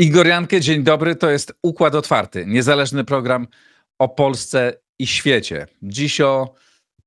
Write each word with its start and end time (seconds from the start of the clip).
Igor 0.00 0.26
Jankę, 0.26 0.60
dzień 0.60 0.82
dobry. 0.82 1.16
To 1.16 1.30
jest 1.30 1.52
Układ 1.62 1.94
Otwarty, 1.94 2.46
niezależny 2.46 3.04
program 3.04 3.46
o 3.98 4.08
Polsce 4.08 4.72
i 4.98 5.06
świecie. 5.06 5.66
Dziś 5.82 6.20
o 6.20 6.54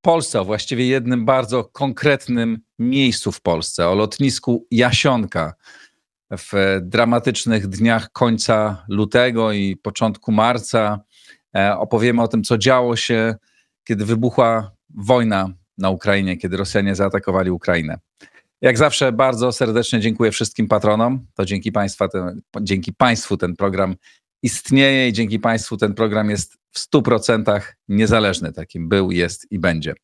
Polsce, 0.00 0.40
o 0.40 0.44
właściwie 0.44 0.86
jednym 0.86 1.24
bardzo 1.24 1.64
konkretnym 1.64 2.58
miejscu 2.78 3.32
w 3.32 3.40
Polsce, 3.40 3.88
o 3.88 3.94
lotnisku 3.94 4.66
Jasionka. 4.70 5.54
W 6.30 6.78
dramatycznych 6.82 7.66
dniach 7.66 8.12
końca 8.12 8.84
lutego 8.88 9.52
i 9.52 9.76
początku 9.76 10.32
marca 10.32 11.00
e, 11.56 11.76
opowiemy 11.78 12.22
o 12.22 12.28
tym, 12.28 12.44
co 12.44 12.58
działo 12.58 12.96
się, 12.96 13.34
kiedy 13.84 14.04
wybuchła 14.04 14.72
wojna 14.90 15.48
na 15.78 15.90
Ukrainie, 15.90 16.36
kiedy 16.36 16.56
Rosjanie 16.56 16.94
zaatakowali 16.94 17.50
Ukrainę. 17.50 17.98
Jak 18.62 18.78
zawsze 18.78 19.12
bardzo 19.12 19.52
serdecznie 19.52 20.00
dziękuję 20.00 20.30
wszystkim 20.30 20.68
patronom. 20.68 21.26
To 21.34 21.44
dzięki, 21.44 21.72
państwa 21.72 22.08
ten, 22.08 22.40
dzięki 22.60 22.92
Państwu 22.92 23.36
ten 23.36 23.56
program 23.56 23.96
istnieje 24.42 25.08
i 25.08 25.12
dzięki 25.12 25.38
Państwu 25.38 25.76
ten 25.76 25.94
program 25.94 26.30
jest 26.30 26.58
w 26.70 26.78
100% 26.78 27.60
niezależny, 27.88 28.52
takim 28.52 28.88
był, 28.88 29.10
jest 29.10 29.52
i 29.52 29.58
będzie. 29.58 29.94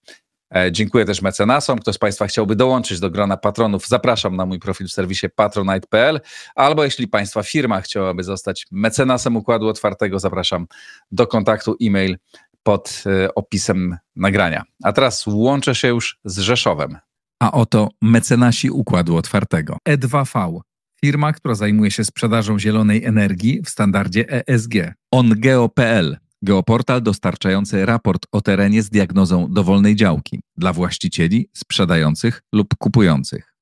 E, 0.55 0.73
dziękuję 0.73 1.05
też 1.05 1.23
mecenasom. 1.23 1.79
Kto 1.79 1.93
z 1.93 1.99
Państwa 1.99 2.27
chciałby 2.27 2.57
dołączyć 2.57 3.01
do 3.01 3.11
grona 3.11 3.37
patronów, 3.37 3.87
zapraszam 3.87 4.37
na 4.37 4.47
mój 4.47 4.59
profil 4.59 4.89
w 4.89 4.93
serwisie 4.93 5.27
patronite.pl, 5.35 6.21
albo 6.55 6.85
jeśli 6.85 7.09
Państwa 7.09 7.43
firma 7.43 7.81
chciałaby 7.81 8.25
zostać 8.25 8.67
mecenasem 8.71 9.37
Układu 9.37 9.69
Otwartego, 9.69 10.19
zapraszam 10.19 10.67
do 11.11 11.27
kontaktu 11.27 11.77
e-mail 11.83 12.17
pod 12.63 13.05
e, 13.07 13.35
opisem 13.35 13.97
nagrania. 14.17 14.63
A 14.83 14.93
teraz 14.93 15.27
łączę 15.27 15.75
się 15.75 15.89
już 15.89 16.19
z 16.25 16.39
Rzeszowem. 16.39 16.99
A 17.43 17.53
oto 17.53 17.89
mecenasi 18.03 18.71
Układu 18.71 19.17
Otwartego. 19.17 19.77
E2V, 19.89 20.61
firma, 21.01 21.33
która 21.33 21.55
zajmuje 21.55 21.91
się 21.91 22.05
sprzedażą 22.05 22.59
zielonej 22.59 23.05
energii 23.05 23.63
w 23.63 23.69
standardzie 23.69 24.25
ESG. 24.49 24.75
OnGeo.pl, 25.11 26.17
geoportal 26.43 27.03
dostarczający 27.03 27.87
raport 27.87 28.27
o 28.33 28.41
terenie 28.41 28.83
z 28.83 28.91
diagnozą 28.91 29.47
dowolnej 29.51 29.97
działki 29.97 30.41
dla 30.57 30.73
właścicieli, 30.73 31.49
sprzedających 31.55 32.43
lub 32.53 32.75
kupujących. 32.79 33.55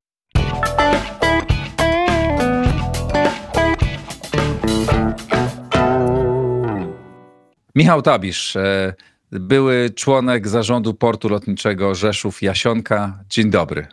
Michał 7.74 8.02
Tabisz, 8.02 8.56
e, 8.56 8.94
były 9.32 9.90
członek 9.90 10.48
zarządu 10.48 10.94
portu 10.94 11.28
lotniczego 11.28 11.94
Rzeszów 11.94 12.42
Jasionka. 12.42 13.24
Dzień 13.30 13.50
dobry. 13.50 13.86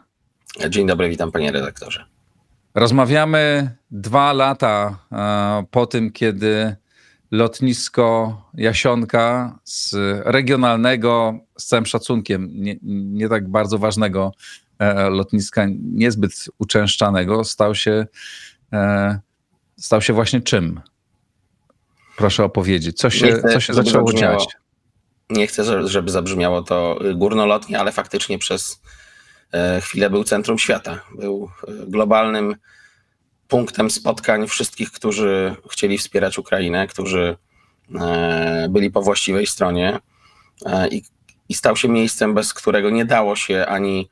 Dzień 0.69 0.87
dobry, 0.87 1.09
witam 1.09 1.31
panie 1.31 1.51
redaktorze. 1.51 2.05
Rozmawiamy 2.75 3.75
dwa 3.91 4.33
lata 4.33 4.99
e, 5.11 5.65
po 5.71 5.85
tym, 5.85 6.11
kiedy 6.11 6.75
lotnisko 7.31 8.41
Jasionka 8.53 9.59
z 9.63 9.95
regionalnego, 10.25 11.39
z 11.57 11.65
całym 11.65 11.85
szacunkiem, 11.85 12.49
nie, 12.53 12.75
nie 12.83 13.29
tak 13.29 13.49
bardzo 13.49 13.77
ważnego 13.77 14.31
e, 14.79 15.09
lotniska, 15.09 15.65
niezbyt 15.81 16.33
uczęszczanego, 16.57 17.43
stał 17.43 17.75
się, 17.75 18.05
e, 18.73 19.19
stał 19.77 20.01
się 20.01 20.13
właśnie 20.13 20.41
czym? 20.41 20.81
Proszę 22.17 22.43
opowiedzieć, 22.43 22.97
co 22.97 23.09
się, 23.09 23.41
co 23.53 23.59
się 23.59 23.73
zaczęło 23.73 24.13
dziać? 24.13 24.57
Nie 25.29 25.47
chcę, 25.47 25.87
żeby 25.87 26.11
zabrzmiało 26.11 26.61
to 26.61 26.99
górnolotnie, 27.15 27.79
ale 27.79 27.91
faktycznie 27.91 28.37
przez 28.37 28.81
e, 29.53 29.81
chwilę 29.81 30.09
był 30.09 30.23
centrum 30.23 30.59
świata. 30.59 30.99
Był 31.15 31.49
e, 31.67 31.71
globalnym 31.87 32.55
punktem 33.47 33.91
spotkań 33.91 34.47
wszystkich, 34.47 34.91
którzy 34.91 35.55
chcieli 35.71 35.97
wspierać 35.97 36.37
Ukrainę, 36.37 36.87
którzy 36.87 37.37
e, 38.01 38.67
byli 38.69 38.91
po 38.91 39.01
właściwej 39.01 39.47
stronie 39.47 39.99
i, 40.91 41.01
i 41.49 41.53
stał 41.53 41.75
się 41.75 41.89
miejscem, 41.89 42.33
bez 42.33 42.53
którego 42.53 42.89
nie 42.89 43.05
dało 43.05 43.35
się 43.35 43.65
ani 43.67 44.09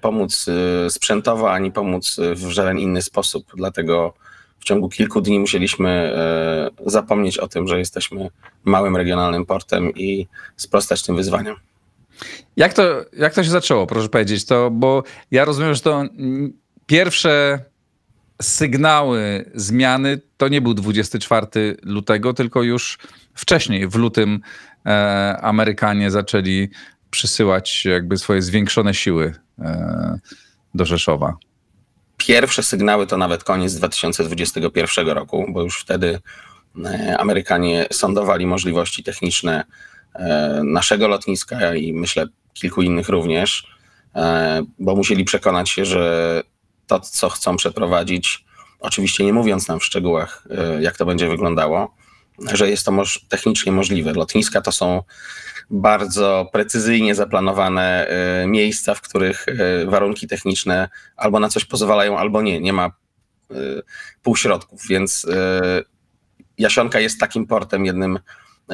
pomóc 0.00 0.46
sprzętowo, 0.88 1.52
ani 1.52 1.72
pomóc 1.72 2.16
w 2.34 2.50
żaden 2.50 2.78
inny 2.78 3.02
sposób. 3.02 3.52
Dlatego 3.56 4.14
w 4.60 4.64
ciągu 4.64 4.88
kilku 4.88 5.20
dni 5.20 5.40
musieliśmy 5.40 5.90
e, 5.90 6.90
zapomnieć 6.90 7.38
o 7.38 7.48
tym, 7.48 7.68
że 7.68 7.78
jesteśmy 7.78 8.28
małym 8.64 8.96
regionalnym 8.96 9.46
portem 9.46 9.94
i 9.94 10.26
sprostać 10.56 11.02
tym 11.02 11.16
wyzwaniom. 11.16 11.56
Jak 12.56 12.72
to, 12.72 12.82
jak 13.16 13.34
to 13.34 13.44
się 13.44 13.50
zaczęło, 13.50 13.86
proszę 13.86 14.08
powiedzieć? 14.08 14.44
To, 14.44 14.70
bo 14.70 15.02
ja 15.30 15.44
rozumiem, 15.44 15.74
że 15.74 15.80
to 15.80 16.04
pierwsze 16.86 17.64
sygnały 18.42 19.50
zmiany 19.54 20.20
to 20.36 20.48
nie 20.48 20.60
był 20.60 20.74
24 20.74 21.76
lutego, 21.82 22.34
tylko 22.34 22.62
już 22.62 22.98
wcześniej, 23.34 23.88
w 23.88 23.94
lutym, 23.94 24.40
e, 24.86 25.36
Amerykanie 25.42 26.10
zaczęli 26.10 26.68
przysyłać 27.10 27.84
jakby 27.84 28.18
swoje 28.18 28.42
zwiększone 28.42 28.94
siły 28.94 29.34
e, 29.58 30.18
do 30.74 30.84
Rzeszowa. 30.84 31.36
Pierwsze 32.26 32.62
sygnały 32.62 33.06
to 33.06 33.16
nawet 33.16 33.44
koniec 33.44 33.74
2021 33.74 35.08
roku, 35.08 35.46
bo 35.48 35.62
już 35.62 35.80
wtedy 35.80 36.20
e, 36.84 37.16
Amerykanie 37.18 37.86
sądowali 37.92 38.46
możliwości 38.46 39.02
techniczne 39.02 39.64
e, 40.14 40.60
naszego 40.64 41.08
lotniska 41.08 41.74
i 41.74 41.92
myślę 41.92 42.26
kilku 42.54 42.82
innych 42.82 43.08
również, 43.08 43.66
e, 44.14 44.62
bo 44.78 44.96
musieli 44.96 45.24
przekonać 45.24 45.70
się, 45.70 45.84
że 45.84 46.42
to, 46.86 47.00
co 47.00 47.28
chcą 47.28 47.56
przeprowadzić, 47.56 48.44
oczywiście 48.80 49.24
nie 49.24 49.32
mówiąc 49.32 49.68
nam 49.68 49.80
w 49.80 49.84
szczegółach, 49.84 50.48
jak 50.80 50.96
to 50.96 51.06
będzie 51.06 51.28
wyglądało, 51.28 51.94
że 52.52 52.70
jest 52.70 52.84
to 52.84 52.92
moż 52.92 53.26
technicznie 53.28 53.72
możliwe. 53.72 54.12
Lotniska 54.12 54.60
to 54.60 54.72
są 54.72 55.02
bardzo 55.70 56.48
precyzyjnie 56.52 57.14
zaplanowane 57.14 58.08
e, 58.08 58.46
miejsca, 58.46 58.94
w 58.94 59.00
których 59.00 59.46
e, 59.48 59.86
warunki 59.86 60.28
techniczne 60.28 60.88
albo 61.16 61.40
na 61.40 61.48
coś 61.48 61.64
pozwalają, 61.64 62.18
albo 62.18 62.42
nie. 62.42 62.60
Nie 62.60 62.72
ma 62.72 62.86
e, 63.50 63.54
półśrodków, 64.22 64.88
więc 64.88 65.26
Jasionka 66.58 67.00
jest 67.00 67.20
takim 67.20 67.46
portem, 67.46 67.86
jednym 67.86 68.18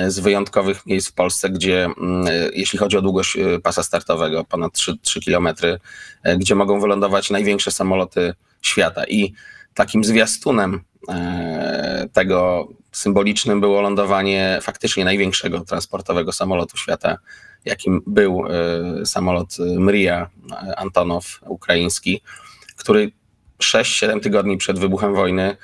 z 0.09 0.19
wyjątkowych 0.19 0.87
miejsc 0.87 1.11
w 1.11 1.13
Polsce, 1.13 1.51
gdzie 1.51 1.85
mm, 1.85 2.27
jeśli 2.55 2.79
chodzi 2.79 2.97
o 2.97 3.03
długość 3.03 3.37
pasa 3.63 3.83
startowego, 3.83 4.45
ponad 4.45 4.73
3, 4.73 4.99
3 5.03 5.21
km, 5.21 5.49
gdzie 6.39 6.55
mogą 6.55 6.81
wylądować 6.81 7.31
największe 7.31 7.71
samoloty 7.71 8.35
świata. 8.63 9.05
I 9.05 9.33
takim 9.75 10.05
zwiastunem 10.05 10.81
tego 12.13 12.69
symbolicznym 12.97 13.61
było 13.61 13.81
lądowanie 13.81 14.59
faktycznie 14.63 15.05
największego 15.05 15.61
transportowego 15.61 16.33
samolotu 16.33 16.77
świata, 16.77 17.19
jakim 17.65 18.03
był 18.07 18.45
e, 18.47 19.07
samolot 19.07 19.57
Mria 19.79 20.31
Antonow 20.77 21.41
ukraiński, 21.47 22.23
który 22.77 23.13
6-7 23.63 24.21
tygodni 24.21 24.57
przed 24.57 24.79
wybuchem 24.79 25.15
wojny 25.15 25.57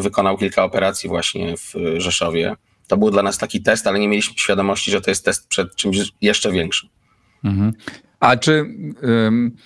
wykonał 0.00 0.36
kilka 0.38 0.64
operacji 0.64 1.08
właśnie 1.08 1.56
w 1.56 1.74
Rzeszowie. 1.96 2.56
To 2.86 2.96
był 2.96 3.10
dla 3.10 3.22
nas 3.22 3.38
taki 3.38 3.62
test, 3.62 3.86
ale 3.86 3.98
nie 3.98 4.08
mieliśmy 4.08 4.34
świadomości, 4.38 4.90
że 4.90 5.00
to 5.00 5.10
jest 5.10 5.24
test 5.24 5.48
przed 5.48 5.76
czymś 5.76 5.96
jeszcze 6.20 6.52
większym. 6.52 6.88
Mhm. 7.44 7.72
A 8.20 8.36
czy 8.36 8.64
um, 9.02 9.56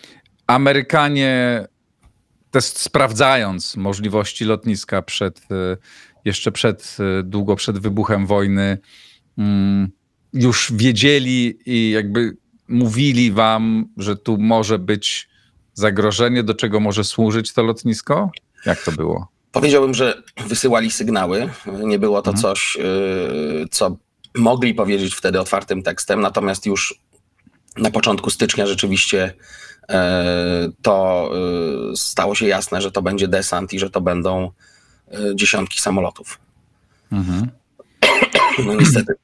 Amerykanie, 0.47 1.66
test 2.50 2.81
sprawdzając 2.81 3.76
możliwości 3.76 4.44
lotniska 4.44 5.03
przed 5.03 5.41
jeszcze 6.24 6.53
przed, 6.53 6.97
e, 7.00 7.22
długo 7.22 7.56
przed 7.56 7.78
wybuchem 7.78 8.26
wojny, 8.26 8.78
mm, 9.38 9.91
już 10.32 10.72
wiedzieli 10.76 11.59
i 11.66 11.91
jakby 11.91 12.36
mówili 12.68 13.32
wam, 13.32 13.88
że 13.97 14.16
tu 14.16 14.38
może 14.38 14.78
być 14.78 15.28
zagrożenie, 15.74 16.42
do 16.42 16.54
czego 16.54 16.80
może 16.80 17.04
służyć 17.04 17.53
to 17.53 17.62
lotnisko? 17.62 18.30
Jak 18.66 18.84
to 18.84 18.92
było? 18.92 19.28
Powiedziałbym, 19.53 19.94
że 19.94 20.22
wysyłali 20.47 20.91
sygnały. 20.91 21.50
Nie 21.66 21.98
było 21.98 22.22
to 22.22 22.30
mhm. 22.30 22.42
coś, 22.42 22.76
e, 22.76 22.80
co 23.71 23.97
mogli 24.34 24.74
powiedzieć 24.74 25.15
wtedy 25.15 25.41
otwartym 25.41 25.82
tekstem, 25.82 26.21
natomiast 26.21 26.66
już 26.66 27.00
na 27.76 27.91
początku 27.91 28.30
stycznia 28.30 28.66
rzeczywiście 28.66 29.34
e, 29.88 30.68
to 30.82 31.30
stało 31.97 32.34
się 32.34 32.47
jasne, 32.47 32.82
że 32.82 32.92
to 32.92 33.03
będzie 33.03 33.28
desant 33.28 33.72
i 33.72 33.78
że 33.78 33.91
to 33.91 34.00
będą 34.00 34.50
dziesiątki 35.34 35.80
samolotów. 35.80 36.39
Mhm. 37.12 37.51
No 38.66 38.74
niestety. 38.74 39.15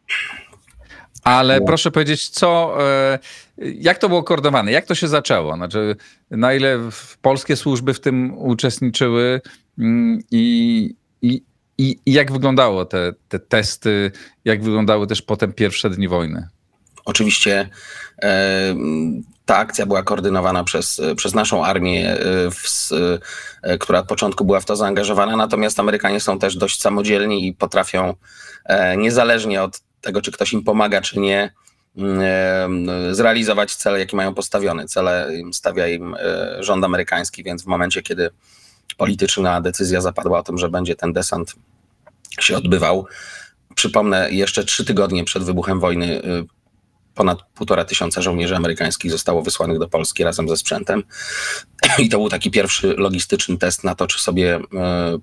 Ale 1.24 1.60
no. 1.60 1.66
proszę 1.66 1.90
powiedzieć, 1.90 2.28
co, 2.28 2.76
e, 2.80 3.18
jak 3.58 3.98
to 3.98 4.08
było 4.08 4.22
koordynowane? 4.22 4.72
Jak 4.72 4.86
to 4.86 4.94
się 4.94 5.08
zaczęło? 5.08 5.56
Znaczy, 5.56 5.96
na 6.30 6.54
ile 6.54 6.78
polskie 7.22 7.56
służby 7.56 7.94
w 7.94 8.00
tym 8.00 8.38
uczestniczyły 8.38 9.40
mm, 9.78 10.18
i, 10.30 10.94
i, 11.22 11.42
i, 11.78 11.98
jak 12.06 12.32
wyglądało 12.32 12.84
te, 12.84 13.12
te 13.28 13.38
testy? 13.38 14.12
Jak 14.44 14.62
wyglądały 14.62 15.06
też 15.06 15.22
potem 15.22 15.52
pierwsze 15.52 15.90
dni 15.90 16.08
wojny? 16.08 16.48
Oczywiście 17.04 17.68
e, 18.22 18.74
ta 19.50 19.56
akcja 19.56 19.86
była 19.86 20.02
koordynowana 20.02 20.64
przez, 20.64 21.00
przez 21.16 21.34
naszą 21.34 21.64
armię, 21.64 22.16
w, 22.50 22.88
która 23.80 23.98
od 23.98 24.06
początku 24.06 24.44
była 24.44 24.60
w 24.60 24.64
to 24.64 24.76
zaangażowana, 24.76 25.36
natomiast 25.36 25.80
Amerykanie 25.80 26.20
są 26.20 26.38
też 26.38 26.56
dość 26.56 26.80
samodzielni 26.80 27.46
i 27.46 27.54
potrafią 27.54 28.14
niezależnie 28.96 29.62
od 29.62 29.80
tego, 30.00 30.22
czy 30.22 30.32
ktoś 30.32 30.52
im 30.52 30.64
pomaga, 30.64 31.00
czy 31.00 31.20
nie, 31.20 31.52
zrealizować 33.10 33.74
cele, 33.74 33.98
jakie 33.98 34.16
mają 34.16 34.34
postawione. 34.34 34.86
Cele 34.86 35.30
stawia 35.52 35.88
im 35.88 36.16
rząd 36.60 36.84
amerykański, 36.84 37.42
więc 37.42 37.62
w 37.62 37.66
momencie, 37.66 38.02
kiedy 38.02 38.30
polityczna 38.96 39.60
decyzja 39.60 40.00
zapadła 40.00 40.38
o 40.38 40.42
tym, 40.42 40.58
że 40.58 40.68
będzie 40.68 40.96
ten 40.96 41.12
desant 41.12 41.54
się 42.40 42.56
odbywał, 42.56 43.06
przypomnę, 43.74 44.30
jeszcze 44.30 44.64
trzy 44.64 44.84
tygodnie 44.84 45.24
przed 45.24 45.42
wybuchem 45.42 45.80
wojny 45.80 46.24
y, 46.24 46.59
ponad 47.14 47.42
półtora 47.54 47.84
tysiąca 47.84 48.22
żołnierzy 48.22 48.56
amerykańskich 48.56 49.10
zostało 49.10 49.42
wysłanych 49.42 49.78
do 49.78 49.88
Polski 49.88 50.24
razem 50.24 50.48
ze 50.48 50.56
sprzętem. 50.56 51.02
I 51.98 52.08
to 52.08 52.18
był 52.18 52.28
taki 52.28 52.50
pierwszy 52.50 52.94
logistyczny 52.96 53.58
test 53.58 53.84
na 53.84 53.94
to, 53.94 54.06
czy 54.06 54.18
sobie 54.18 54.58
y, 54.58 54.62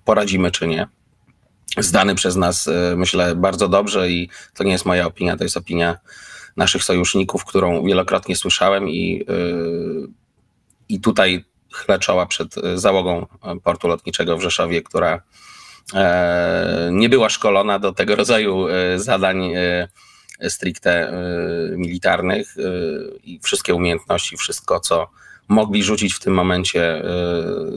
poradzimy, 0.05 0.51
czy 0.51 0.67
nie. 0.67 0.87
Zdany 1.77 2.15
przez 2.15 2.35
nas, 2.35 2.67
y, 2.67 2.93
myślę, 2.95 3.35
bardzo 3.35 3.67
dobrze 3.67 4.09
i 4.09 4.29
to 4.53 4.63
nie 4.63 4.71
jest 4.71 4.85
moja 4.85 5.07
opinia, 5.07 5.37
to 5.37 5.43
jest 5.43 5.57
opinia 5.57 5.97
naszych 6.57 6.83
sojuszników, 6.83 7.45
którą 7.45 7.83
wielokrotnie 7.85 8.35
słyszałem 8.35 8.89
i, 8.89 9.25
i 10.89 10.99
tutaj 11.01 11.45
chlę 11.73 11.99
czoła 11.99 12.25
przed 12.25 12.55
załogą 12.75 13.25
portu 13.63 13.87
lotniczego 13.87 14.37
w 14.37 14.41
Rzeszowie, 14.41 14.81
która 14.81 15.21
E, 15.93 16.89
nie 16.91 17.09
była 17.09 17.29
szkolona 17.29 17.79
do 17.79 17.93
tego 17.93 18.15
rodzaju 18.15 18.67
e, 18.67 18.99
zadań 18.99 19.53
e, 19.55 19.87
stricte 20.49 21.13
militarnych 21.75 22.55
i 23.23 23.39
wszystkie 23.43 23.75
umiejętności, 23.75 24.37
wszystko 24.37 24.79
co 24.79 25.07
mogli 25.47 25.83
rzucić 25.83 26.13
w 26.13 26.19
tym 26.19 26.33
momencie 26.33 27.01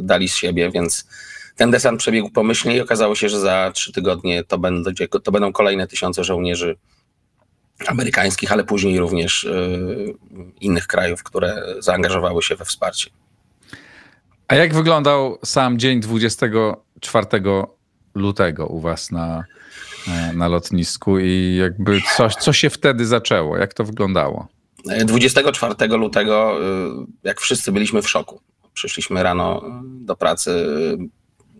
dali 0.00 0.28
z 0.28 0.36
siebie, 0.36 0.70
więc 0.70 1.08
ten 1.56 1.70
desant 1.70 1.98
przebiegł 2.00 2.30
pomyślnie 2.30 2.76
i 2.76 2.80
okazało 2.80 3.14
się, 3.14 3.28
że 3.28 3.40
za 3.40 3.70
trzy 3.74 3.92
tygodnie 3.92 4.44
to, 4.44 4.58
będzie, 4.58 5.08
to 5.08 5.32
będą 5.32 5.52
kolejne 5.52 5.86
tysiące 5.86 6.24
żołnierzy 6.24 6.76
amerykańskich, 7.86 8.52
ale 8.52 8.64
później 8.64 8.98
również 8.98 9.48
innych 10.60 10.86
krajów, 10.86 11.22
które 11.22 11.64
zaangażowały 11.78 12.42
się 12.42 12.56
we 12.56 12.64
wsparcie. 12.64 13.10
A 14.48 14.54
jak 14.54 14.74
wyglądał 14.74 15.38
sam 15.44 15.78
dzień 15.78 16.00
24 16.00 17.26
lutego 18.14 18.66
u 18.66 18.80
was 18.80 19.10
na, 19.10 19.44
na 20.34 20.48
lotnisku 20.48 21.18
i 21.18 21.56
jakby 21.60 22.00
coś, 22.16 22.34
co 22.34 22.52
się 22.52 22.70
wtedy 22.70 23.06
zaczęło? 23.06 23.56
Jak 23.56 23.74
to 23.74 23.84
wyglądało? 23.84 24.48
24 25.04 25.96
lutego, 25.96 26.58
y, 26.62 27.06
jak 27.22 27.40
wszyscy 27.40 27.72
byliśmy 27.72 28.02
w 28.02 28.08
szoku. 28.08 28.40
Przyszliśmy 28.74 29.22
rano 29.22 29.62
do 29.84 30.16
pracy 30.16 30.66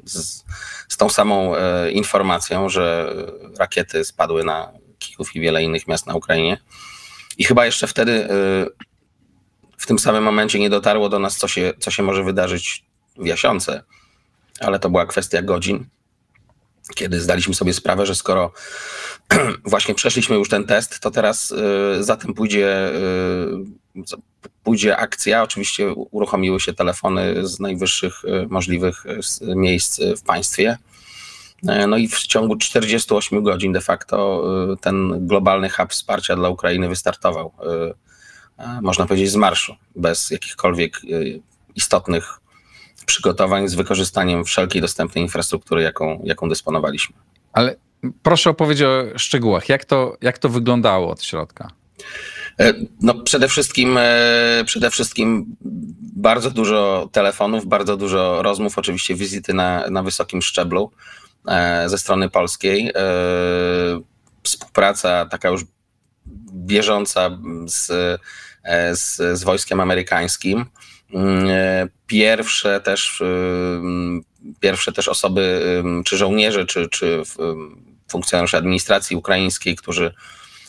z, 0.04 0.44
z 0.88 0.96
tą 0.96 1.08
samą 1.08 1.56
e, 1.56 1.90
informacją, 1.90 2.68
że 2.68 3.14
rakiety 3.58 4.04
spadły 4.04 4.44
na 4.44 4.72
Kijów 4.98 5.36
i 5.36 5.40
wiele 5.40 5.62
innych 5.62 5.88
miast 5.88 6.06
na 6.06 6.14
Ukrainie. 6.14 6.58
I 7.38 7.44
chyba 7.44 7.66
jeszcze 7.66 7.86
wtedy, 7.86 8.28
w 9.78 9.86
tym 9.86 9.98
samym 9.98 10.24
momencie, 10.24 10.58
nie 10.58 10.70
dotarło 10.70 11.08
do 11.08 11.18
nas, 11.18 11.36
co 11.36 11.48
się, 11.48 11.72
co 11.78 11.90
się 11.90 12.02
może 12.02 12.24
wydarzyć 12.24 12.84
w 13.16 13.26
Jasiące, 13.26 13.82
ale 14.60 14.78
to 14.78 14.90
była 14.90 15.06
kwestia 15.06 15.42
godzin 15.42 15.86
kiedy 16.94 17.20
zdaliśmy 17.20 17.54
sobie 17.54 17.74
sprawę, 17.74 18.06
że 18.06 18.14
skoro 18.14 18.52
właśnie 19.64 19.94
przeszliśmy 19.94 20.36
już 20.36 20.48
ten 20.48 20.64
test, 20.64 21.00
to 21.00 21.10
teraz 21.10 21.50
y, 21.50 22.04
za 22.04 22.16
tym 22.16 22.34
pójdzie, 22.34 22.90
y, 23.96 24.02
pójdzie 24.62 24.96
akcja. 24.96 25.42
Oczywiście 25.42 25.92
uruchomiły 25.94 26.60
się 26.60 26.72
telefony 26.72 27.46
z 27.46 27.60
najwyższych 27.60 28.24
y, 28.24 28.46
możliwych 28.50 29.04
miejsc 29.40 30.00
w 30.16 30.22
państwie. 30.22 30.78
No 31.88 31.96
i 31.96 32.08
w 32.08 32.18
ciągu 32.18 32.56
48 32.56 33.42
godzin 33.42 33.72
de 33.72 33.80
facto 33.80 34.44
ten 34.80 35.26
globalny 35.26 35.70
hub 35.70 35.92
wsparcia 35.92 36.36
dla 36.36 36.48
Ukrainy 36.48 36.88
wystartował. 36.88 37.52
Można 38.82 39.06
powiedzieć 39.06 39.30
z 39.30 39.36
marszu, 39.36 39.74
bez 39.96 40.30
jakichkolwiek 40.30 41.00
istotnych 41.76 42.39
przygotowań 43.06 43.68
z 43.68 43.74
wykorzystaniem 43.74 44.44
wszelkiej 44.44 44.82
dostępnej 44.82 45.24
infrastruktury, 45.24 45.82
jaką, 45.82 46.22
jaką 46.24 46.48
dysponowaliśmy. 46.48 47.16
Ale 47.52 47.76
proszę 48.22 48.50
opowiedzieć 48.50 48.84
o 48.84 49.18
szczegółach. 49.18 49.68
Jak 49.68 49.84
to, 49.84 50.16
jak 50.20 50.38
to 50.38 50.48
wyglądało 50.48 51.10
od 51.10 51.22
środka? 51.22 51.70
E, 52.60 52.74
no 53.02 53.14
przede 53.14 53.48
wszystkim, 53.48 53.98
e, 53.98 54.62
przede 54.66 54.90
wszystkim 54.90 55.56
bardzo 56.16 56.50
dużo 56.50 57.08
telefonów, 57.12 57.66
bardzo 57.66 57.96
dużo 57.96 58.42
rozmów, 58.42 58.78
oczywiście 58.78 59.14
wizyty 59.14 59.54
na, 59.54 59.90
na 59.90 60.02
wysokim 60.02 60.42
szczeblu 60.42 60.90
e, 61.48 61.88
ze 61.88 61.98
strony 61.98 62.30
polskiej. 62.30 62.92
Współpraca 64.42 65.26
taka 65.26 65.48
już 65.48 65.64
bieżąca 66.52 67.30
z, 67.66 67.86
z, 68.92 69.38
z 69.38 69.44
wojskiem 69.44 69.80
amerykańskim. 69.80 70.66
Mm, 71.14 71.46
e, 71.50 71.88
pierwsze 72.06 72.80
też, 72.80 73.22
pierwsze 74.60 74.92
też 74.92 75.08
osoby, 75.08 75.62
czy 76.04 76.16
żołnierze, 76.16 76.66
czy, 76.66 76.88
czy 76.88 77.22
funkcjonariusze 78.10 78.56
administracji 78.56 79.16
ukraińskiej, 79.16 79.76
którzy, 79.76 80.14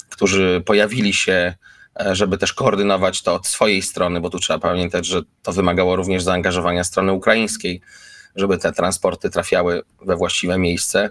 którzy 0.09 0.63
pojawili 0.65 1.13
się, 1.13 1.53
e, 1.99 2.15
żeby 2.15 2.37
też 2.37 2.53
koordynować 2.53 3.21
to 3.21 3.35
od 3.35 3.47
swojej 3.47 3.81
strony, 3.81 4.21
bo 4.21 4.29
tu 4.29 4.39
trzeba 4.39 4.59
pamiętać, 4.59 5.05
że 5.05 5.21
to 5.43 5.53
wymagało 5.53 5.95
również 5.95 6.23
zaangażowania 6.23 6.83
strony 6.83 7.11
ukraińskiej, 7.11 7.81
żeby 8.35 8.57
te 8.57 8.71
transporty 8.71 9.29
trafiały 9.29 9.81
we 10.01 10.15
właściwe 10.15 10.57
miejsce. 10.57 11.09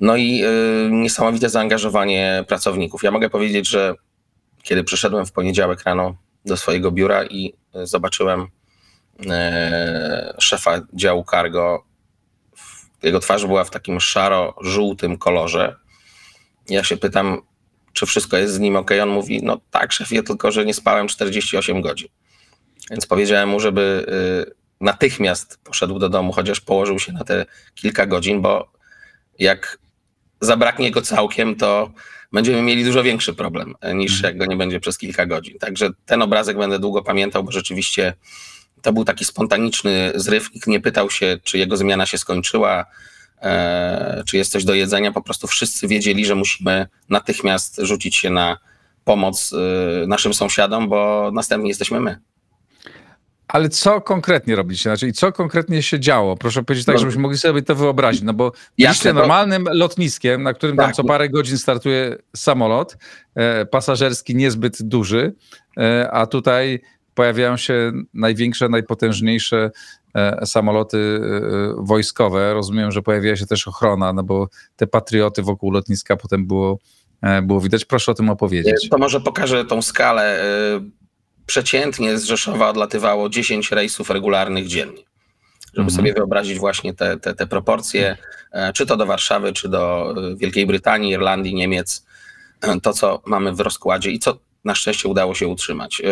No 0.00 0.16
i 0.16 0.44
y, 0.44 0.90
niesamowite 0.90 1.48
zaangażowanie 1.48 2.44
pracowników. 2.48 3.02
Ja 3.02 3.10
mogę 3.10 3.30
powiedzieć, 3.30 3.68
że 3.68 3.94
kiedy 4.62 4.84
przyszedłem 4.84 5.26
w 5.26 5.32
poniedziałek 5.32 5.82
rano 5.82 6.16
do 6.44 6.56
swojego 6.56 6.90
biura 6.90 7.24
i 7.24 7.54
zobaczyłem 7.82 8.46
e, 9.30 10.34
szefa 10.38 10.80
działu 10.92 11.24
cargo. 11.30 11.84
Jego 13.02 13.20
twarz 13.20 13.46
była 13.46 13.64
w 13.64 13.70
takim 13.70 14.00
szaro-żółtym 14.00 15.18
kolorze. 15.18 15.76
Ja 16.68 16.84
się 16.84 16.96
pytam, 16.96 17.42
czy 17.92 18.06
wszystko 18.06 18.36
jest 18.36 18.54
z 18.54 18.58
nim 18.58 18.76
ok. 18.76 18.90
On 19.02 19.08
mówi, 19.08 19.40
no 19.42 19.60
tak, 19.70 19.92
szefie, 19.92 20.22
tylko 20.22 20.52
że 20.52 20.64
nie 20.64 20.74
spałem 20.74 21.08
48 21.08 21.80
godzin. 21.80 22.08
Więc 22.90 23.06
powiedziałem 23.06 23.48
mu, 23.48 23.60
żeby 23.60 24.06
y, 24.48 24.54
natychmiast 24.80 25.58
poszedł 25.64 25.98
do 25.98 26.08
domu, 26.08 26.32
chociaż 26.32 26.60
położył 26.60 26.98
się 26.98 27.12
na 27.12 27.24
te 27.24 27.46
kilka 27.74 28.06
godzin, 28.06 28.42
bo 28.42 28.72
jak 29.38 29.78
zabraknie 30.40 30.90
go 30.90 31.02
całkiem, 31.02 31.56
to 31.56 31.90
będziemy 32.34 32.62
mieli 32.62 32.84
dużo 32.84 33.02
większy 33.02 33.34
problem 33.34 33.74
e, 33.80 33.94
niż 33.94 34.12
mhm. 34.12 34.24
jak 34.24 34.38
go 34.38 34.46
nie 34.52 34.56
będzie 34.56 34.80
przez 34.80 34.98
kilka 34.98 35.26
godzin. 35.26 35.58
Także 35.58 35.90
ten 36.06 36.22
obrazek 36.22 36.58
będę 36.58 36.78
długo 36.78 37.02
pamiętał, 37.02 37.44
bo 37.44 37.52
rzeczywiście 37.52 38.14
to 38.82 38.92
był 38.92 39.04
taki 39.04 39.24
spontaniczny 39.24 40.12
zryw. 40.14 40.54
Nikt 40.54 40.66
nie 40.66 40.80
pytał 40.80 41.10
się, 41.10 41.38
czy 41.42 41.58
jego 41.58 41.76
zmiana 41.76 42.06
się 42.06 42.18
skończyła, 42.18 42.84
e, 43.42 44.22
czy 44.26 44.36
jest 44.36 44.52
coś 44.52 44.64
do 44.64 44.74
jedzenia. 44.74 45.12
Po 45.12 45.22
prostu 45.22 45.46
wszyscy 45.46 45.88
wiedzieli, 45.88 46.26
że 46.26 46.34
musimy 46.34 46.86
natychmiast 47.08 47.80
rzucić 47.82 48.16
się 48.16 48.30
na 48.30 48.58
pomoc 49.04 49.52
e, 49.52 50.06
naszym 50.06 50.34
sąsiadom, 50.34 50.88
bo 50.88 51.30
następnie 51.34 51.68
jesteśmy 51.68 52.00
my. 52.00 52.18
Ale 53.48 53.68
co 53.68 54.00
konkretnie 54.00 54.56
robicie? 54.56 54.82
Znaczy, 54.82 55.12
co 55.12 55.32
konkretnie 55.32 55.82
się 55.82 56.00
działo? 56.00 56.36
Proszę 56.36 56.62
powiedzieć 56.62 56.86
tak, 56.86 56.94
no. 56.94 56.98
żebyśmy 56.98 57.22
mogli 57.22 57.38
sobie 57.38 57.62
to 57.62 57.74
wyobrazić. 57.74 58.22
No 58.22 58.34
bo 58.34 58.52
Jasne, 58.78 59.12
normalnym 59.12 59.64
lotniskiem, 59.72 60.42
na 60.42 60.54
którym 60.54 60.76
tak. 60.76 60.86
tam 60.86 60.94
co 60.94 61.04
parę 61.04 61.28
godzin 61.28 61.58
startuje 61.58 62.16
samolot 62.36 62.96
e, 63.34 63.66
pasażerski 63.66 64.36
niezbyt 64.36 64.82
duży, 64.82 65.34
e, 65.78 66.10
a 66.10 66.26
tutaj 66.26 66.80
pojawiają 67.14 67.56
się 67.56 67.92
największe, 68.14 68.68
najpotężniejsze 68.68 69.70
e, 70.14 70.46
samoloty 70.46 70.98
e, 70.98 71.84
wojskowe. 71.84 72.54
Rozumiem, 72.54 72.92
że 72.92 73.02
pojawiła 73.02 73.36
się 73.36 73.46
też 73.46 73.68
ochrona, 73.68 74.12
no 74.12 74.22
bo 74.22 74.48
te 74.76 74.86
patrioty 74.86 75.42
wokół 75.42 75.70
lotniska 75.70 76.16
potem 76.16 76.46
było, 76.46 76.78
e, 77.22 77.42
było 77.42 77.60
widać. 77.60 77.84
Proszę 77.84 78.12
o 78.12 78.14
tym 78.14 78.30
opowiedzieć. 78.30 78.88
To 78.88 78.98
może 78.98 79.20
pokażę 79.20 79.64
tą 79.64 79.82
skalę 79.82 80.40
przeciętnie 81.46 82.18
z 82.18 82.24
Rzeszowa 82.24 82.68
odlatywało 82.68 83.28
10 83.28 83.72
rejsów 83.72 84.10
regularnych 84.10 84.66
dziennie. 84.66 85.02
Żeby 85.74 85.86
mhm. 85.86 85.90
sobie 85.90 86.14
wyobrazić 86.14 86.58
właśnie 86.58 86.94
te, 86.94 87.16
te, 87.16 87.34
te 87.34 87.46
proporcje, 87.46 88.16
e, 88.52 88.72
czy 88.72 88.86
to 88.86 88.96
do 88.96 89.06
Warszawy, 89.06 89.52
czy 89.52 89.68
do 89.68 90.14
e, 90.32 90.36
Wielkiej 90.36 90.66
Brytanii, 90.66 91.12
Irlandii, 91.12 91.54
Niemiec, 91.54 92.06
e, 92.60 92.80
to 92.80 92.92
co 92.92 93.22
mamy 93.26 93.52
w 93.52 93.60
rozkładzie 93.60 94.10
i 94.10 94.18
co 94.18 94.38
na 94.64 94.74
szczęście 94.74 95.08
udało 95.08 95.34
się 95.34 95.48
utrzymać. 95.48 96.02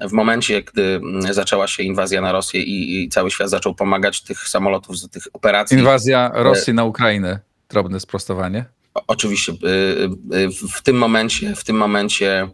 W 0.00 0.12
momencie, 0.12 0.62
gdy 0.62 1.00
zaczęła 1.30 1.68
się 1.68 1.82
inwazja 1.82 2.20
na 2.20 2.32
Rosję 2.32 2.62
i, 2.62 3.02
i 3.02 3.08
cały 3.08 3.30
świat 3.30 3.50
zaczął 3.50 3.74
pomagać 3.74 4.22
tych 4.22 4.48
samolotów, 4.48 4.98
z 4.98 5.08
tych 5.08 5.26
operacji. 5.32 5.78
Inwazja 5.78 6.30
Rosji 6.34 6.74
na 6.74 6.84
Ukrainę, 6.84 7.40
drobne 7.68 8.00
sprostowanie. 8.00 8.64
Oczywiście. 9.06 9.52
W 10.74 10.82
tym 10.82 10.96
momencie, 10.96 11.56
w 11.56 11.64
tym 11.64 11.76
momencie 11.76 12.48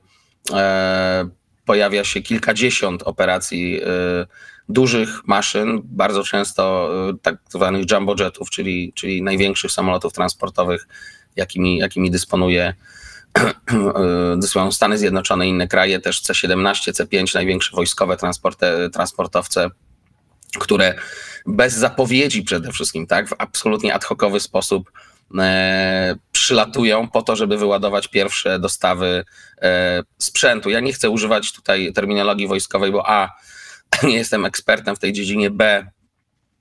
pojawia 1.70 2.04
się 2.04 2.22
kilkadziesiąt 2.22 3.02
operacji 3.02 3.80
dużych 4.68 5.26
maszyn, 5.26 5.80
bardzo 5.84 6.24
często 6.24 6.90
tak 7.22 7.36
zwanych 7.48 7.90
jumbo 7.90 8.14
jetów, 8.18 8.50
czyli, 8.50 8.92
czyli 8.94 9.22
największych 9.22 9.72
samolotów 9.72 10.12
transportowych, 10.12 10.88
jakimi, 11.36 11.78
jakimi 11.78 12.10
dysponuje 12.10 12.74
dysponują 14.42 14.72
Stany 14.72 14.98
Zjednoczone 14.98 15.46
i 15.46 15.50
inne 15.50 15.68
kraje, 15.68 16.00
też 16.00 16.20
C-17, 16.20 16.92
C-5, 16.92 17.34
największe 17.34 17.76
wojskowe 17.76 18.16
transportowce, 18.92 19.68
które 20.58 20.94
bez 21.46 21.74
zapowiedzi 21.74 22.42
przede 22.42 22.72
wszystkim, 22.72 23.06
tak, 23.06 23.28
w 23.28 23.34
absolutnie 23.38 23.94
ad 23.94 24.04
hocowy 24.04 24.40
sposób 24.40 24.92
przylatują 26.32 27.08
po 27.08 27.22
to, 27.22 27.36
żeby 27.36 27.56
wyładować 27.56 28.08
pierwsze 28.08 28.58
dostawy 28.58 29.24
e, 29.62 30.02
sprzętu. 30.18 30.70
Ja 30.70 30.80
nie 30.80 30.92
chcę 30.92 31.10
używać 31.10 31.52
tutaj 31.52 31.92
terminologii 31.92 32.46
wojskowej, 32.46 32.92
bo 32.92 33.10
A, 33.10 33.30
nie 34.02 34.16
jestem 34.16 34.44
ekspertem 34.44 34.96
w 34.96 34.98
tej 34.98 35.12
dziedzinie, 35.12 35.50
B, 35.50 35.86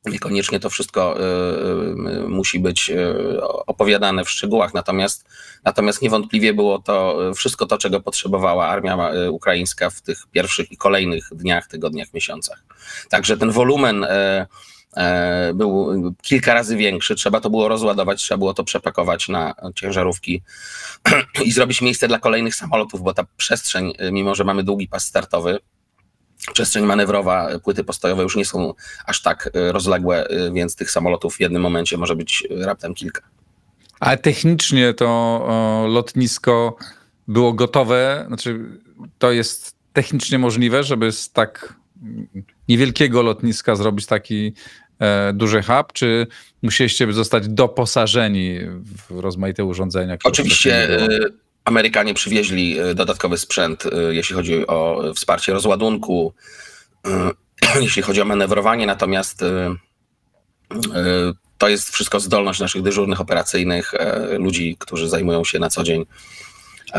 Niekoniecznie 0.06 0.60
to 0.60 0.70
wszystko 0.70 1.18
y, 1.20 2.28
musi 2.28 2.60
być 2.60 2.92
opowiadane 3.68 4.26
w 4.26 4.30
szczegółach, 4.30 4.74
natomiast, 4.74 5.26
natomiast 5.64 6.02
niewątpliwie 6.02 6.54
było 6.54 6.80
to 6.80 7.18
wszystko 7.36 7.66
to, 7.66 7.78
czego 7.78 8.00
potrzebowała 8.00 8.68
armia 8.68 9.12
ukraińska 9.30 9.90
w 9.90 10.02
tych 10.02 10.18
pierwszych 10.32 10.72
i 10.72 10.78
kolejnych 10.78 11.30
dniach, 11.32 11.68
tygodniach, 11.68 12.14
miesiącach. 12.14 12.64
Także 13.10 13.38
ten 13.38 13.52
wolumen 13.52 14.06
był 15.54 15.88
kilka 16.22 16.54
razy 16.54 16.78
większy, 16.78 17.16
trzeba 17.16 17.42
to 17.42 17.50
było 17.50 17.68
rozładować, 17.68 18.22
trzeba 18.22 18.38
było 18.38 18.54
to 18.54 18.64
przepakować 18.64 19.30
na 19.30 19.54
ciężarówki 19.76 20.42
i 21.46 21.52
zrobić 21.52 21.82
miejsce 21.82 22.08
dla 22.08 22.20
kolejnych 22.20 22.56
samolotów, 22.56 23.04
bo 23.04 23.14
ta 23.14 23.26
przestrzeń, 23.38 23.94
mimo 24.12 24.36
że 24.36 24.44
mamy 24.44 24.64
długi 24.64 24.88
pas 24.88 25.06
startowy, 25.06 25.60
przestrzeń 26.54 26.86
manewrowa, 26.86 27.60
płyty 27.64 27.84
postojowe 27.84 28.24
już 28.24 28.36
nie 28.36 28.46
są 28.46 28.74
aż 29.06 29.22
tak 29.22 29.50
e, 29.54 29.72
rozległe, 29.72 30.28
e, 30.28 30.52
więc 30.52 30.76
tych 30.76 30.92
samolotów 30.92 31.36
w 31.36 31.40
jednym 31.40 31.62
momencie 31.62 31.98
może 31.98 32.16
być 32.16 32.48
e, 32.62 32.66
raptem 32.66 32.94
kilka. 32.94 33.22
Ale 34.00 34.18
technicznie 34.18 34.94
to 34.94 35.86
lotnisko 35.90 36.76
było 37.28 37.54
gotowe, 37.54 38.24
znaczy 38.28 38.80
to 39.18 39.32
jest 39.32 39.76
technicznie 39.94 40.40
możliwe, 40.40 40.84
żeby 40.84 41.12
z 41.12 41.32
tak 41.32 41.74
niewielkiego 42.70 43.22
lotniska 43.22 43.76
zrobić 43.76 44.06
taki 44.06 44.54
duży 45.34 45.62
hub, 45.62 45.94
czy 45.94 46.28
musieliście 46.62 47.14
zostać 47.14 47.48
doposażeni 47.48 48.60
w 49.10 49.20
rozmaite 49.20 49.66
urządzenia? 49.66 50.18
Oczywiście 50.24 50.88
Amerykanie 51.70 52.14
przywieźli 52.14 52.80
e, 52.80 52.96
dodatkowy 52.96 53.38
sprzęt, 53.38 53.86
e, 53.86 53.90
jeśli 54.16 54.36
chodzi 54.36 54.68
o 54.68 55.04
wsparcie 55.16 55.54
rozładunku, 55.54 56.34
e, 57.08 57.32
jeśli 57.82 58.02
chodzi 58.02 58.22
o 58.22 58.26
manewrowanie, 58.26 58.86
natomiast 58.86 59.44
to 61.58 61.70
jest 61.70 61.90
wszystko 61.90 62.20
zdolność 62.20 62.60
naszych 62.60 62.82
dyżurnych 62.82 63.22
operacyjnych, 63.22 63.94
ludzi, 64.38 64.76
którzy 64.80 65.10
zajmują 65.10 65.44
się 65.44 65.60
na 65.60 65.70
co 65.70 65.84
dzień 65.84 66.06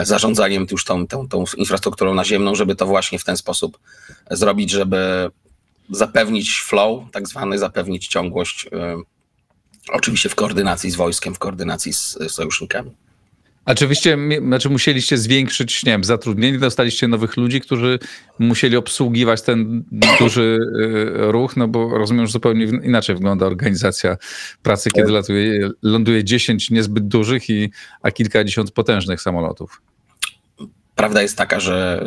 zarządzaniem 0.02 0.66
już 0.70 0.85
tą, 0.85 1.06
tą, 1.06 1.28
tą 1.28 1.44
infrastrukturą 1.56 2.14
naziemną, 2.14 2.54
żeby 2.54 2.76
to 2.76 2.87
właśnie 2.87 3.18
w 3.18 3.25
ten 3.25 3.37
sposób 3.37 3.78
zrobić, 4.30 4.70
żeby 4.70 5.30
zapewnić 5.90 6.61
flow, 6.61 7.04
tak 7.12 7.28
zwany, 7.28 7.59
zapewnić 7.59 8.09
ciągłość, 8.09 8.68
oczywiście 9.92 10.28
w 10.28 10.35
koordynacji 10.35 10.90
z 10.90 10.97
wojskiem, 10.97 11.35
w 11.35 11.38
koordynacji 11.38 11.92
z 11.92 12.18
sojusznikami. 12.28 12.90
Oczywiście, 13.64 14.19
znaczy 14.47 14.71
musieliście 14.71 15.19
zwiększyć, 15.19 15.85
nie 15.85 15.93
wiem, 15.93 16.05
zatrudnienie, 16.05 16.59
dostaliście 16.59 17.09
nowych 17.09 17.37
ludzi, 17.37 17.61
którzy 17.61 17.99
musieli 18.38 18.76
obsługiwać 18.76 19.43
ten 19.43 19.85
duży 20.21 20.59
y, 20.81 21.33
ruch, 21.33 21.57
no 21.57 21.69
bo 21.69 21.99
rozumiem, 21.99 22.26
że 22.26 22.33
zupełnie 22.33 22.64
inaczej 22.64 23.14
wygląda 23.14 23.47
organizacja 23.47 24.17
pracy, 24.62 24.90
kiedy 24.90 25.12
latuje, 25.12 25.71
ląduje 25.83 26.25
10 26.25 26.71
niezbyt 26.71 27.09
dużych, 27.09 27.50
i, 27.50 27.71
a 28.02 28.11
kilkadziesiąt 28.11 28.71
potężnych 28.71 29.23
samolotów. 29.23 29.83
Prawda 30.95 31.23
jest 31.23 31.37
taka, 31.37 31.61
że 31.61 32.05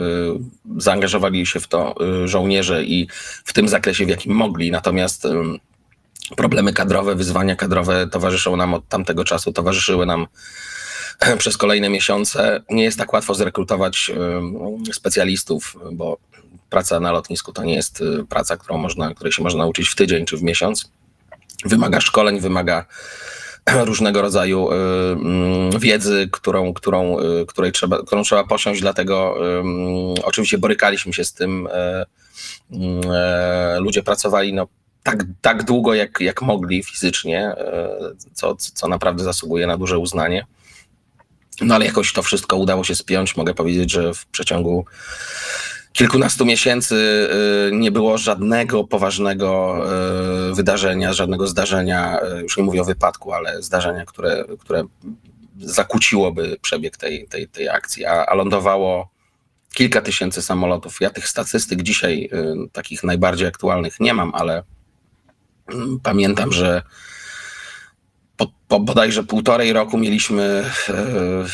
y, 0.76 0.82
zaangażowali 0.82 1.46
się 1.46 1.60
w 1.60 1.68
to 1.68 1.96
y, 2.24 2.28
żołnierze 2.28 2.84
i 2.84 3.08
w 3.46 3.54
tym 3.54 3.68
zakresie, 3.68 4.06
w 4.06 4.10
jakim 4.10 4.34
mogli, 4.34 4.72
natomiast 4.72 5.28
problemy 6.38 6.74
kadrowe, 6.74 7.16
wyzwania 7.16 7.56
kadrowe 7.56 8.08
towarzyszą 8.08 8.56
nam 8.56 8.74
od 8.74 8.88
tamtego 8.88 9.24
czasu, 9.24 9.54
towarzyszyły 9.54 10.06
nam 10.06 10.28
przez 11.38 11.58
kolejne 11.58 11.90
miesiące. 11.90 12.62
Nie 12.70 12.84
jest 12.84 12.98
tak 12.98 13.14
łatwo 13.14 13.34
zrekrutować 13.34 14.12
specjalistów, 14.92 15.76
bo 15.92 16.18
praca 16.74 17.00
na 17.00 17.12
lotnisku 17.12 17.54
to 17.54 17.64
nie 17.64 17.76
jest 17.76 18.02
y, 18.02 18.26
praca, 18.30 18.58
którą 18.58 18.78
można, 18.78 19.14
której 19.14 19.34
się 19.34 19.44
można 19.44 19.64
nauczyć 19.64 19.90
w 19.90 19.96
tydzień 19.96 20.26
czy 20.26 20.38
w 20.38 20.44
miesiąc. 20.44 20.92
Wymaga 21.66 22.02
szkoleń, 22.02 22.40
wymaga 22.40 22.86
różnego 23.90 24.22
rodzaju 24.22 24.72
y, 24.72 24.76
mm, 24.76 25.80
wiedzy, 25.80 26.30
którą, 26.32 26.74
którą, 26.74 27.20
y, 27.20 27.46
której 27.46 27.72
trzeba, 27.72 28.04
którą 28.04 28.24
trzeba 28.24 28.44
posiąść, 28.44 28.82
dlatego 28.82 29.36
oczywiście 30.24 30.58
borykaliśmy 30.58 31.14
się 31.14 31.24
z 31.24 31.34
tym. 31.34 31.68
Ludzie 33.80 34.04
pracowali 34.04 34.54
no, 34.54 34.68
tak, 35.04 35.24
tak 35.42 35.64
długo, 35.64 35.94
jak, 35.94 36.20
jak 36.20 36.42
mogli 36.42 36.84
fizycznie, 36.84 37.56
co, 38.34 38.56
co 38.56 38.88
naprawdę 38.88 39.24
zasługuje 39.24 39.68
na 39.68 39.78
duże 39.78 39.98
uznanie. 39.98 40.46
No 41.62 41.76
ale 41.76 41.86
jakoś 41.86 42.14
to 42.14 42.24
wszystko 42.24 42.58
udało 42.58 42.84
się 42.84 42.96
spiąć. 42.96 43.38
Mogę 43.38 43.54
powiedzieć, 43.54 43.92
że 43.92 44.14
w 44.14 44.26
przeciągu 44.26 44.86
kilkunastu 45.94 46.46
miesięcy 46.46 46.96
y, 46.96 47.76
nie 47.76 47.92
było 47.92 48.18
żadnego 48.18 48.84
poważnego 48.84 49.78
y, 50.52 50.56
wydarzenia, 50.56 51.14
żadnego 51.14 51.48
zdarzenia, 51.48 52.20
y, 52.38 52.42
już 52.42 52.58
nie 52.58 52.64
mówię 52.64 52.82
o 52.82 52.86
wypadku, 52.86 53.34
ale 53.34 53.62
zdarzenia, 53.62 54.06
które, 54.06 54.46
które 54.60 54.84
zakłóciłoby 55.60 56.58
przebieg 56.62 56.98
tej, 56.98 57.28
tej, 57.28 57.48
tej 57.48 57.70
akcji, 57.70 58.06
a, 58.06 58.26
a 58.26 58.36
lądowało 58.36 59.10
kilka 59.74 60.02
tysięcy 60.02 60.42
samolotów. 60.42 61.02
Ja 61.02 61.10
tych 61.10 61.28
statystyk 61.28 61.82
dzisiaj, 61.82 62.30
takich 62.72 63.04
najbardziej 63.04 63.48
aktualnych, 63.48 64.00
nie 64.00 64.14
mam, 64.14 64.36
ale 64.36 64.64
mm, 65.74 66.00
pamiętam, 66.04 66.52
że 66.52 66.82
po, 68.46 68.52
po 68.68 68.80
bodajże 68.80 69.24
półtorej 69.24 69.74
roku 69.74 69.98
mieliśmy 69.98 70.66
e, 70.90 71.46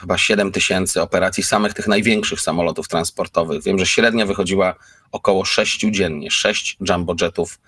chyba 0.00 0.18
7 0.18 0.52
tysięcy 0.52 1.02
operacji 1.02 1.42
samych 1.42 1.74
tych 1.74 1.86
największych 1.86 2.40
samolotów 2.40 2.88
transportowych. 2.88 3.62
Wiem, 3.62 3.78
że 3.78 3.86
średnia 3.86 4.26
wychodziła 4.26 4.74
około 5.12 5.44
6 5.44 5.80
dziennie, 5.90 6.30
6 6.30 6.78
jumbo 6.88 7.14
jetów 7.20 7.58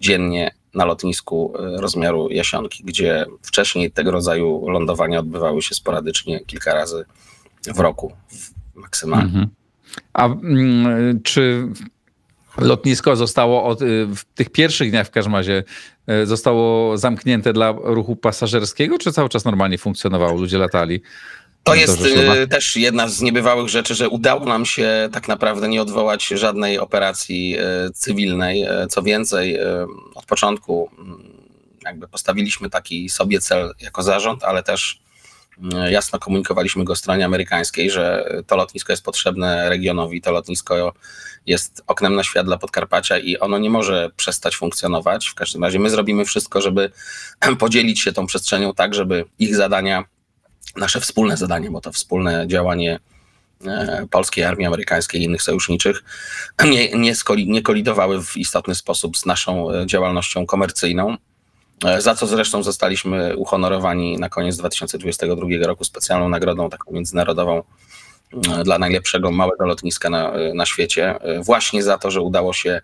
dziennie 0.00 0.54
na 0.74 0.84
lotnisku 0.84 1.54
e, 1.58 1.80
rozmiaru 1.80 2.28
Jasionki, 2.30 2.84
gdzie 2.84 3.26
wcześniej 3.42 3.92
tego 3.92 4.10
rodzaju 4.10 4.68
lądowania 4.68 5.18
odbywały 5.18 5.62
się 5.62 5.74
sporadycznie 5.74 6.40
kilka 6.44 6.74
razy 6.74 7.04
w 7.74 7.78
roku 7.78 8.12
maksymalnie. 8.74 9.24
Mhm. 9.24 9.48
A 10.12 10.26
mm, 10.26 11.20
czy 11.22 11.68
lotnisko 12.58 13.16
zostało 13.16 13.64
od, 13.64 13.82
y, 13.82 14.06
w 14.16 14.24
tych 14.34 14.50
pierwszych 14.50 14.90
dniach 14.90 15.06
w 15.06 15.10
każdym 15.10 15.34
razie 15.34 15.64
y, 16.22 16.26
zostało 16.26 16.98
zamknięte 16.98 17.52
dla 17.52 17.74
ruchu 17.82 18.16
pasażerskiego, 18.16 18.98
czy 18.98 19.12
cały 19.12 19.28
czas 19.28 19.44
normalnie 19.44 19.78
funkcjonowało, 19.78 20.40
ludzie 20.40 20.58
latali? 20.58 21.02
To 21.64 21.74
jest 21.74 22.06
y, 22.06 22.48
też 22.48 22.76
jedna 22.76 23.08
z 23.08 23.20
niebywałych 23.20 23.68
rzeczy, 23.68 23.94
że 23.94 24.08
udało 24.08 24.44
nam 24.44 24.66
się 24.66 25.08
tak 25.12 25.28
naprawdę 25.28 25.68
nie 25.68 25.82
odwołać 25.82 26.26
żadnej 26.26 26.78
operacji 26.78 27.56
cywilnej. 27.94 28.64
Co 28.90 29.02
więcej, 29.02 29.58
od 30.14 30.24
początku 30.26 30.90
mm, 30.98 31.32
jakby 31.84 32.08
postawiliśmy 32.08 32.70
taki 32.70 33.08
sobie 33.08 33.40
cel 33.40 33.74
jako 33.80 34.02
zarząd, 34.02 34.44
ale 34.44 34.62
też 34.62 35.02
jasno 35.90 36.18
komunikowaliśmy 36.18 36.84
go 36.84 36.96
stronie 36.96 37.24
amerykańskiej, 37.24 37.90
że 37.90 38.28
to 38.46 38.56
lotnisko 38.56 38.92
jest 38.92 39.04
potrzebne 39.04 39.68
regionowi, 39.68 40.20
to 40.20 40.32
lotnisko 40.32 40.92
jest 41.46 41.82
oknem 41.86 42.14
na 42.14 42.24
świat 42.24 42.46
dla 42.46 42.58
Podkarpacia 42.58 43.18
i 43.18 43.38
ono 43.38 43.58
nie 43.58 43.70
może 43.70 44.10
przestać 44.16 44.56
funkcjonować. 44.56 45.28
W 45.28 45.34
każdym 45.34 45.64
razie 45.64 45.78
my 45.78 45.90
zrobimy 45.90 46.24
wszystko, 46.24 46.60
żeby 46.60 46.90
podzielić 47.58 48.00
się 48.00 48.12
tą 48.12 48.26
przestrzenią 48.26 48.74
tak, 48.74 48.94
żeby 48.94 49.24
ich 49.38 49.56
zadania, 49.56 50.04
nasze 50.76 51.00
wspólne 51.00 51.36
zadanie, 51.36 51.70
bo 51.70 51.80
to 51.80 51.92
wspólne 51.92 52.48
działanie 52.48 52.98
e, 53.66 54.06
polskiej 54.10 54.44
armii 54.44 54.66
amerykańskiej 54.66 55.20
i 55.20 55.24
innych 55.24 55.42
sojuszniczych 55.42 56.04
nie, 56.64 56.92
nie, 56.92 57.14
skoli, 57.14 57.50
nie 57.50 57.62
kolidowały 57.62 58.24
w 58.24 58.36
istotny 58.36 58.74
sposób 58.74 59.16
z 59.16 59.26
naszą 59.26 59.70
e, 59.70 59.86
działalnością 59.86 60.46
komercyjną, 60.46 61.12
e, 61.12 61.16
za 61.98 62.14
co 62.14 62.26
zresztą 62.26 62.62
zostaliśmy 62.62 63.36
uhonorowani 63.36 64.18
na 64.18 64.28
koniec 64.28 64.56
2022 64.56 65.46
roku 65.66 65.84
specjalną 65.84 66.28
nagrodą 66.28 66.70
taką 66.70 66.92
międzynarodową 66.92 67.62
dla 68.64 68.78
najlepszego 68.78 69.30
małego 69.30 69.66
lotniska 69.66 70.10
na, 70.10 70.32
na 70.54 70.66
świecie, 70.66 71.14
właśnie 71.44 71.82
za 71.82 71.98
to, 71.98 72.10
że 72.10 72.20
udało 72.20 72.52
się 72.52 72.80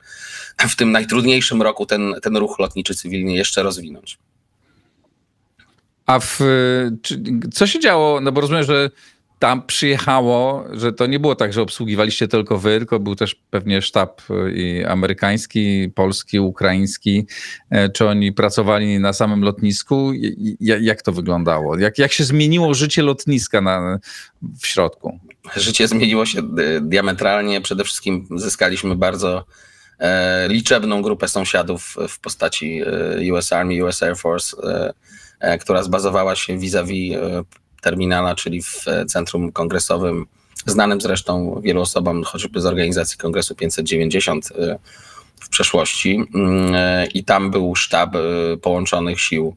w 0.59 0.77
tym 0.77 0.93
najtrudniejszym 0.93 1.63
roku 1.63 1.87
ten, 1.87 2.15
ten 2.23 2.37
ruch 2.37 2.59
lotniczy 2.59 2.95
cywilny 2.95 3.33
jeszcze 3.33 3.63
rozwinąć. 3.63 4.19
A 6.07 6.19
w, 6.21 6.41
czy, 7.03 7.23
co 7.53 7.67
się 7.67 7.81
działo? 7.81 8.21
No 8.21 8.33
bo 8.33 8.41
rozumiem, 8.41 8.65
że 8.65 8.91
tam 9.39 9.63
przyjechało, 9.63 10.65
że 10.73 10.93
to 10.93 11.07
nie 11.07 11.21
było 11.21 11.35
tak, 11.35 11.53
że 11.53 11.63
obsługiwaliście 11.63 12.29
tylko 12.29 12.59
wy, 12.59 12.79
tylko 12.79 13.01
był 13.01 13.15
też 13.15 13.35
pewnie 13.35 13.83
sztab 13.83 14.23
y, 14.31 14.53
i 14.53 14.85
amerykański, 14.85 15.91
polski, 15.95 16.41
ukraiński. 16.41 17.27
E, 17.71 17.89
czy 17.89 18.09
oni 18.09 18.33
pracowali 18.33 18.99
na 18.99 19.13
samym 19.13 19.43
lotnisku? 19.43 20.13
Jak 20.61 21.03
to 21.03 21.13
wyglądało? 21.13 21.79
Jak, 21.79 21.99
jak 21.99 22.13
się 22.13 22.25
zmieniło 22.25 22.75
życie 22.75 23.03
lotniska 23.03 23.61
na, 23.61 23.99
w 24.61 24.67
środku? 24.67 25.19
Życie 25.57 25.89
zmieniło 25.89 26.27
się 26.27 26.39
y, 26.39 26.81
diametralnie. 26.81 27.61
Przede 27.61 27.85
wszystkim 27.85 28.29
zyskaliśmy 28.37 28.97
bardzo 28.97 29.45
e, 29.99 30.49
liczebną 30.49 31.03
grupę 31.03 31.29
sąsiadów 31.29 31.97
w 32.09 32.21
postaci 32.21 32.81
e, 33.27 33.33
US 33.33 33.53
Army, 33.53 33.85
US 33.85 34.03
Air 34.03 34.17
Force, 34.17 34.57
która 35.61 35.83
zbazowała 35.83 36.37
się 36.37 36.59
vis-a-vis 36.59 37.17
terminala, 37.81 38.35
czyli 38.35 38.63
w 38.63 38.85
centrum 39.07 39.53
kongresowym, 39.53 40.27
znanym 40.67 41.01
zresztą 41.01 41.61
wielu 41.65 41.81
osobom, 41.81 42.25
choćby 42.25 42.61
z 42.61 42.67
organizacji 42.67 43.19
Kongresu 43.19 43.55
590 43.55 44.51
y, 44.51 44.79
w 45.41 45.49
przeszłości. 45.49 46.21
Y, 47.05 47.07
I 47.07 47.25
tam 47.25 47.51
był 47.51 47.77
sztab 47.77 48.11
połączonych 48.63 49.21
sił 49.21 49.57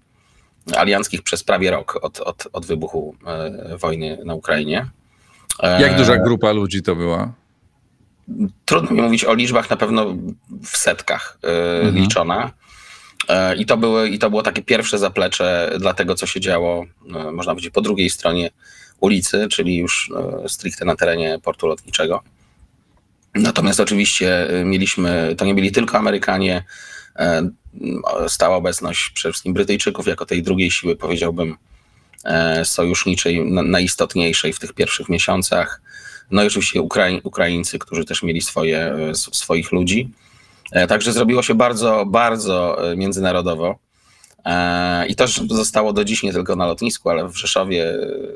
alianckich 0.76 1.22
przez 1.22 1.44
prawie 1.44 1.72
rok 1.72 2.00
od, 2.02 2.20
od, 2.20 2.48
od 2.54 2.66
wybuchu 2.66 3.16
wojny 3.80 4.18
na 4.26 4.34
Ukrainie. 4.34 4.90
Jak 5.80 5.98
duża 5.98 6.18
grupa 6.18 6.52
ludzi 6.52 6.82
to 6.82 6.96
była? 6.96 7.34
Trudno 8.66 8.92
mi 8.92 9.02
mówić 9.02 9.26
o 9.26 9.34
liczbach, 9.34 9.70
na 9.70 9.78
pewno 9.78 10.06
w 10.64 10.78
setkach 10.78 11.38
mhm. 11.44 11.96
liczona. 11.96 12.52
E, 13.28 13.56
I 13.56 13.66
to, 13.66 13.78
były, 13.78 14.10
I 14.10 14.20
to 14.20 14.30
było 14.30 14.44
takie 14.44 14.62
pierwsze 14.62 15.00
zaplecze 15.00 15.72
dla 15.80 15.94
tego, 15.94 16.16
co 16.16 16.28
się 16.28 16.40
działo, 16.40 16.86
e, 17.16 17.32
można 17.32 17.54
powiedzieć, 17.54 17.74
po 17.74 17.82
drugiej 17.82 18.10
stronie 18.10 18.50
ulicy, 19.00 19.48
czyli 19.48 19.78
już 19.78 20.12
e, 20.46 20.50
stricte 20.50 20.86
na 20.86 20.96
terenie 20.96 21.40
portu 21.44 21.68
lotniczego. 21.68 22.24
Natomiast 23.36 23.80
oczywiście 23.80 24.48
mieliśmy, 24.66 25.36
to 25.38 25.46
nie 25.46 25.56
byli 25.56 25.72
tylko 25.72 25.98
Amerykanie, 25.98 26.64
stała 28.28 28.56
obecność 28.56 29.10
przede 29.10 29.34
wszystkim 29.34 29.54
Brytyjczyków 29.54 30.08
jako 30.08 30.26
tej 30.26 30.44
drugiej 30.44 30.72
siły, 30.72 30.96
powiedziałbym, 30.96 31.58
sojuszniczej, 32.64 33.52
najistotniejszej 33.52 34.54
w 34.54 34.60
tych 34.60 34.74
pierwszych 34.74 35.10
miesiącach. 35.10 35.82
No 36.32 36.44
i 36.44 36.48
oczywiście 36.48 36.82
Ukraińcy, 37.24 37.80
którzy 37.80 38.06
też 38.06 38.24
mieli 38.24 38.42
swoje, 38.42 38.96
swoich 39.14 39.72
ludzi. 39.72 40.10
E, 40.72 40.88
także 40.88 41.14
zrobiło 41.14 41.44
się 41.44 41.56
bardzo, 41.56 42.06
bardzo 42.06 42.92
e, 42.92 42.96
międzynarodowo. 42.96 43.80
E, 44.46 45.08
I 45.08 45.16
to 45.16 45.28
zostało 45.50 45.94
do 45.94 46.06
dziś 46.06 46.24
nie 46.24 46.34
tylko 46.34 46.56
na 46.56 46.66
lotnisku, 46.66 47.10
ale 47.10 47.28
w 47.28 47.36
Rzeszowie. 47.36 47.94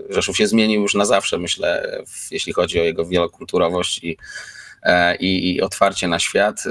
Rzeszów 0.09 0.37
się 0.37 0.47
zmienił 0.47 0.81
już 0.81 0.95
na 0.95 1.05
zawsze, 1.05 1.37
myślę, 1.37 2.01
jeśli 2.31 2.53
chodzi 2.53 2.79
o 2.79 2.83
jego 2.83 3.05
wielokulturowość 3.05 4.03
i, 4.03 4.17
i, 5.19 5.55
i 5.55 5.61
otwarcie 5.61 6.07
na 6.07 6.19
świat. 6.19 6.63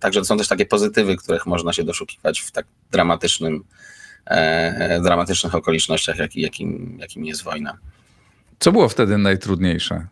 Także 0.00 0.20
to 0.20 0.24
są 0.24 0.38
też 0.38 0.48
takie 0.48 0.66
pozytywy, 0.66 1.16
których 1.16 1.46
można 1.46 1.72
się 1.72 1.84
doszukiwać 1.84 2.40
w 2.40 2.50
tak 2.50 2.66
dramatycznym, 2.90 3.64
dramatycznych 5.02 5.54
okolicznościach, 5.54 6.18
jak, 6.18 6.36
jakim, 6.36 6.98
jakim 7.00 7.24
jest 7.24 7.42
wojna. 7.42 7.78
Co 8.58 8.72
było 8.72 8.88
wtedy 8.88 9.18
najtrudniejsze? 9.18 10.06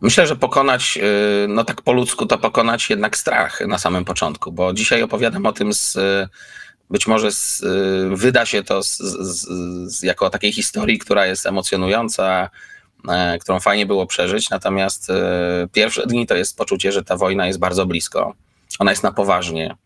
Myślę, 0.00 0.26
że 0.26 0.36
pokonać, 0.36 0.98
y, 1.44 1.48
no 1.48 1.64
tak 1.64 1.82
po 1.82 1.92
ludzku, 1.92 2.26
to 2.26 2.38
pokonać 2.38 2.90
jednak 2.90 3.16
strach 3.16 3.60
na 3.66 3.78
samym 3.78 4.04
początku, 4.04 4.52
bo 4.52 4.72
dzisiaj 4.72 5.02
opowiadam 5.02 5.46
o 5.46 5.52
tym 5.52 5.72
z, 5.72 5.98
być 6.90 7.06
może 7.06 7.32
z, 7.32 7.64
wyda 8.18 8.46
się 8.46 8.62
to 8.62 8.82
z, 8.82 8.96
z, 8.98 10.02
jako 10.02 10.30
takiej 10.30 10.52
historii, 10.52 10.98
która 10.98 11.26
jest 11.26 11.46
emocjonująca, 11.46 12.50
e, 13.08 13.38
którą 13.38 13.60
fajnie 13.60 13.86
było 13.86 14.06
przeżyć, 14.06 14.50
natomiast 14.50 15.12
pierwsze 15.72 16.06
dni 16.06 16.26
to 16.26 16.36
jest 16.36 16.56
poczucie, 16.56 16.92
że 16.92 17.04
ta 17.04 17.16
wojna 17.16 17.46
jest 17.46 17.58
bardzo 17.58 17.86
blisko, 17.86 18.34
ona 18.78 18.90
jest 18.90 19.02
na 19.02 19.12
poważnie. 19.12 19.76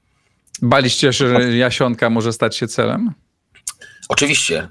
Baliście 0.62 1.12
się, 1.12 1.28
że 1.28 1.56
Jasionka 1.56 2.10
może 2.10 2.32
stać 2.32 2.56
się 2.56 2.68
celem? 2.68 3.12
Oczywiście, 4.08 4.68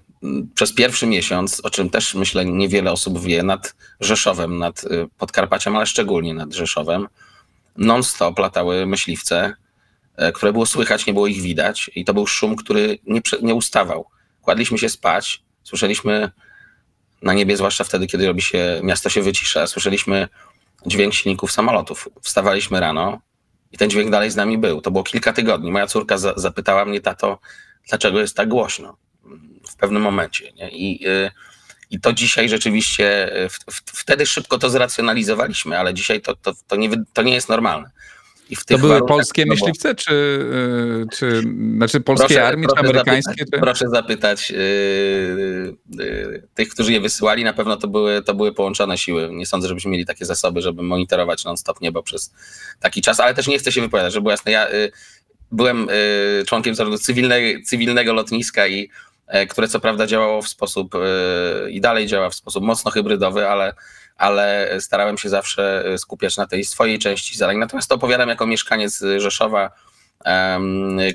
przez 0.56 0.74
pierwszy 0.74 1.08
miesiąc, 1.08 1.62
o 1.64 1.70
czym 1.70 1.90
też 1.90 2.16
myślę 2.16 2.46
niewiele 2.46 2.92
osób 2.92 3.22
wie, 3.22 3.44
nad 3.44 3.76
Rzeszowem, 4.00 4.58
nad 4.58 4.84
y, 4.84 5.08
Podkarpaciem, 5.18 5.76
ale 5.76 5.86
szczególnie 5.86 6.34
nad 6.34 6.54
Rzeszowem, 6.54 7.08
non-stop 7.78 8.40
latały 8.40 8.86
myśliwce, 8.86 9.54
e, 10.16 10.32
które 10.32 10.54
było 10.54 10.66
słychać, 10.66 11.06
nie 11.06 11.14
było 11.14 11.28
ich 11.28 11.42
widać 11.42 11.92
i 11.96 12.06
to 12.06 12.14
był 12.14 12.28
szum, 12.28 12.56
który 12.56 13.00
nie, 13.08 13.22
nie 13.42 13.56
ustawał. 13.56 14.06
Kładliśmy 14.42 14.78
się 14.78 14.90
spać, 14.90 15.44
słyszeliśmy 15.64 16.32
na 17.22 17.34
niebie, 17.34 17.58
zwłaszcza 17.58 17.84
wtedy, 17.84 18.08
kiedy 18.08 18.28
robi 18.28 18.42
się, 18.42 18.82
miasto 18.84 19.10
się 19.10 19.22
wycisza, 19.22 19.68
słyszeliśmy 19.68 20.28
dźwięk 20.86 21.14
silników 21.14 21.52
samolotów. 21.52 22.10
Wstawaliśmy 22.22 22.80
rano 22.80 23.22
i 23.72 23.78
ten 23.78 23.90
dźwięk 23.90 24.12
dalej 24.12 24.32
z 24.32 24.36
nami 24.36 24.58
był. 24.58 24.82
To 24.82 24.92
było 24.92 25.04
kilka 25.04 25.34
tygodni. 25.34 25.72
Moja 25.72 25.88
córka 25.88 26.18
za, 26.18 26.34
zapytała 26.36 26.86
mnie, 26.86 27.02
tato, 27.02 27.40
dlaczego 27.90 28.20
jest 28.20 28.36
tak 28.36 28.50
głośno? 28.50 28.98
Pewnym 29.80 30.02
momencie. 30.02 30.52
Nie? 30.52 30.70
I, 30.70 31.08
y, 31.08 31.32
I 31.92 32.00
to 32.00 32.14
dzisiaj 32.14 32.50
rzeczywiście, 32.50 33.38
y, 33.46 33.50
w, 33.50 33.54
w, 33.54 33.82
wtedy 33.86 34.26
szybko 34.26 34.58
to 34.58 34.70
zracjonalizowaliśmy, 34.70 35.80
ale 35.80 35.94
dzisiaj 35.94 36.22
to, 36.22 36.36
to, 36.36 36.54
to, 36.68 36.76
nie, 36.76 36.90
to 37.14 37.22
nie 37.22 37.34
jest 37.34 37.50
normalne. 37.50 37.90
to 38.68 38.78
były 38.78 39.06
polskie 39.08 39.46
no 39.46 39.54
myśliwce, 39.54 39.96
czy, 39.96 40.14
y, 40.14 41.06
czy 41.12 41.44
znaczy 41.76 42.02
polskie 42.02 42.28
proszę, 42.28 42.48
armii, 42.48 42.68
proszę 42.68 42.82
czy 42.84 42.90
amerykańskie? 42.90 43.32
Zapytać, 43.32 43.52
czy... 43.52 43.60
Proszę 43.60 43.90
zapytać 43.90 44.52
yy, 44.52 45.78
yy, 45.98 46.48
tych, 46.54 46.70
którzy 46.70 46.94
je 46.94 47.02
wysyłali, 47.02 47.44
na 47.44 47.54
pewno 47.54 47.78
to 47.78 47.88
były, 47.88 48.22
to 48.22 48.34
były 48.34 48.54
połączone 48.54 48.98
siły. 48.98 49.30
Nie 49.32 49.46
sądzę, 49.46 49.68
żebyśmy 49.68 49.92
mieli 49.92 50.06
takie 50.06 50.26
zasoby, 50.26 50.62
żeby 50.62 50.84
monitorować 50.84 51.46
non-stop 51.46 51.82
niebo 51.82 52.04
przez 52.04 52.34
taki 52.80 53.02
czas, 53.02 53.20
ale 53.20 53.34
też 53.34 53.48
nie 53.48 53.60
chcę 53.60 53.72
się 53.72 53.82
wypowiadać, 53.82 54.14
żeby 54.14 54.22
było 54.22 54.32
jasne. 54.32 54.52
Ja 54.52 54.70
yy, 54.70 54.92
byłem 55.52 55.88
członkiem 56.48 56.76
zarządu 56.76 56.98
cywilnego, 56.98 57.60
cywilnego 57.66 58.14
lotniska 58.14 58.68
i 58.68 58.90
które 59.50 59.68
co 59.68 59.80
prawda 59.80 60.08
działało 60.08 60.42
w 60.42 60.48
sposób 60.48 60.96
e, 60.96 61.00
i 61.72 61.82
dalej 61.82 62.08
działa 62.08 62.30
w 62.30 62.36
sposób 62.36 62.64
mocno 62.64 62.92
hybrydowy, 62.92 63.50
ale, 63.50 63.74
ale 64.16 64.76
starałem 64.80 65.18
się 65.18 65.30
zawsze 65.30 65.86
e, 65.86 65.98
skupiać 65.98 66.38
na 66.38 66.48
tej 66.48 66.64
swojej 66.64 67.00
części 67.00 67.38
zadań. 67.38 67.58
Natomiast 67.58 67.90
to 67.90 67.96
opowiadam 67.96 68.30
jako 68.30 68.48
mieszkaniec 68.48 69.04
Rzeszowa, 69.18 69.72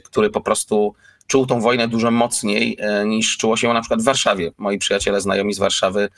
który 0.04 0.30
po 0.30 0.40
prostu 0.40 0.94
czuł 1.26 1.46
tą 1.46 1.60
wojnę 1.60 1.88
dużo 1.88 2.10
mocniej 2.10 2.78
niż 3.06 3.36
czuło 3.36 3.56
się 3.56 3.72
na 3.72 3.80
przykład 3.80 4.00
w 4.00 4.04
Warszawie. 4.04 4.52
Moi 4.58 4.78
przyjaciele, 4.78 5.20
znajomi 5.20 5.54
z 5.54 5.58
Warszawy 5.58 6.08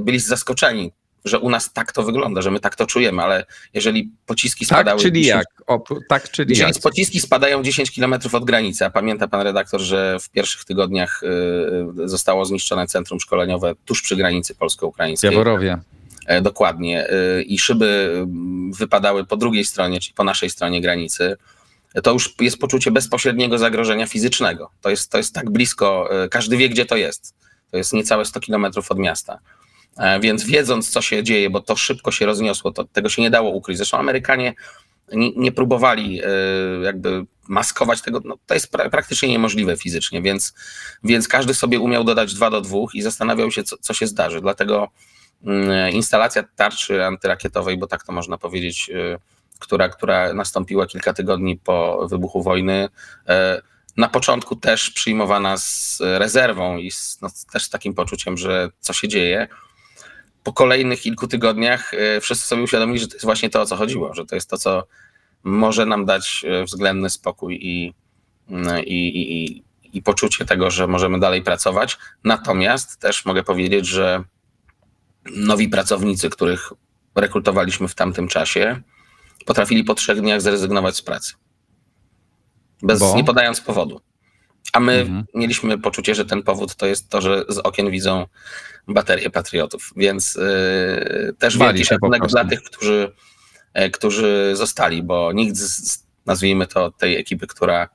byli 0.00 0.18
zaskoczeni 0.18 0.92
że 1.24 1.38
u 1.38 1.50
nas 1.50 1.72
tak 1.72 1.92
to 1.92 2.02
wygląda, 2.02 2.42
że 2.42 2.50
my 2.50 2.60
tak 2.60 2.76
to 2.76 2.86
czujemy, 2.86 3.22
ale 3.22 3.44
jeżeli 3.74 4.10
pociski 4.26 4.66
tak, 4.66 4.78
spadały... 4.78 4.98
Tak, 4.98 5.02
czyli 5.02 5.22
10, 5.22 5.36
jak? 5.36 5.46
O, 5.66 5.84
tak, 6.08 6.30
czyli 6.30 6.50
jeżeli 6.50 6.72
jak? 6.74 6.82
pociski 6.82 7.20
spadają 7.20 7.62
10 7.62 7.90
km 7.90 8.14
od 8.32 8.44
granicy, 8.44 8.84
a 8.84 8.90
pamięta 8.90 9.28
pan 9.28 9.40
redaktor, 9.40 9.80
że 9.80 10.18
w 10.20 10.30
pierwszych 10.30 10.64
tygodniach 10.64 11.22
y, 11.22 12.08
zostało 12.08 12.44
zniszczone 12.44 12.86
centrum 12.86 13.20
szkoleniowe 13.20 13.74
tuż 13.84 14.02
przy 14.02 14.16
granicy 14.16 14.54
polsko-ukraińskiej. 14.54 15.30
Jaworowie. 15.30 15.78
E, 16.26 16.42
dokładnie. 16.42 17.10
Y, 17.10 17.42
I 17.42 17.58
szyby 17.58 17.86
y, 17.86 18.76
wypadały 18.78 19.26
po 19.26 19.36
drugiej 19.36 19.64
stronie, 19.64 20.00
czyli 20.00 20.14
po 20.14 20.24
naszej 20.24 20.50
stronie 20.50 20.80
granicy 20.80 21.36
to 22.02 22.12
już 22.12 22.34
jest 22.40 22.58
poczucie 22.58 22.90
bezpośredniego 22.90 23.58
zagrożenia 23.58 24.06
fizycznego. 24.06 24.70
To 24.80 24.90
jest, 24.90 25.10
to 25.10 25.18
jest 25.18 25.34
tak 25.34 25.50
blisko, 25.50 26.08
każdy 26.30 26.56
wie, 26.56 26.68
gdzie 26.68 26.86
to 26.86 26.96
jest. 26.96 27.34
To 27.70 27.76
jest 27.76 27.92
niecałe 27.92 28.24
100 28.24 28.40
kilometrów 28.40 28.90
od 28.90 28.98
miasta. 28.98 29.38
E, 29.96 30.20
więc 30.20 30.44
wiedząc, 30.44 30.90
co 30.90 31.02
się 31.02 31.22
dzieje, 31.22 31.50
bo 31.50 31.60
to 31.60 31.76
szybko 31.76 32.10
się 32.10 32.26
rozniosło, 32.26 32.72
to 32.72 32.84
tego 32.84 33.08
się 33.08 33.22
nie 33.22 33.30
dało 33.30 33.50
ukryć. 33.50 33.76
Zresztą 33.76 33.98
Amerykanie 33.98 34.54
nie, 35.12 35.30
nie 35.36 35.52
próbowali 35.52 36.20
e, 36.24 36.26
jakby 36.82 37.24
maskować 37.48 38.02
tego, 38.02 38.20
no, 38.24 38.36
to 38.46 38.54
jest 38.54 38.70
pra 38.70 38.90
praktycznie 38.90 39.28
niemożliwe 39.28 39.76
fizycznie, 39.76 40.22
więc, 40.22 40.54
więc 41.04 41.28
każdy 41.28 41.54
sobie 41.54 41.80
umiał 41.80 42.04
dodać 42.04 42.34
dwa 42.34 42.50
do 42.50 42.60
dwóch 42.60 42.94
i 42.94 43.02
zastanawiał 43.02 43.50
się, 43.50 43.62
co, 43.62 43.76
co 43.80 43.94
się 43.94 44.06
zdarzy. 44.06 44.40
Dlatego 44.40 44.88
mm, 45.44 45.92
instalacja 45.92 46.44
tarczy 46.56 47.04
antyrakietowej, 47.04 47.78
bo 47.78 47.86
tak 47.86 48.04
to 48.04 48.12
można 48.12 48.38
powiedzieć, 48.38 48.90
e, 48.90 49.18
która, 49.58 49.88
która 49.88 50.32
nastąpiła 50.32 50.86
kilka 50.86 51.12
tygodni 51.12 51.56
po 51.56 52.08
wybuchu 52.08 52.42
wojny, 52.42 52.88
na 53.96 54.08
początku 54.08 54.56
też 54.56 54.90
przyjmowana 54.90 55.56
z 55.56 55.98
rezerwą 56.00 56.76
i 56.78 56.90
z, 56.90 57.18
no, 57.22 57.28
też 57.52 57.64
z 57.64 57.70
takim 57.70 57.94
poczuciem, 57.94 58.36
że 58.36 58.68
co 58.80 58.92
się 58.92 59.08
dzieje 59.08 59.48
po 60.42 60.52
kolejnych 60.52 61.00
kilku 61.00 61.28
tygodniach 61.28 61.94
e, 61.94 62.20
wszyscy 62.20 62.46
sobie 62.46 62.62
uświadomili, 62.62 62.98
że 62.98 63.08
to 63.08 63.14
jest 63.14 63.24
właśnie 63.24 63.50
to, 63.50 63.60
o 63.60 63.66
co 63.66 63.76
chodziło, 63.76 64.14
że 64.14 64.26
to 64.26 64.34
jest 64.34 64.50
to, 64.50 64.58
co 64.58 64.86
może 65.44 65.86
nam 65.86 66.06
dać 66.06 66.44
e, 66.48 66.64
względny 66.64 67.10
spokój 67.10 67.58
i, 67.62 67.94
mm, 68.48 68.84
i, 68.84 69.06
i, 69.06 69.62
i 69.92 70.02
poczucie 70.02 70.44
tego, 70.44 70.70
że 70.70 70.86
możemy 70.86 71.20
dalej 71.20 71.42
pracować. 71.42 71.98
Natomiast 72.24 73.00
też 73.00 73.24
mogę 73.24 73.42
powiedzieć, 73.42 73.86
że 73.86 74.24
nowi 75.36 75.68
pracownicy, 75.68 76.30
których 76.30 76.72
rekrutowaliśmy 77.14 77.88
w 77.88 77.94
tamtym 77.94 78.28
czasie, 78.28 78.82
potrafili 79.46 79.84
po 79.84 79.94
trzech 79.94 80.20
dniach 80.20 80.40
zrezygnować 80.40 80.96
z 80.96 81.02
pracy. 81.02 81.34
Bez, 82.82 83.14
nie 83.14 83.24
podając 83.24 83.60
powodu. 83.60 84.00
A 84.72 84.80
my 84.80 84.92
mhm. 84.92 85.24
mieliśmy 85.34 85.78
poczucie, 85.78 86.14
że 86.14 86.24
ten 86.24 86.42
powód 86.42 86.76
to 86.76 86.86
jest 86.86 87.08
to, 87.08 87.20
że 87.20 87.44
z 87.48 87.58
okien 87.58 87.90
widzą 87.90 88.26
baterie 88.88 89.30
patriotów. 89.30 89.92
Więc 89.96 90.34
yy, 90.34 91.32
też 91.38 91.58
wielki 91.58 91.84
szacunek 91.84 92.26
dla 92.26 92.44
tych, 92.44 92.62
którzy, 92.62 93.12
e, 93.74 93.90
którzy 93.90 94.50
zostali, 94.54 95.02
bo 95.02 95.32
nikt 95.32 95.56
z, 95.56 96.04
nazwijmy 96.26 96.66
to, 96.66 96.90
tej 96.90 97.16
ekipy, 97.16 97.46
która, 97.46 97.88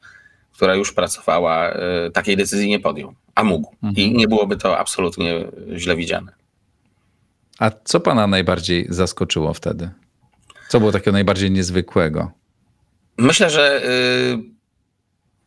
która 0.53 0.75
już 0.75 0.93
pracowała, 0.93 1.69
yy, 1.69 2.11
takiej 2.11 2.37
decyzji 2.37 2.69
nie 2.69 2.79
podjął, 2.79 3.13
a 3.35 3.43
mógł. 3.43 3.75
Mhm. 3.83 3.95
I 3.95 4.13
nie 4.13 4.27
byłoby 4.27 4.57
to 4.57 4.77
absolutnie 4.77 5.47
źle 5.75 5.95
widziane. 5.95 6.31
A 7.59 7.71
co 7.83 7.99
pana 7.99 8.27
najbardziej 8.27 8.87
zaskoczyło 8.89 9.53
wtedy? 9.53 9.89
Co 10.69 10.79
było 10.79 10.91
takiego 10.91 11.11
najbardziej 11.11 11.51
niezwykłego? 11.51 12.31
Myślę, 13.17 13.49
że 13.49 13.81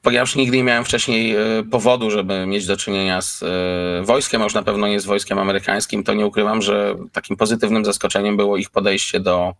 yy, 0.01 0.11
ponieważ 0.11 0.37
nigdy 0.37 0.57
nie 0.57 0.65
miałem 0.65 0.85
wcześniej 0.85 1.37
e, 1.37 1.65
powodu, 1.71 2.11
żeby 2.11 2.47
mieć 2.47 2.67
do 2.67 2.77
czynienia 2.77 3.23
z 3.23 3.43
e, 3.43 3.47
wojskiem, 4.05 4.41
a 4.41 4.45
już 4.45 4.55
na 4.55 4.63
pewno 4.63 4.89
nie 4.89 5.01
z 5.01 5.07
wojskiem 5.07 5.39
amerykańskim, 5.39 6.05
to 6.05 6.15
nie 6.15 6.27
ukrywam, 6.27 6.63
że 6.63 6.97
takim 7.13 7.37
pozytywnym 7.37 7.85
zaskoczeniem 7.85 8.37
było 8.37 8.57
ich 8.57 8.71
podejście 8.71 9.21
do, 9.21 9.55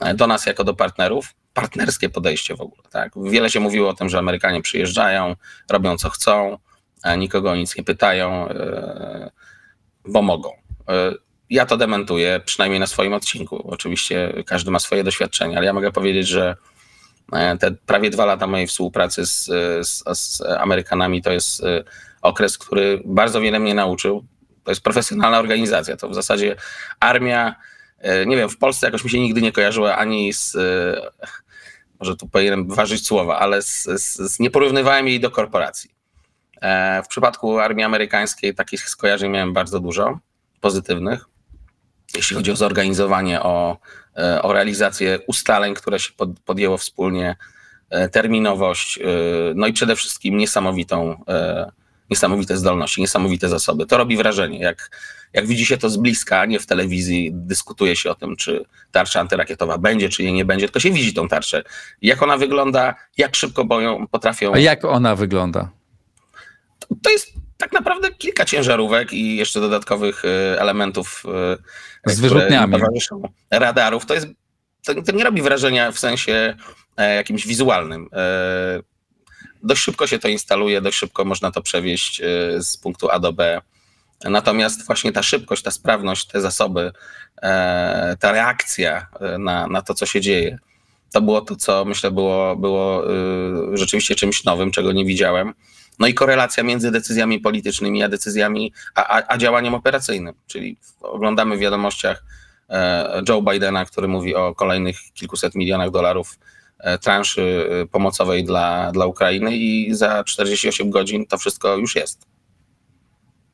e, 0.00 0.14
do 0.14 0.26
nas 0.26 0.46
jako 0.46 0.64
do 0.64 0.74
partnerów. 0.74 1.34
Partnerskie 1.54 2.08
podejście 2.08 2.56
w 2.56 2.60
ogóle. 2.60 2.82
Tak? 2.90 3.12
Wiele 3.16 3.50
się 3.50 3.60
mówiło 3.60 3.88
o 3.88 3.94
tym, 3.94 4.08
że 4.08 4.18
Amerykanie 4.18 4.62
przyjeżdżają, 4.62 5.36
robią 5.70 5.96
co 5.96 6.10
chcą, 6.10 6.58
nikogo 7.18 7.50
o 7.50 7.56
nic 7.56 7.76
nie 7.76 7.84
pytają, 7.84 8.48
bo 10.04 10.22
mogą. 10.22 10.50
Ja 11.50 11.66
to 11.66 11.76
dementuję, 11.76 12.40
przynajmniej 12.44 12.80
na 12.80 12.86
swoim 12.86 13.12
odcinku. 13.12 13.70
Oczywiście 13.70 14.32
każdy 14.46 14.70
ma 14.70 14.78
swoje 14.78 15.04
doświadczenia, 15.04 15.56
ale 15.56 15.66
ja 15.66 15.72
mogę 15.72 15.92
powiedzieć, 15.92 16.28
że 16.28 16.56
te 17.60 17.70
prawie 17.86 18.10
dwa 18.10 18.24
lata 18.24 18.46
mojej 18.46 18.66
współpracy 18.66 19.26
z, 19.26 19.44
z, 19.88 20.02
z 20.12 20.40
Amerykanami 20.40 21.22
to 21.22 21.32
jest 21.32 21.64
e, 21.64 21.84
okres, 22.22 22.58
który 22.58 23.02
bardzo 23.04 23.40
wiele 23.40 23.58
mnie 23.58 23.74
nauczył. 23.74 24.24
To 24.64 24.70
jest 24.70 24.82
profesjonalna 24.82 25.38
organizacja. 25.38 25.96
To 25.96 26.08
w 26.08 26.14
zasadzie 26.14 26.56
armia, 27.00 27.54
e, 27.98 28.26
nie 28.26 28.36
wiem, 28.36 28.48
w 28.48 28.58
Polsce 28.58 28.86
jakoś 28.86 29.04
mi 29.04 29.10
się 29.10 29.20
nigdy 29.20 29.42
nie 29.42 29.52
kojarzyła 29.52 29.96
ani 29.96 30.32
z, 30.32 30.56
może 32.00 32.16
tu 32.16 32.28
powinienem 32.28 32.68
ważyć 32.68 33.06
słowa, 33.06 33.38
ale 33.38 33.62
z, 33.62 33.84
z, 33.84 34.16
z 34.32 34.40
nie 34.40 34.50
porównywałem 34.50 35.08
jej 35.08 35.20
do 35.20 35.30
korporacji. 35.30 35.90
W 37.04 37.08
przypadku 37.08 37.58
armii 37.58 37.84
amerykańskiej 37.84 38.54
takich 38.54 38.88
skojarzeń 38.88 39.30
miałem 39.30 39.52
bardzo 39.52 39.80
dużo, 39.80 40.18
pozytywnych, 40.60 41.24
jeśli 42.14 42.36
chodzi 42.36 42.50
o 42.52 42.56
zorganizowanie, 42.56 43.42
o 43.42 43.76
E, 43.76 43.99
o 44.42 44.52
realizację 44.52 45.18
ustaleń, 45.26 45.74
które 45.74 45.98
się 45.98 46.12
podjęło 46.44 46.78
wspólnie, 46.78 47.36
e, 47.90 48.08
terminowość, 48.08 48.98
e, 48.98 49.02
no 49.54 49.66
i 49.66 49.72
przede 49.72 49.96
wszystkim 49.96 50.36
niesamowitą, 50.36 51.24
niesamowite 52.10 52.56
zdolności, 52.56 53.00
niesamowite 53.00 53.48
zasoby. 53.48 53.86
To 53.86 53.96
robi 53.96 54.16
wrażenie, 54.16 54.58
jak, 54.58 54.90
jak 55.32 55.46
widzi 55.46 55.66
się 55.66 55.78
to 55.78 55.90
z 55.90 55.96
bliska, 55.96 56.46
nie 56.46 56.60
w 56.60 56.66
telewizji, 56.66 57.30
dyskutuje 57.32 57.96
się 57.96 58.10
o 58.10 58.14
tym, 58.14 58.36
czy 58.36 58.64
tarcza 58.90 59.20
antyrakietowa 59.20 59.78
będzie, 59.78 60.08
czy 60.08 60.22
jej 60.22 60.32
nie 60.32 60.44
będzie, 60.44 60.66
tylko 60.66 60.80
się 60.80 60.90
widzi 60.90 61.14
tą 61.14 61.28
tarczę. 61.28 61.62
Jak 62.02 62.22
ona 62.22 62.36
wygląda, 62.36 62.94
jak 63.18 63.36
szybko 63.36 63.64
boją, 63.64 64.06
potrafią... 64.06 64.52
A 64.54 64.58
jak 64.58 64.84
ona 64.84 65.16
wygląda? 65.16 65.70
To 67.02 67.10
jest 67.10 67.32
tak 67.60 67.72
naprawdę 67.72 68.10
kilka 68.10 68.44
ciężarówek 68.44 69.12
i 69.12 69.36
jeszcze 69.36 69.60
dodatkowych 69.60 70.22
elementów 70.58 71.24
z 72.06 72.20
wyrzutniami. 72.20 72.76
Radarów. 73.50 74.06
To, 74.06 74.14
jest, 74.14 74.26
to, 74.84 75.02
to, 75.02 75.12
nie 75.12 75.24
robi 75.24 75.42
wrażenia 75.42 75.92
w 75.92 75.98
sensie 75.98 76.56
e, 76.96 77.14
jakimś 77.14 77.46
wizualnym. 77.46 78.08
E, 78.12 78.80
dość 79.62 79.82
szybko 79.82 80.06
się 80.06 80.18
to 80.18 80.28
instaluje, 80.28 80.80
dość 80.80 80.98
szybko 80.98 81.24
można 81.24 81.50
to 81.50 81.62
przewieźć 81.62 82.20
e, 82.20 82.24
z 82.62 82.76
punktu 82.76 83.10
A 83.10 83.18
do 83.18 83.32
B. 83.32 83.60
Natomiast 84.24 84.86
właśnie 84.86 85.12
ta 85.12 85.22
szybkość, 85.22 85.62
ta 85.62 85.70
sprawność, 85.70 86.26
te 86.26 86.40
zasoby, 86.40 86.92
e, 87.42 88.16
ta 88.20 88.32
reakcja 88.32 89.06
e, 89.20 89.38
na, 89.38 89.66
na 89.66 89.82
to, 89.82 89.94
co 89.94 90.06
się 90.06 90.20
dzieje, 90.20 90.58
to 91.12 91.20
było 91.20 91.40
to, 91.40 91.56
co 91.56 91.84
myślę 91.84 92.10
było, 92.10 92.56
było 92.56 93.04
e, 93.04 93.76
rzeczywiście 93.76 94.14
czymś 94.14 94.44
nowym, 94.44 94.70
czego 94.70 94.92
nie 94.92 95.04
widziałem. 95.04 95.54
No 96.00 96.06
i 96.06 96.14
korelacja 96.14 96.62
między 96.62 96.90
decyzjami 96.90 97.38
politycznymi 97.38 98.02
a 98.02 98.08
decyzjami, 98.08 98.72
a, 98.94 99.22
a, 99.28 99.38
działaniem 99.38 99.74
operacyjnym. 99.74 100.34
Czyli 100.46 100.76
oglądamy 101.00 101.56
w 101.56 101.60
wiadomościach 101.60 102.24
e, 102.68 103.22
Joe 103.28 103.42
Bidena, 103.42 103.84
który 103.84 104.08
mówi 104.08 104.34
o 104.34 104.54
kolejnych 104.54 104.96
kilkuset 105.14 105.54
milionach 105.54 105.90
dolarów 105.90 106.38
e, 106.78 106.98
transzy 106.98 107.68
e, 107.70 107.86
pomocowej 107.86 108.44
dla, 108.44 108.92
dla 108.92 109.06
Ukrainy 109.06 109.56
i 109.56 109.94
za 109.94 110.24
48 110.24 110.90
godzin 110.90 111.26
to 111.26 111.38
wszystko 111.38 111.76
już 111.76 111.96
jest. 111.96 112.26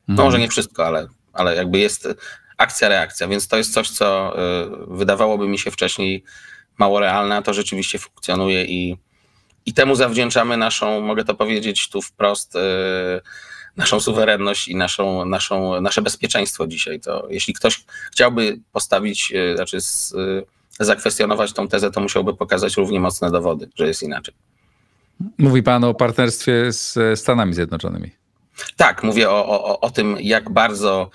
No 0.07 0.13
mhm. 0.13 0.27
może 0.27 0.39
nie 0.39 0.49
wszystko, 0.49 0.85
ale, 0.85 1.07
ale 1.33 1.55
jakby 1.55 1.79
jest 1.79 2.07
akcja, 2.57 2.89
reakcja, 2.89 3.27
więc 3.27 3.47
to 3.47 3.57
jest 3.57 3.73
coś, 3.73 3.89
co 3.89 4.35
wydawałoby 4.87 5.47
mi 5.47 5.59
się 5.59 5.71
wcześniej 5.71 6.23
mało 6.77 6.99
realne, 6.99 7.35
a 7.35 7.41
to 7.41 7.53
rzeczywiście 7.53 7.99
funkcjonuje 7.99 8.65
i, 8.65 8.97
i 9.65 9.73
temu 9.73 9.95
zawdzięczamy 9.95 10.57
naszą, 10.57 11.01
mogę 11.01 11.25
to 11.25 11.35
powiedzieć 11.35 11.89
tu 11.89 12.01
wprost, 12.01 12.55
yy, 12.55 12.61
naszą 13.77 13.99
suwerenność 13.99 14.67
i 14.67 14.75
naszą, 14.75 15.25
naszą, 15.25 15.81
nasze 15.81 16.01
bezpieczeństwo 16.01 16.67
dzisiaj. 16.67 16.99
To 16.99 17.27
jeśli 17.29 17.53
ktoś 17.53 17.85
chciałby 18.11 18.59
postawić, 18.71 19.31
yy, 19.31 19.55
znaczy 19.55 19.81
z, 19.81 20.11
yy, 20.11 20.45
zakwestionować 20.79 21.53
tą 21.53 21.67
tezę, 21.67 21.91
to 21.91 22.01
musiałby 22.01 22.33
pokazać 22.33 22.77
równie 22.77 22.99
mocne 22.99 23.31
dowody, 23.31 23.69
że 23.75 23.87
jest 23.87 24.03
inaczej. 24.03 24.33
Mówi 25.37 25.63
Pan 25.63 25.83
o 25.83 25.93
partnerstwie 25.93 26.71
z 26.71 27.19
Stanami 27.19 27.53
Zjednoczonymi. 27.53 28.11
Tak, 28.75 29.03
mówię 29.03 29.29
o, 29.29 29.45
o, 29.47 29.79
o 29.79 29.89
tym, 29.89 30.17
jak 30.19 30.49
bardzo 30.49 31.09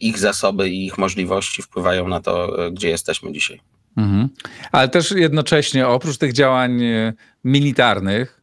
ich 0.00 0.18
zasoby 0.18 0.70
i 0.70 0.86
ich 0.86 0.98
możliwości 0.98 1.62
wpływają 1.62 2.08
na 2.08 2.20
to, 2.20 2.56
gdzie 2.72 2.88
jesteśmy 2.88 3.32
dzisiaj. 3.32 3.60
Mhm. 3.96 4.28
Ale 4.72 4.88
też 4.88 5.10
jednocześnie 5.10 5.88
oprócz 5.88 6.18
tych 6.18 6.32
działań 6.32 6.82
e, 6.82 7.12
militarnych, 7.44 8.40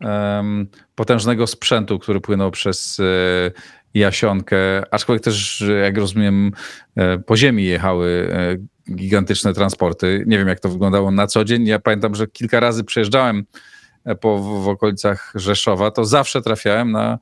um, 0.00 0.66
potężnego 0.94 1.46
sprzętu, 1.46 1.98
który 1.98 2.20
płynął 2.20 2.50
przez 2.50 3.00
e, 3.00 3.04
Jasionkę, 3.94 4.56
aczkolwiek 4.90 5.24
też, 5.24 5.64
jak 5.82 5.98
rozumiem, 5.98 6.52
e, 6.96 7.18
po 7.18 7.36
ziemi 7.36 7.64
jechały 7.64 8.28
gigantyczne 8.94 9.54
transporty. 9.54 10.24
Nie 10.26 10.38
wiem, 10.38 10.48
jak 10.48 10.60
to 10.60 10.68
wyglądało 10.68 11.10
na 11.10 11.26
co 11.26 11.44
dzień. 11.44 11.66
Ja 11.66 11.78
pamiętam, 11.78 12.14
że 12.14 12.26
kilka 12.26 12.60
razy 12.60 12.84
przejeżdżałem 12.84 13.44
po, 14.20 14.38
w, 14.38 14.64
w 14.64 14.68
okolicach 14.68 15.32
Rzeszowa, 15.34 15.90
to 15.90 16.04
zawsze 16.04 16.42
trafiałem 16.42 16.92
na 16.92 17.18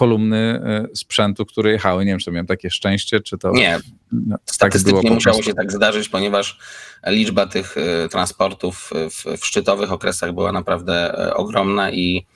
kolumny 0.00 0.62
e, 0.64 0.86
sprzętu, 0.96 1.46
które 1.46 1.72
jechały. 1.72 2.04
Nie 2.04 2.12
wiem, 2.12 2.18
czy 2.18 2.30
miałem 2.30 2.46
takie 2.46 2.70
szczęście, 2.70 3.20
czy 3.20 3.38
to. 3.38 3.50
Nie. 3.50 3.78
No, 4.12 4.36
tak 4.38 4.54
Statystycznie 4.54 5.02
tak 5.02 5.12
musiało 5.12 5.42
się 5.42 5.54
tak 5.54 5.72
zdarzyć, 5.72 6.08
ponieważ 6.08 6.58
liczba 7.06 7.46
tych 7.46 7.76
e, 7.76 8.08
transportów 8.08 8.90
w, 9.10 9.40
w 9.40 9.46
szczytowych 9.46 9.92
okresach 9.92 10.32
była 10.32 10.52
naprawdę 10.52 11.18
e, 11.18 11.34
ogromna 11.34 11.90
i 11.90 12.26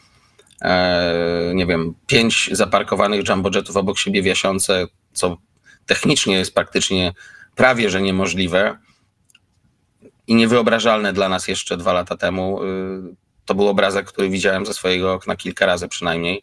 nie 1.54 1.66
wiem, 1.66 1.94
pięć 2.06 2.50
zaparkowanych 2.52 3.28
jumbojetów 3.28 3.76
obok 3.76 3.98
siebie 3.98 4.22
wiasiące, 4.22 4.86
co 5.12 5.36
technicznie 5.86 6.34
jest 6.34 6.54
praktycznie 6.54 7.12
prawie 7.54 7.90
że 7.90 8.02
niemożliwe 8.02 8.78
i 10.26 10.34
niewyobrażalne 10.34 11.12
dla 11.12 11.28
nas 11.28 11.48
jeszcze 11.48 11.76
dwa 11.76 11.92
lata 11.92 12.16
temu. 12.16 12.60
To 13.44 13.54
był 13.54 13.68
obrazek, 13.68 14.06
który 14.06 14.28
widziałem 14.28 14.66
ze 14.66 14.74
swojego 14.74 15.12
okna 15.12 15.36
kilka 15.36 15.66
razy 15.66 15.88
przynajmniej 15.88 16.42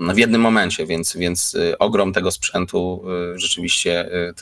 w 0.00 0.18
jednym 0.18 0.40
momencie, 0.40 0.86
więc, 0.86 1.16
więc 1.16 1.54
y, 1.54 1.78
ogrom 1.78 2.12
tego 2.12 2.30
sprzętu 2.30 3.02
y, 3.34 3.38
rzeczywiście 3.38 4.12
y, 4.12 4.34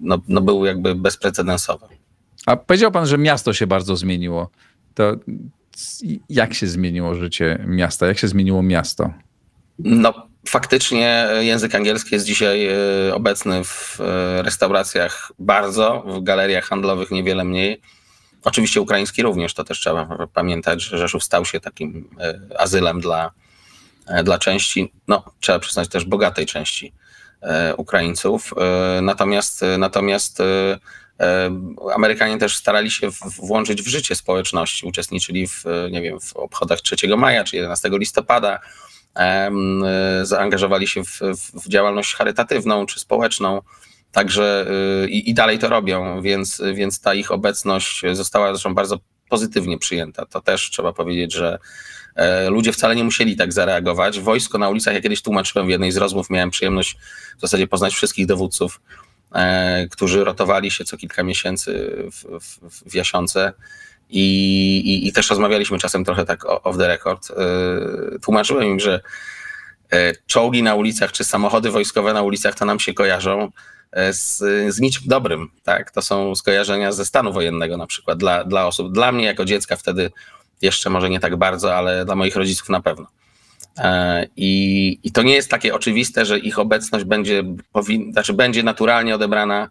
no, 0.00 0.18
no 0.28 0.40
był 0.40 0.64
jakby 0.64 0.94
bezprecedensowy. 0.94 1.86
A 2.46 2.56
powiedział 2.56 2.92
pan, 2.92 3.06
że 3.06 3.18
miasto 3.18 3.52
się 3.52 3.66
bardzo 3.66 3.96
zmieniło. 3.96 4.50
To 4.94 5.16
jak 6.28 6.54
się 6.54 6.66
zmieniło 6.66 7.14
życie 7.14 7.64
miasta? 7.66 8.06
Jak 8.06 8.18
się 8.18 8.28
zmieniło 8.28 8.62
miasto? 8.62 9.12
No, 9.78 10.26
faktycznie 10.48 11.28
język 11.40 11.74
angielski 11.74 12.14
jest 12.14 12.26
dzisiaj 12.26 12.68
obecny 13.12 13.64
w 13.64 13.98
restauracjach 14.42 15.32
bardzo, 15.38 16.04
w 16.06 16.22
galeriach 16.22 16.64
handlowych 16.64 17.10
niewiele 17.10 17.44
mniej. 17.44 17.80
Oczywiście 18.44 18.80
ukraiński 18.80 19.22
również, 19.22 19.54
to 19.54 19.64
też 19.64 19.80
trzeba 19.80 20.28
pamiętać, 20.34 20.82
że 20.82 20.98
Rzeszów 20.98 21.24
stał 21.24 21.44
się 21.44 21.60
takim 21.60 22.10
azylem 22.58 23.00
dla, 23.00 23.32
dla 24.24 24.38
części, 24.38 24.92
no 25.08 25.24
trzeba 25.40 25.58
przyznać 25.58 25.88
też 25.88 26.04
bogatej 26.04 26.46
części 26.46 26.92
e, 27.42 27.76
Ukraińców. 27.76 28.54
E, 28.56 29.00
natomiast, 29.00 29.64
natomiast 29.78 30.38
Amerykanie 31.94 32.38
też 32.38 32.56
starali 32.56 32.90
się 32.90 33.08
włączyć 33.38 33.82
w 33.82 33.88
życie 33.88 34.14
społeczności, 34.14 34.86
uczestniczyli 34.86 35.46
w, 35.46 35.64
nie 35.90 36.02
wiem, 36.02 36.20
w 36.20 36.36
obchodach 36.36 36.80
3 36.80 36.96
maja 37.16 37.44
czy 37.44 37.56
11 37.56 37.90
listopada, 37.92 38.60
zaangażowali 40.22 40.86
się 40.86 41.04
w, 41.04 41.20
w 41.54 41.68
działalność 41.68 42.14
charytatywną 42.14 42.86
czy 42.86 43.00
społeczną. 43.00 43.60
Także 44.12 44.66
i, 45.08 45.30
i, 45.30 45.34
dalej 45.34 45.58
to 45.58 45.68
robią, 45.68 46.22
więc, 46.22 46.62
więc 46.74 47.00
ta 47.00 47.14
ich 47.14 47.30
obecność 47.30 48.02
została 48.12 48.52
zresztą 48.52 48.74
bardzo 48.74 48.98
pozytywnie 49.30 49.78
przyjęta. 49.78 50.26
To 50.26 50.40
też 50.40 50.70
trzeba 50.70 50.92
powiedzieć, 50.92 51.34
że 51.34 51.52
e, 51.54 51.58
ludzie 52.48 52.72
wcale 52.72 52.96
nie 52.96 53.04
musieli 53.04 53.36
tak 53.36 53.52
zareagować. 53.52 54.20
Wojsko 54.20 54.58
na 54.58 54.68
ulicach, 54.68 54.94
ja 54.94 55.00
kiedyś 55.00 55.22
tłumaczyłem 55.22 55.66
w 55.66 55.70
jednej 55.70 55.92
z 55.92 55.96
rozmów, 55.96 56.30
miałem 56.30 56.50
przyjemność 56.50 56.96
w 57.38 57.40
zasadzie 57.40 57.66
poznać 57.66 57.94
wszystkich 57.94 58.26
dowódców, 58.26 58.80
e, 59.34 59.88
którzy 59.88 60.24
rotowali 60.24 60.70
się 60.70 60.84
co 60.84 60.96
kilka 60.96 61.22
miesięcy 61.22 61.96
w, 62.12 62.40
w, 62.40 62.90
w 62.90 62.94
Jasionce. 62.94 63.52
I, 64.12 64.22
i, 64.84 65.08
I, 65.08 65.12
też 65.12 65.30
rozmawialiśmy 65.30 65.78
czasem 65.78 66.04
trochę 66.04 66.24
tak 66.24 66.44
off 66.46 66.78
the 66.78 66.88
record. 66.88 67.28
Tłumaczyłem 68.22 68.64
im, 68.64 68.80
że 68.80 69.00
czołgi 70.26 70.62
na 70.62 70.74
ulicach 70.74 71.12
czy 71.12 71.24
samochody 71.24 71.70
wojskowe 71.70 72.12
na 72.12 72.22
ulicach 72.22 72.54
to 72.54 72.64
nam 72.64 72.80
się 72.80 72.94
kojarzą 72.94 73.50
E, 73.92 74.12
z, 74.12 74.38
z 74.74 74.80
niczym 74.80 75.02
dobrym. 75.06 75.50
Tak? 75.62 75.90
To 75.90 76.02
są 76.02 76.34
skojarzenia 76.34 76.92
ze 76.92 77.04
stanu 77.04 77.32
wojennego 77.32 77.76
na 77.76 77.86
przykład 77.86 78.18
dla, 78.18 78.44
dla 78.44 78.66
osób. 78.66 78.92
Dla 78.92 79.12
mnie 79.12 79.24
jako 79.24 79.44
dziecka 79.44 79.76
wtedy 79.76 80.10
jeszcze 80.62 80.90
może 80.90 81.10
nie 81.10 81.20
tak 81.20 81.36
bardzo, 81.36 81.76
ale 81.76 82.04
dla 82.04 82.14
moich 82.14 82.36
rodziców 82.36 82.68
na 82.68 82.80
pewno. 82.80 83.06
E, 83.78 84.26
I, 84.36 84.98
I, 85.02 85.12
to 85.12 85.22
nie 85.22 85.34
jest 85.34 85.50
takie 85.50 85.74
oczywiste, 85.74 86.26
że 86.26 86.38
ich 86.38 86.58
obecność 86.58 87.04
będzie, 87.04 87.42
powin, 87.72 88.12
znaczy 88.12 88.32
będzie 88.32 88.62
naturalnie 88.62 89.14
odebrana 89.14 89.68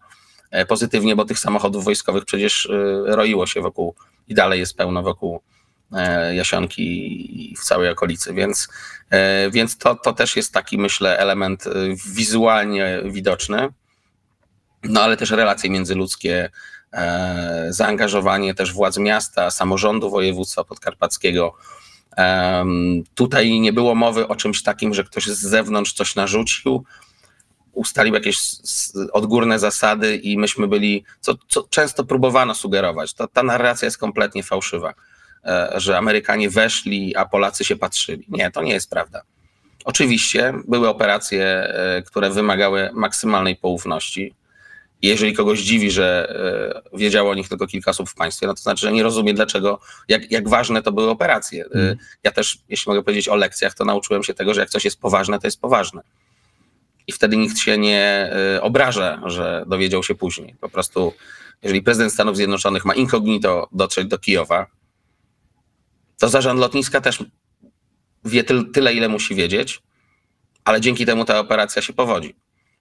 e, 0.52 0.66
pozytywnie, 0.66 1.16
bo 1.16 1.26
tych 1.26 1.40
samochodów 1.40 1.84
wojskowych 1.84 2.26
przecież 2.26 2.70
roiło 3.06 3.48
się 3.48 3.62
wokół 3.62 3.96
i 4.28 4.34
dalej 4.34 4.60
jest 4.60 4.78
pełno 4.78 5.04
wokół 5.04 5.42
Jasionki 6.34 7.52
i 7.52 7.56
w 7.56 7.64
całej 7.64 7.90
okolicy, 7.90 8.34
więc, 8.34 8.68
więc 9.52 9.78
to, 9.78 9.96
to 9.96 10.14
też 10.14 10.36
jest 10.36 10.54
taki, 10.54 10.78
myślę, 10.78 11.18
element 11.18 11.66
wizualnie 12.14 13.02
widoczny. 13.06 13.70
No 14.84 15.02
ale 15.02 15.18
też 15.18 15.32
relacje 15.32 15.70
międzyludzkie, 15.70 16.46
e, 16.46 16.50
zaangażowanie 17.70 18.54
też 18.54 18.74
władz 18.74 18.98
miasta, 18.98 19.52
samorządu 19.52 20.10
województwa 20.10 20.64
podkarpackiego. 20.64 21.54
Tutaj 23.16 23.60
nie 23.60 23.74
było 23.74 23.96
mowy 23.96 24.28
o 24.28 24.36
czymś 24.36 24.64
takim, 24.64 24.94
że 24.94 25.04
ktoś 25.04 25.26
z 25.26 25.42
zewnątrz 25.42 25.94
coś 25.94 26.16
narzucił, 26.16 26.86
ustalił 27.74 28.14
jakieś 28.14 28.40
odgórne 29.14 29.60
zasady 29.60 30.16
i 30.16 30.38
myśmy 30.38 30.68
byli, 30.68 31.04
co, 31.20 31.34
co 31.48 31.64
często 31.64 32.04
próbowano 32.04 32.56
sugerować. 32.56 33.14
To, 33.14 33.28
ta 33.28 33.44
narracja 33.44 33.86
jest 33.86 33.98
kompletnie 33.98 34.44
fałszywa, 34.44 34.94
e, 35.46 35.74
że 35.76 35.98
Amerykanie 35.98 36.50
weszli, 36.50 37.16
a 37.16 37.26
Polacy 37.26 37.66
się 37.66 37.76
patrzyli. 37.76 38.26
Nie, 38.30 38.52
to 38.52 38.64
nie 38.64 38.74
jest 38.74 38.90
prawda. 38.90 39.22
Oczywiście 39.86 40.54
były 40.68 40.90
operacje, 40.90 41.46
e, 41.46 42.02
które 42.02 42.30
wymagały 42.30 42.90
maksymalnej 42.94 43.56
poufności. 43.56 44.34
Jeżeli 45.02 45.34
kogoś 45.34 45.60
dziwi, 45.60 45.92
że 45.92 46.36
e, 46.94 46.98
wiedziało 46.98 47.32
o 47.32 47.36
nich 47.36 47.50
tylko 47.50 47.68
kilka 47.68 47.92
osób 47.92 48.10
w 48.10 48.16
państwie, 48.16 48.48
no 48.48 48.54
to 48.54 48.62
znaczy, 48.62 48.82
że 48.82 48.92
nie 48.92 49.04
rozumie 49.04 49.34
dlaczego, 49.34 49.80
jak, 50.08 50.32
jak 50.32 50.50
ważne 50.50 50.82
to 50.82 50.92
były 50.92 51.10
operacje. 51.10 51.66
Mm. 51.74 51.98
Ja 52.24 52.32
też, 52.32 52.58
jeśli 52.70 52.90
mogę 52.90 53.04
powiedzieć 53.04 53.28
o 53.28 53.36
lekcjach, 53.36 53.74
to 53.74 53.86
nauczyłem 53.86 54.24
się 54.24 54.34
tego, 54.34 54.54
że 54.54 54.62
jak 54.62 54.70
coś 54.70 54.86
jest 54.86 55.00
poważne, 55.00 55.40
to 55.40 55.48
jest 55.48 55.62
poważne. 55.62 56.02
I 57.08 57.12
wtedy 57.12 57.38
nikt 57.38 57.58
się 57.58 57.78
nie 57.78 58.32
e, 58.56 58.62
obraża, 58.62 59.22
że 59.26 59.64
dowiedział 59.68 60.04
się 60.04 60.16
później. 60.16 60.56
Po 60.62 60.70
prostu, 60.70 61.14
jeżeli 61.64 61.82
prezydent 61.82 62.14
Stanów 62.14 62.36
Zjednoczonych 62.36 62.86
ma 62.86 62.94
incognito 62.94 63.68
dotrzeć 63.72 64.08
do 64.08 64.18
Kijowa, 64.20 64.66
to 66.20 66.30
zarząd 66.30 66.60
lotniska 66.60 67.02
też 67.02 67.24
wie 68.26 68.44
tyle, 68.74 68.94
ile 68.94 69.10
musi 69.10 69.36
wiedzieć, 69.36 69.82
ale 70.64 70.82
dzięki 70.82 71.06
temu 71.06 71.26
ta 71.26 71.40
operacja 71.40 71.82
się 71.82 71.94
powodzi. 71.94 72.36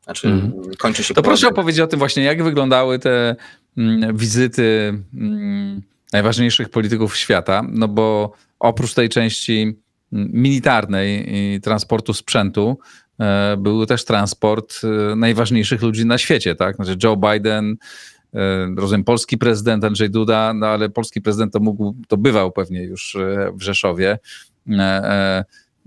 Znaczy, 0.08 0.28
mm. 0.28 0.52
kończy 0.78 1.04
się. 1.04 1.14
To 1.14 1.22
proszę 1.22 1.48
opowiedzieć 1.48 1.80
o 1.80 1.86
tym 1.86 1.98
właśnie, 1.98 2.22
jak 2.22 2.42
wyglądały 2.42 2.98
te 2.98 3.36
mm, 3.76 4.16
wizyty 4.16 4.94
mm, 5.14 5.82
najważniejszych 6.12 6.68
polityków 6.68 7.16
świata, 7.16 7.62
no 7.72 7.88
bo 7.88 8.32
oprócz 8.58 8.94
tej 8.94 9.08
części 9.08 9.76
mm, 10.12 10.30
militarnej 10.32 11.36
i 11.36 11.60
transportu 11.60 12.14
sprzętu, 12.14 12.78
e, 13.20 13.56
był 13.56 13.86
też 13.86 14.04
transport 14.04 14.80
e, 14.84 15.16
najważniejszych 15.16 15.82
ludzi 15.82 16.06
na 16.06 16.18
świecie, 16.18 16.54
tak? 16.54 16.76
Znaczy 16.76 16.96
Joe 17.02 17.16
Biden, 17.16 17.76
e, 18.34 18.68
rozumiem, 18.76 19.04
polski 19.04 19.38
prezydent 19.38 19.84
Andrzej 19.84 20.10
Duda, 20.10 20.52
no 20.54 20.66
ale 20.66 20.88
polski 20.88 21.20
prezydent 21.20 21.52
to 21.52 21.60
mógł, 21.60 21.94
to 22.08 22.16
bywał 22.16 22.52
pewnie 22.52 22.82
już 22.82 23.16
w 23.54 23.62
Rzeszowie 23.62 24.18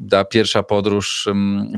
ta 0.10 0.26
pierwsza 0.26 0.64
podróż 0.64 1.30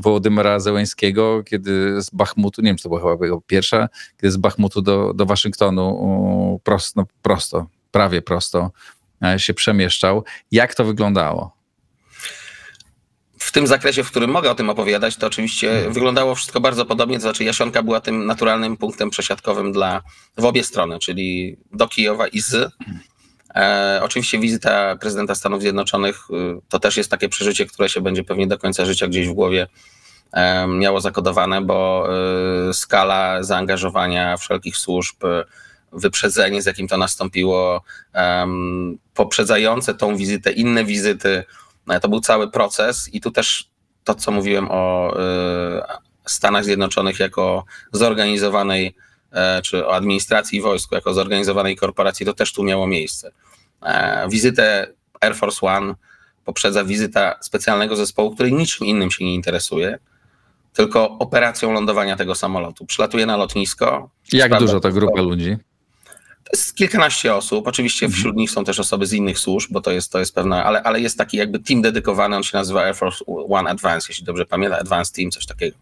Wołodymyra 0.02 0.60
Zełęńskiego, 0.60 1.42
kiedy 1.42 2.02
z 2.02 2.10
Bachmutu, 2.10 2.62
nie 2.62 2.66
wiem, 2.66 2.76
czy 2.76 2.82
to 2.82 2.88
była 2.88 3.12
chyba 3.12 3.26
jego 3.26 3.40
pierwsza, 3.40 3.88
kiedy 4.20 4.30
z 4.30 4.36
Bachmutu 4.36 4.82
do, 4.82 5.12
do 5.14 5.26
Waszyngtonu 5.26 6.60
prosto, 6.64 7.00
no 7.00 7.06
prosto, 7.22 7.66
prawie 7.90 8.22
prosto 8.22 8.70
e, 9.24 9.38
się 9.38 9.54
przemieszczał. 9.54 10.24
Jak 10.52 10.74
to 10.74 10.84
wyglądało? 10.84 11.54
w 13.44 13.52
tym 13.52 13.66
zakresie, 13.66 14.04
w 14.04 14.10
którym 14.10 14.30
mogę 14.30 14.50
o 14.50 14.54
tym 14.54 14.70
opowiadać, 14.70 15.16
to 15.16 15.26
oczywiście 15.26 15.68
hmm. 15.70 15.92
wyglądało 15.92 16.34
wszystko 16.34 16.60
bardzo 16.60 16.84
podobnie, 16.86 17.16
to 17.16 17.22
znaczy 17.22 17.44
Jasionka 17.44 17.82
była 17.82 18.00
tym 18.00 18.26
naturalnym 18.26 18.76
punktem 18.76 19.10
przesiadkowym 19.10 19.72
dla 19.72 20.02
w 20.36 20.44
obie 20.44 20.64
strony, 20.64 20.98
czyli 20.98 21.56
do 21.72 21.88
Kijowa 21.88 22.28
i 22.28 22.40
z. 22.40 22.72
E, 23.54 24.00
oczywiście 24.02 24.38
wizyta 24.38 24.96
prezydenta 24.96 25.34
Stanów 25.34 25.60
Zjednoczonych 25.60 26.30
y, 26.30 26.60
to 26.68 26.78
też 26.78 26.96
jest 26.96 27.10
takie 27.10 27.28
przeżycie, 27.28 27.66
które 27.66 27.88
się 27.88 28.00
będzie 28.00 28.24
pewnie 28.24 28.46
do 28.46 28.58
końca 28.58 28.84
życia 28.84 29.08
gdzieś 29.08 29.28
w 29.28 29.32
głowie 29.32 29.66
e, 30.32 30.66
miało 30.66 31.00
zakodowane, 31.00 31.60
bo 31.62 32.08
y, 32.70 32.74
skala 32.74 33.42
zaangażowania 33.42 34.36
wszelkich 34.36 34.76
służb, 34.76 35.24
y, 35.24 35.44
wyprzedzenie, 35.92 36.62
z 36.62 36.66
jakim 36.66 36.88
to 36.88 36.96
nastąpiło, 36.96 37.82
poprzedzające 39.14 39.94
tą 39.94 40.16
wizytę, 40.16 40.52
inne 40.52 40.84
wizyty, 40.84 41.44
e, 41.88 42.00
to 42.00 42.08
był 42.08 42.20
cały 42.20 42.50
proces 42.50 43.14
i 43.14 43.20
tu 43.20 43.30
też 43.30 43.70
to, 44.04 44.14
co 44.14 44.30
mówiłem 44.30 44.68
o 44.70 45.14
Stanach 46.26 46.64
Zjednoczonych 46.64 47.20
jako 47.20 47.64
zorganizowanej 47.92 48.94
E, 49.34 49.62
czy 49.62 49.86
o 49.86 49.94
administracji 49.94 50.60
wojsku 50.60 50.94
jako 50.94 51.14
zorganizowanej 51.14 51.76
korporacji, 51.76 52.26
to 52.26 52.32
też 52.32 52.52
tu 52.52 52.62
miało 52.62 52.86
miejsce. 52.86 53.32
E, 53.84 54.26
wizytę 54.28 54.86
Air 55.20 55.36
Force 55.36 55.66
One 55.66 55.94
poprzedza 56.44 56.84
wizyta 56.84 57.38
specjalnego 57.40 57.96
zespołu, 57.96 58.34
który 58.34 58.52
niczym 58.52 58.86
innym 58.86 59.10
się 59.10 59.24
nie 59.24 59.34
interesuje, 59.34 59.98
tylko 60.72 61.18
operacją 61.18 61.72
lądowania 61.72 62.16
tego 62.16 62.34
samolotu. 62.34 62.86
Przylatuje 62.86 63.26
na 63.26 63.36
lotnisko. 63.36 64.10
Jak 64.32 64.58
dużo 64.58 64.80
ta 64.80 64.90
grupa 64.90 65.20
ludzi? 65.20 65.56
To 66.44 66.50
jest 66.52 66.76
kilkanaście 66.76 67.34
osób. 67.34 67.68
Oczywiście 67.68 68.06
mhm. 68.06 68.18
wśród 68.18 68.36
nich 68.36 68.50
są 68.50 68.64
też 68.64 68.80
osoby 68.80 69.06
z 69.06 69.12
innych 69.12 69.38
służb, 69.38 69.72
bo 69.72 69.80
to 69.80 69.90
jest, 69.90 70.12
to 70.12 70.18
jest 70.18 70.34
pewna, 70.34 70.64
ale, 70.64 70.82
ale 70.82 71.00
jest 71.00 71.18
taki 71.18 71.36
jakby 71.36 71.58
team 71.58 71.82
dedykowany, 71.82 72.36
on 72.36 72.42
się 72.42 72.56
nazywa 72.58 72.82
Air 72.82 72.96
Force 72.96 73.24
One 73.26 73.70
Advance, 73.70 74.06
jeśli 74.08 74.24
dobrze 74.24 74.46
pamiętam, 74.46 74.80
Advanced 74.80 75.16
Team, 75.16 75.30
coś 75.30 75.46
takiego. 75.46 75.76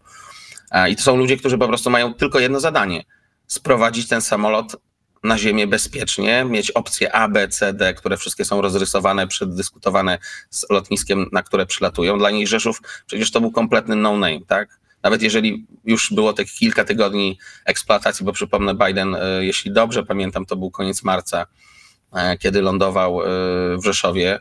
E, 0.71 0.89
I 0.89 0.95
to 0.95 1.01
są 1.01 1.17
ludzie, 1.17 1.37
którzy 1.37 1.57
po 1.57 1.67
prostu 1.67 1.89
mają 1.89 2.13
tylko 2.13 2.39
jedno 2.39 2.59
zadanie– 2.59 3.03
sprowadzić 3.47 4.07
ten 4.07 4.21
samolot 4.21 4.75
na 5.23 5.37
ziemię 5.37 5.67
bezpiecznie, 5.67 6.45
mieć 6.45 6.71
opcje 6.71 7.15
A, 7.15 7.27
B, 7.27 7.47
C, 7.47 7.73
D, 7.73 7.93
które 7.93 8.17
wszystkie 8.17 8.45
są 8.45 8.61
rozrysowane, 8.61 9.27
przedyskutowane 9.27 10.17
z 10.49 10.65
lotniskiem, 10.69 11.29
na 11.31 11.43
które 11.43 11.65
przylatują. 11.65 12.17
Dla 12.17 12.31
nich 12.31 12.47
Rzeszów 12.47 12.81
przecież 13.05 13.31
to 13.31 13.41
był 13.41 13.51
kompletny 13.51 13.95
no-name, 13.95 14.45
tak? 14.47 14.79
Nawet 15.03 15.21
jeżeli 15.21 15.67
już 15.85 16.13
było 16.13 16.33
tych 16.33 16.51
kilka 16.51 16.83
tygodni 16.83 17.39
eksploatacji, 17.65 18.25
bo 18.25 18.33
przypomnę, 18.33 18.75
Biden, 18.75 19.15
e, 19.15 19.45
jeśli 19.45 19.71
dobrze 19.71 20.03
pamiętam, 20.03 20.45
to 20.45 20.55
był 20.55 20.71
koniec 20.71 21.03
marca, 21.03 21.45
e, 22.13 22.37
kiedy 22.37 22.61
lądował 22.61 23.21
e, 23.21 23.25
w 23.77 23.83
Rzeszowie. 23.83 24.39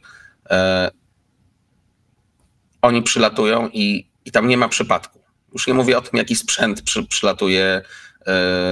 Oni 2.82 3.02
przylatują 3.02 3.68
i, 3.72 4.08
i 4.24 4.32
tam 4.32 4.48
nie 4.48 4.56
ma 4.56 4.68
przypadku. 4.68 5.22
Już 5.52 5.66
nie 5.66 5.74
mówię 5.74 5.98
o 5.98 6.00
tym, 6.00 6.18
jaki 6.18 6.36
sprzęt 6.36 6.82
przy, 6.82 7.06
przylatuje, 7.06 7.82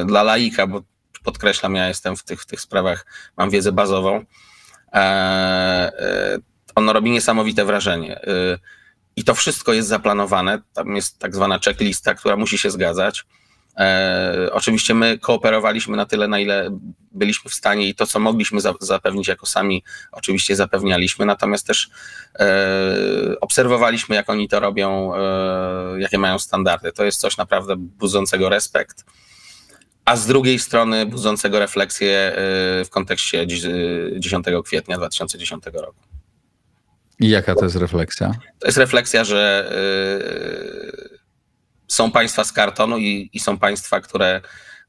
dla 0.07 0.23
laika, 0.23 0.67
bo 0.67 0.83
podkreślam, 1.25 1.75
ja 1.75 1.89
jestem 1.89 2.17
w 2.17 2.25
tych, 2.25 2.43
w 2.43 2.47
tych 2.47 2.61
sprawach, 2.61 3.07
mam 3.37 3.51
wiedzę 3.51 3.73
bazową. 3.73 4.25
E, 4.93 4.99
e, 4.99 6.39
ono 6.75 6.93
robi 6.93 7.11
niesamowite 7.11 7.65
wrażenie. 7.65 8.21
I 9.17 9.25
to 9.25 9.35
wszystko 9.35 9.73
jest 9.73 9.89
zaplanowane. 9.89 10.63
Tam 10.73 10.97
jest 10.97 11.19
tak 11.19 11.35
zwana 11.35 11.59
checklista, 11.59 12.15
która 12.15 12.37
musi 12.37 12.59
się 12.59 12.71
zgadzać. 12.71 13.25
E, 13.77 14.49
oczywiście 14.53 14.95
my 14.95 15.19
kooperowaliśmy 15.19 15.97
na 15.97 16.07
tyle, 16.07 16.29
na 16.29 16.39
ile 16.39 16.79
byliśmy 17.13 17.51
w 17.51 17.55
stanie 17.55 17.89
i 17.89 17.95
to, 17.95 18.07
co 18.07 18.21
mogliśmy 18.21 18.61
za, 18.61 18.75
zapewnić 18.81 19.29
jako 19.29 19.47
sami, 19.47 19.85
oczywiście 20.13 20.57
zapewnialiśmy, 20.57 21.27
natomiast 21.27 21.67
też 21.67 21.91
e, 22.39 23.41
obserwowaliśmy, 23.41 24.17
jak 24.17 24.31
oni 24.31 24.49
to 24.49 24.61
robią, 24.61 25.15
e, 25.15 26.01
jakie 26.01 26.19
mają 26.19 26.39
standardy. 26.39 26.93
To 26.93 27.05
jest 27.05 27.21
coś 27.21 27.37
naprawdę 27.37 27.75
budzącego 27.77 28.49
respekt 28.49 29.05
a 30.11 30.17
z 30.17 30.27
drugiej 30.27 30.59
strony 30.59 31.07
budzącego 31.07 31.59
refleksję 31.59 32.33
y, 32.81 32.85
w 32.85 32.91
kontekście 32.91 33.47
10 33.47 34.47
kwietnia 34.65 34.99
2010 34.99 35.65
roku. 35.73 36.01
I 37.21 37.29
jaka 37.29 37.55
to 37.55 37.65
jest 37.65 37.77
refleksja? 37.77 38.33
To 38.59 38.67
jest 38.67 38.79
refleksja, 38.79 39.25
że 39.25 39.73
y, 41.15 41.19
są 41.89 42.11
państwa 42.11 42.45
z 42.45 42.53
kartonu 42.53 42.99
i, 42.99 43.31
i 43.33 43.41
są 43.41 43.59
państwa, 43.59 44.01
które 44.01 44.41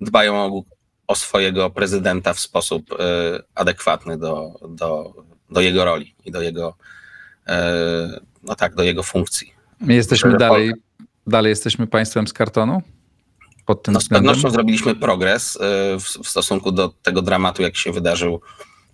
dbają 0.02 0.36
o, 0.36 0.64
o 1.08 1.16
swojego 1.16 1.70
prezydenta 1.70 2.34
w 2.34 2.40
sposób 2.40 2.98
adekwatny 3.56 4.18
do, 4.18 4.60
do, 4.70 5.14
do 5.50 5.62
jego 5.62 5.86
roli 5.86 6.16
i 6.26 6.32
do 6.32 6.42
jego, 6.42 6.78
no 8.44 8.56
tak, 8.56 8.76
do 8.76 8.84
jego 8.84 9.04
funkcji. 9.04 9.54
My 9.80 9.94
jesteśmy 9.94 10.38
dalej, 10.38 10.74
dalej 11.28 11.50
jesteśmy 11.50 11.88
państwem 11.88 12.28
z 12.28 12.34
kartonu? 12.34 12.82
Pod 13.72 13.84
tym 13.84 13.94
no, 13.94 14.02
z 14.02 14.08
pewnością 14.08 14.50
zrobiliśmy 14.50 14.96
progres 14.96 15.58
w, 16.00 16.24
w 16.24 16.30
stosunku 16.30 16.72
do 16.72 16.90
tego 16.90 17.22
dramatu, 17.22 17.62
jak 17.62 17.78
się 17.78 17.92
wydarzył 17.92 18.42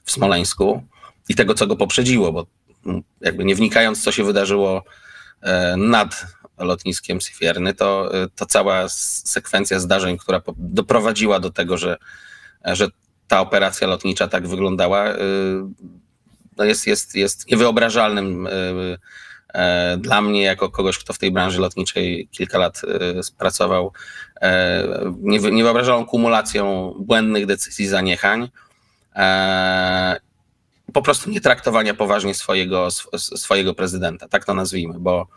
w 0.04 0.12
Smoleńsku 0.12 0.84
i 1.30 1.36
tego, 1.36 1.54
co 1.54 1.68
go 1.68 1.76
poprzedziło, 1.76 2.32
bo 2.32 2.46
mm, 2.86 3.04
jakby 3.22 3.46
nie 3.46 3.56
wnikając, 3.56 4.04
co 4.04 4.12
się 4.12 4.24
wydarzyło 4.24 4.84
nad 5.78 6.26
lotniskiem 6.58 7.22
Sifierny, 7.22 7.74
to, 7.74 8.12
to 8.36 8.46
cała 8.46 8.90
sekwencja 8.90 9.80
zdarzeń, 9.80 10.18
która 10.18 10.42
doprowadziła 10.58 11.40
do 11.40 11.52
tego, 11.52 11.78
że, 11.78 11.98
że 12.66 12.88
ta 13.28 13.42
operacja 13.42 13.88
lotnicza 13.88 14.28
tak 14.28 14.48
wyglądała, 14.48 15.10
y, 15.10 15.18
no 16.58 16.64
jest, 16.64 16.88
jest, 16.88 17.16
jest 17.16 17.52
niewyobrażalnym 17.52 18.48
y, 18.48 18.52
y, 18.52 18.98
dla 19.98 20.22
mnie, 20.22 20.44
jako 20.44 20.70
kogoś, 20.70 20.98
kto 20.98 21.14
w 21.14 21.18
tej 21.18 21.32
branży 21.32 21.62
lotniczej 21.62 22.28
kilka 22.32 22.58
lat 22.58 22.82
spracował, 23.22 23.94
niewyobrażalną 25.52 26.06
kumulacją 26.06 26.94
błędnych 27.00 27.46
decyzji, 27.46 27.88
zaniechań, 27.88 28.50
po 30.94 31.02
prostu 31.02 31.30
nie 31.30 31.42
traktowania 31.42 31.94
poważnie 31.94 32.34
swojego, 32.34 32.88
swojego 33.18 33.74
prezydenta, 33.74 34.28
tak 34.28 34.46
to 34.46 34.54
nazwijmy, 34.54 35.00
bo 35.00 35.28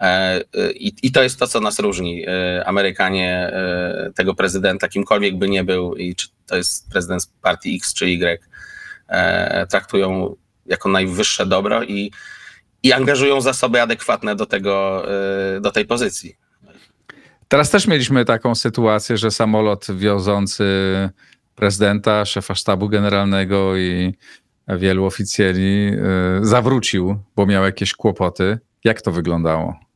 E, 0.00 0.40
I, 0.70 0.94
I, 1.02 1.12
to 1.12 1.22
jest 1.22 1.38
to, 1.38 1.46
co 1.46 1.60
nas 1.60 1.78
różni. 1.78 2.24
E, 2.28 2.64
Amerykanie 2.66 3.32
e, 3.32 4.12
tego 4.14 4.34
prezydenta, 4.34 4.88
kimkolwiek 4.88 5.38
by 5.38 5.48
nie 5.48 5.64
był, 5.64 5.96
i 5.96 6.14
czy 6.14 6.28
to 6.46 6.56
jest 6.56 6.90
prezydent 6.90 7.22
z 7.22 7.26
partii 7.26 7.76
X 7.76 7.94
czy 7.94 8.06
Y, 8.06 8.40
traktują 9.70 10.36
jako 10.66 10.88
najwyższe 10.88 11.46
dobro 11.46 11.82
i, 11.82 12.12
i 12.82 12.92
angażują 12.92 13.40
zasoby 13.40 13.82
adekwatne 13.82 14.36
do, 14.36 14.46
tego, 14.46 15.06
do 15.60 15.70
tej 15.70 15.86
pozycji. 15.86 16.36
Teraz 17.48 17.70
też 17.70 17.86
mieliśmy 17.86 18.24
taką 18.24 18.54
sytuację, 18.54 19.16
że 19.16 19.30
samolot 19.30 19.86
wiozący 19.96 20.64
prezydenta, 21.54 22.24
szefa 22.24 22.54
sztabu 22.54 22.88
generalnego 22.88 23.76
i 23.76 24.14
wielu 24.68 25.04
oficjeli 25.04 25.90
zawrócił, 26.42 27.18
bo 27.36 27.46
miał 27.46 27.64
jakieś 27.64 27.94
kłopoty. 27.94 28.58
Jak 28.84 29.02
to 29.02 29.12
wyglądało? 29.12 29.86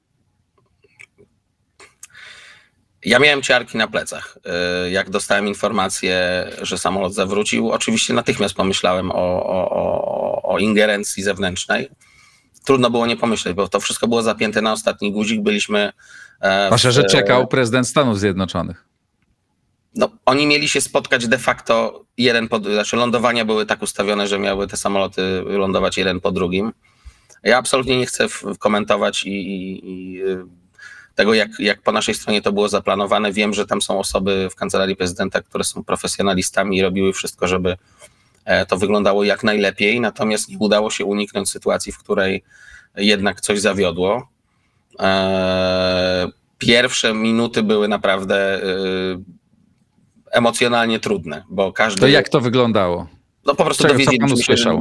Ja 3.05 3.19
miałem 3.19 3.43
ciarki 3.43 3.79
na 3.79 3.89
plecach. 3.89 4.39
Y, 4.87 4.91
jak 4.91 5.11
dostałem 5.11 5.49
informację, 5.49 6.47
że 6.63 6.79
samolot 6.79 7.15
zawrócił, 7.15 7.71
oczywiście 7.71 8.15
natychmiast 8.15 8.55
pomyślałem 8.55 9.11
o, 9.11 9.45
o, 9.45 9.71
o, 9.71 10.43
o 10.43 10.59
ingerencji 10.59 11.23
zewnętrznej. 11.23 11.89
Trudno 12.65 12.91
było 12.91 13.07
nie 13.07 13.17
pomyśleć, 13.17 13.55
bo 13.55 13.69
to 13.69 13.81
wszystko 13.81 14.09
było 14.09 14.23
zapięte 14.23 14.63
na 14.63 14.73
ostatni 14.73 15.13
guzik. 15.13 15.43
Byliśmy. 15.43 15.93
E, 16.41 16.79
w, 16.79 16.81
że 16.81 17.05
czekał 17.05 17.47
prezydent 17.47 17.89
Stanów 17.89 18.21
Zjednoczonych. 18.21 18.85
No, 19.95 20.11
oni 20.27 20.47
mieli 20.47 20.69
się 20.69 20.81
spotkać 20.81 21.29
de 21.29 21.39
facto 21.39 22.05
jeden 22.17 22.49
po, 22.49 22.59
znaczy 22.59 22.97
lądowania 22.97 23.45
były 23.45 23.67
tak 23.67 23.83
ustawione, 23.83 24.29
że 24.29 24.39
miały 24.39 24.67
te 24.67 24.77
samoloty 24.77 25.43
lądować 25.47 25.97
jeden 25.97 26.21
po 26.21 26.33
drugim. 26.33 26.73
Ja 27.43 27.59
absolutnie 27.59 27.99
nie 27.99 28.07
chcę 28.07 28.27
komentować 28.59 29.25
i, 29.25 29.31
i, 29.31 29.81
i 29.91 30.23
tego, 31.15 31.35
jak, 31.35 31.51
jak 31.59 31.83
po 31.83 31.93
naszej 31.93 32.15
stronie 32.15 32.43
to 32.43 32.53
było 32.53 32.69
zaplanowane. 32.69 33.33
Wiem, 33.33 33.55
że 33.55 33.67
tam 33.67 33.83
są 33.83 33.99
osoby 33.99 34.49
w 34.51 34.55
kancelarii 34.55 34.97
prezydenta, 34.97 35.43
które 35.43 35.65
są 35.65 35.85
profesjonalistami 35.85 36.77
i 36.77 36.83
robiły 36.83 37.13
wszystko, 37.13 37.49
żeby 37.49 37.71
e, 37.71 37.77
to 38.69 38.77
wyglądało 38.77 39.25
jak 39.25 39.45
najlepiej, 39.45 40.01
natomiast 40.01 40.49
nie 40.49 40.59
udało 40.59 40.91
się 40.91 41.05
uniknąć 41.05 41.51
sytuacji, 41.51 41.93
w 41.93 41.99
której 41.99 42.43
jednak 42.97 43.41
coś 43.41 43.61
zawiodło. 43.61 44.29
E, 45.01 46.29
pierwsze 46.59 47.15
minuty 47.15 47.63
były 47.63 47.89
naprawdę 47.89 48.63
e, 48.63 48.67
emocjonalnie 50.31 51.01
trudne, 51.01 51.45
bo 51.51 51.73
każdy. 51.73 52.01
To 52.01 52.09
jak 52.09 52.29
to 52.29 52.41
wyglądało? 52.41 53.09
No 53.47 53.55
po 53.55 53.65
prostu 53.65 53.89
dowiedzieliśmy 53.89 54.57
się, 54.57 54.81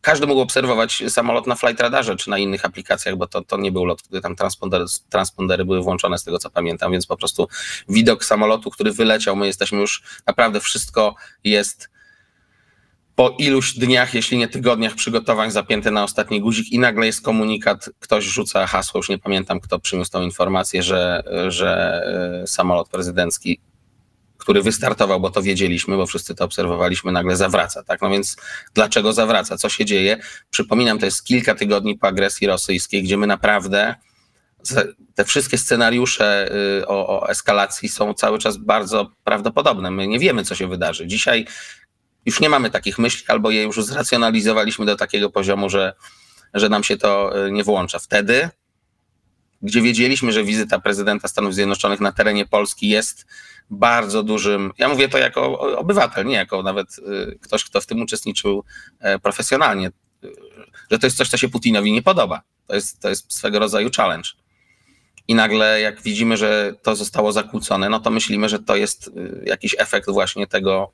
każdy 0.00 0.26
mógł 0.26 0.40
obserwować 0.40 1.02
samolot 1.08 1.46
na 1.46 1.54
flight 1.54 1.80
radarze 1.80 2.16
czy 2.16 2.30
na 2.30 2.38
innych 2.38 2.64
aplikacjach, 2.64 3.16
bo 3.16 3.26
to, 3.26 3.42
to 3.44 3.56
nie 3.56 3.72
był 3.72 3.84
lot, 3.84 4.02
tam 4.22 4.36
transpondery, 4.36 4.84
transpondery 5.08 5.64
były 5.64 5.82
włączone 5.82 6.18
z 6.18 6.24
tego 6.24 6.38
co 6.38 6.50
pamiętam, 6.50 6.92
więc 6.92 7.06
po 7.06 7.16
prostu 7.16 7.48
widok 7.88 8.24
samolotu, 8.24 8.70
który 8.70 8.92
wyleciał, 8.92 9.36
my 9.36 9.46
jesteśmy 9.46 9.78
już 9.78 10.02
naprawdę 10.26 10.60
wszystko 10.60 11.14
jest 11.44 11.90
po 13.20 13.34
iluś 13.38 13.72
dniach, 13.72 14.14
jeśli 14.14 14.38
nie 14.38 14.48
tygodniach 14.48 14.94
przygotowań 14.94 15.50
zapięte 15.50 15.90
na 15.90 16.04
ostatni 16.04 16.40
guzik 16.40 16.72
i 16.72 16.78
nagle 16.78 17.06
jest 17.06 17.24
komunikat, 17.24 17.90
ktoś 17.98 18.24
rzuca 18.24 18.66
hasło, 18.66 18.98
już 18.98 19.08
nie 19.08 19.18
pamiętam 19.18 19.60
kto 19.60 19.78
przyniósł 19.78 20.10
tą 20.10 20.22
informację, 20.22 20.82
że, 20.82 21.22
że 21.48 22.02
e, 22.42 22.46
samolot 22.46 22.88
prezydencki 22.88 23.60
który 24.38 24.62
wystartował, 24.62 25.20
bo 25.20 25.30
to 25.30 25.42
wiedzieliśmy, 25.42 25.96
bo 25.96 26.06
wszyscy 26.06 26.34
to 26.34 26.44
obserwowaliśmy, 26.44 27.12
nagle 27.12 27.36
zawraca. 27.36 27.82
Tak? 27.82 28.02
No 28.02 28.10
więc 28.10 28.36
dlaczego 28.74 29.12
zawraca? 29.12 29.56
Co 29.56 29.68
się 29.68 29.84
dzieje? 29.84 30.18
Przypominam, 30.50 30.98
to 30.98 31.04
jest 31.04 31.24
kilka 31.24 31.54
tygodni 31.54 31.98
po 31.98 32.06
agresji 32.06 32.46
rosyjskiej, 32.46 33.02
gdzie 33.02 33.16
my 33.16 33.26
naprawdę 33.26 33.94
te 35.14 35.24
wszystkie 35.24 35.58
scenariusze 35.58 36.50
y, 36.80 36.86
o, 36.86 37.20
o, 37.20 37.28
eskalacji 37.28 37.88
są 37.88 38.14
cały 38.14 38.38
czas 38.38 38.56
bardzo 38.56 39.10
prawdopodobne. 39.24 39.90
My 39.90 40.06
nie 40.06 40.18
wiemy, 40.18 40.44
co 40.44 40.54
się 40.54 40.68
wydarzy. 40.68 41.06
Dzisiaj 41.06 41.46
już 42.26 42.40
nie 42.40 42.48
mamy 42.48 42.70
takich 42.70 42.98
myśli, 42.98 43.24
albo 43.28 43.50
je 43.50 43.62
już 43.62 43.84
zracjonalizowaliśmy 43.84 44.86
do 44.86 44.96
takiego 44.96 45.30
poziomu, 45.30 45.70
że, 45.70 45.94
że 46.54 46.68
nam 46.68 46.84
się 46.84 46.96
to 46.96 47.44
y, 47.46 47.52
nie 47.52 47.64
włącza. 47.64 47.98
Wtedy 47.98 48.50
gdzie 49.62 49.82
wiedzieliśmy, 49.82 50.32
że 50.32 50.44
wizyta 50.44 50.80
prezydenta 50.80 51.28
Stanów 51.28 51.54
Zjednoczonych 51.54 52.00
na 52.00 52.12
terenie 52.12 52.46
Polski 52.46 52.88
jest 52.88 53.26
bardzo 53.70 54.22
dużym, 54.22 54.72
ja 54.78 54.88
mówię 54.88 55.08
to 55.08 55.18
jako 55.18 55.58
obywatel, 55.78 56.26
nie 56.26 56.34
jako 56.34 56.62
nawet 56.62 56.98
y, 56.98 57.38
ktoś, 57.42 57.64
kto 57.64 57.80
w 57.80 57.86
tym 57.86 58.02
uczestniczył 58.02 58.64
e, 59.00 59.18
profesjonalnie, 59.18 59.88
y, 59.88 60.32
że 60.90 60.98
to 60.98 61.06
jest 61.06 61.16
coś, 61.16 61.28
co 61.28 61.36
się 61.36 61.48
Putinowi 61.48 61.92
nie 61.92 62.02
podoba. 62.02 62.42
To 62.66 62.74
jest, 62.74 63.00
to 63.00 63.08
jest 63.08 63.32
swego 63.32 63.58
rodzaju 63.58 63.90
challenge. 63.96 64.28
I 65.28 65.34
nagle, 65.34 65.80
jak 65.80 66.02
widzimy, 66.02 66.36
że 66.36 66.74
to 66.82 66.96
zostało 66.96 67.32
zakłócone, 67.32 67.88
no 67.88 68.00
to 68.00 68.10
myślimy, 68.10 68.48
że 68.48 68.58
to 68.58 68.76
jest 68.76 69.10
jakiś 69.44 69.76
efekt 69.78 70.10
właśnie 70.10 70.46
tego, 70.46 70.92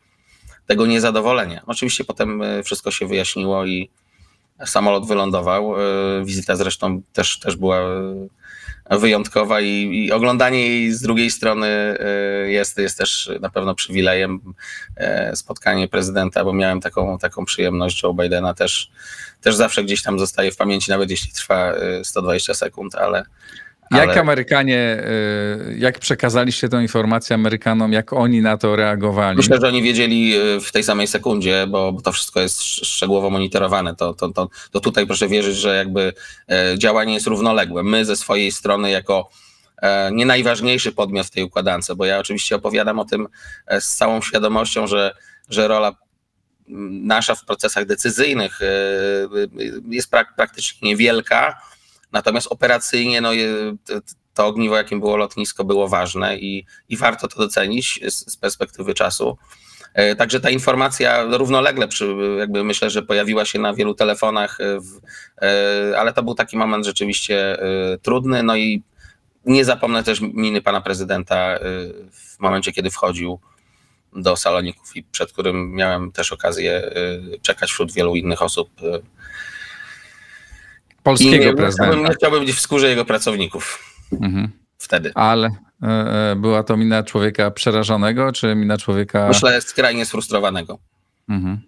tego 0.66 0.86
niezadowolenia. 0.86 1.62
Oczywiście 1.66 2.04
potem 2.04 2.42
wszystko 2.64 2.90
się 2.90 3.06
wyjaśniło 3.06 3.66
i 3.66 3.90
samolot 4.66 5.08
wylądował. 5.08 5.74
Wizyta 6.24 6.56
zresztą 6.56 7.02
też, 7.12 7.38
też 7.38 7.56
była 7.56 7.78
wyjątkowa 8.90 9.60
i, 9.60 10.04
i, 10.04 10.12
oglądanie 10.12 10.66
jej 10.68 10.92
z 10.92 11.00
drugiej 11.00 11.30
strony 11.30 11.66
e, 11.66 12.08
jest, 12.50 12.78
jest 12.78 12.98
też 12.98 13.30
na 13.40 13.50
pewno 13.50 13.74
przywilejem. 13.74 14.40
E, 14.96 15.36
spotkanie 15.36 15.88
prezydenta, 15.88 16.44
bo 16.44 16.52
miałem 16.52 16.80
taką, 16.80 17.18
taką 17.18 17.44
przyjemność, 17.44 18.02
Joe 18.02 18.14
Bidena 18.14 18.54
też, 18.54 18.90
też 19.40 19.54
zawsze 19.54 19.84
gdzieś 19.84 20.02
tam 20.02 20.18
zostaje 20.18 20.52
w 20.52 20.56
pamięci, 20.56 20.90
nawet 20.90 21.10
jeśli 21.10 21.32
trwa 21.32 21.72
120 22.02 22.52
e, 22.52 22.54
sekund, 22.54 22.94
ale, 22.94 23.24
jak 23.90 24.08
Ale... 24.08 24.20
Amerykanie, 24.20 25.04
y, 25.70 25.76
jak 25.78 25.98
przekazaliście 25.98 26.68
tę 26.68 26.82
informację 26.82 27.34
Amerykanom, 27.34 27.92
jak 27.92 28.12
oni 28.12 28.40
na 28.40 28.56
to 28.58 28.76
reagowali? 28.76 29.36
Myślę, 29.36 29.58
że 29.60 29.68
oni 29.68 29.82
wiedzieli 29.82 30.36
y, 30.36 30.60
w 30.60 30.72
tej 30.72 30.82
samej 30.82 31.06
sekundzie, 31.06 31.66
bo 31.68 31.96
to 32.04 32.12
wszystko 32.12 32.40
jest 32.40 32.62
szczegółowo 32.62 33.30
monitorowane. 33.30 33.96
To, 33.96 34.14
to, 34.14 34.28
to, 34.28 34.48
to 34.70 34.80
tutaj 34.80 35.06
proszę 35.06 35.28
wierzyć, 35.28 35.56
że 35.56 35.76
jakby 35.76 36.12
e, 36.50 36.78
działanie 36.78 37.14
jest 37.14 37.26
równoległe. 37.26 37.82
My 37.82 38.04
ze 38.04 38.16
swojej 38.16 38.52
strony 38.52 38.90
jako 38.90 39.30
e, 39.82 40.10
nie 40.12 40.26
najważniejszy 40.26 40.92
podmiot 40.92 41.26
w 41.26 41.30
tej 41.30 41.44
układance, 41.44 41.92
bo 41.96 42.04
ja 42.04 42.18
oczywiście 42.18 42.56
opowiadam 42.56 42.98
o 42.98 43.04
tym 43.04 43.28
e, 43.66 43.80
z 43.80 43.88
całą 43.88 44.22
świadomością, 44.22 44.86
że, 44.86 45.14
że 45.50 45.68
rola 45.68 45.92
nasza 46.68 47.34
w 47.34 47.44
procesach 47.44 47.86
decyzyjnych 47.86 48.60
jest 49.90 50.10
praktycznie 50.36 50.88
niewielka, 50.88 51.60
Natomiast 52.12 52.46
operacyjnie 52.50 53.20
no, 53.20 53.30
to 54.34 54.46
ogniwo, 54.46 54.76
jakim 54.76 55.00
było 55.00 55.16
lotnisko, 55.16 55.64
było 55.64 55.88
ważne 55.88 56.38
i, 56.38 56.66
i 56.88 56.96
warto 56.96 57.28
to 57.28 57.38
docenić 57.38 58.00
z, 58.08 58.32
z 58.32 58.36
perspektywy 58.36 58.94
czasu. 58.94 59.38
E, 59.96 60.16
także 60.16 60.40
ta 60.40 60.50
informacja 60.50 61.24
równolegle, 61.24 61.88
przy, 61.88 62.16
jakby 62.38 62.64
myślę, 62.64 62.90
że 62.90 63.02
pojawiła 63.02 63.44
się 63.44 63.58
na 63.58 63.74
wielu 63.74 63.94
telefonach, 63.94 64.60
e, 64.60 64.80
w, 64.80 65.00
e, 65.42 65.98
ale 65.98 66.12
to 66.12 66.22
był 66.22 66.34
taki 66.34 66.56
moment 66.56 66.86
rzeczywiście 66.86 67.56
trudny. 68.02 68.42
No 68.42 68.56
i 68.56 68.82
nie 69.44 69.64
zapomnę 69.64 70.02
też 70.02 70.20
miny 70.20 70.62
pana 70.62 70.80
prezydenta 70.80 71.58
w 72.12 72.40
momencie, 72.40 72.72
kiedy 72.72 72.90
wchodził 72.90 73.40
do 74.12 74.36
saloników 74.36 74.96
i 74.96 75.02
przed 75.02 75.32
którym 75.32 75.72
miałem 75.72 76.12
też 76.12 76.32
okazję 76.32 76.90
czekać 77.42 77.70
wśród 77.70 77.92
wielu 77.92 78.16
innych 78.16 78.42
osób 78.42 78.70
polskiego 81.06 81.44
nie, 81.44 81.54
prezydenta. 81.54 81.96
Nie 81.96 82.14
chciałbym, 82.14 82.44
być 82.44 82.54
w 82.54 82.60
skórze 82.60 82.88
jego 82.88 83.04
pracowników. 83.04 83.94
Mhm. 84.12 84.48
Wtedy. 84.78 85.12
Ale, 85.14 85.50
była 86.36 86.62
to 86.62 86.76
mina 86.76 87.02
człowieka 87.02 87.50
przerażonego, 87.50 88.32
czy 88.32 88.54
mina 88.54 88.78
człowieka... 88.78 89.28
Myślę 89.28 89.60
skrajnie 89.60 90.06
sfrustrowanego. 90.06 90.78
Mhm. 91.28 91.60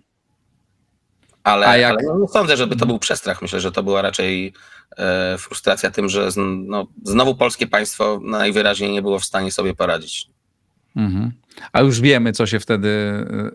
Ale, 1.45 1.67
A 1.67 1.77
jak... 1.77 1.91
ale 1.91 2.03
no, 2.03 2.19
nie 2.19 2.29
sądzę, 2.29 2.57
żeby 2.57 2.77
to 2.77 2.87
był 2.87 2.99
przestrach. 2.99 3.43
Myślę, 3.43 3.61
że 3.61 3.73
to 3.73 3.83
była 3.83 4.03
raczej 4.03 4.53
e, 4.97 5.39
frustracja 5.39 5.91
tym, 5.91 6.09
że 6.09 6.29
no, 6.67 6.87
znowu 7.03 7.35
polskie 7.35 7.67
państwo 7.67 8.21
najwyraźniej 8.23 8.93
nie 8.93 9.03
było 9.03 9.19
w 9.19 9.25
stanie 9.25 9.53
sobie 9.53 9.75
poradzić. 9.75 10.29
Mhm. 10.97 11.33
A 11.73 11.81
już 11.81 12.01
wiemy, 12.01 12.33
co 12.33 12.47
się 12.47 12.61
wtedy 12.61 12.91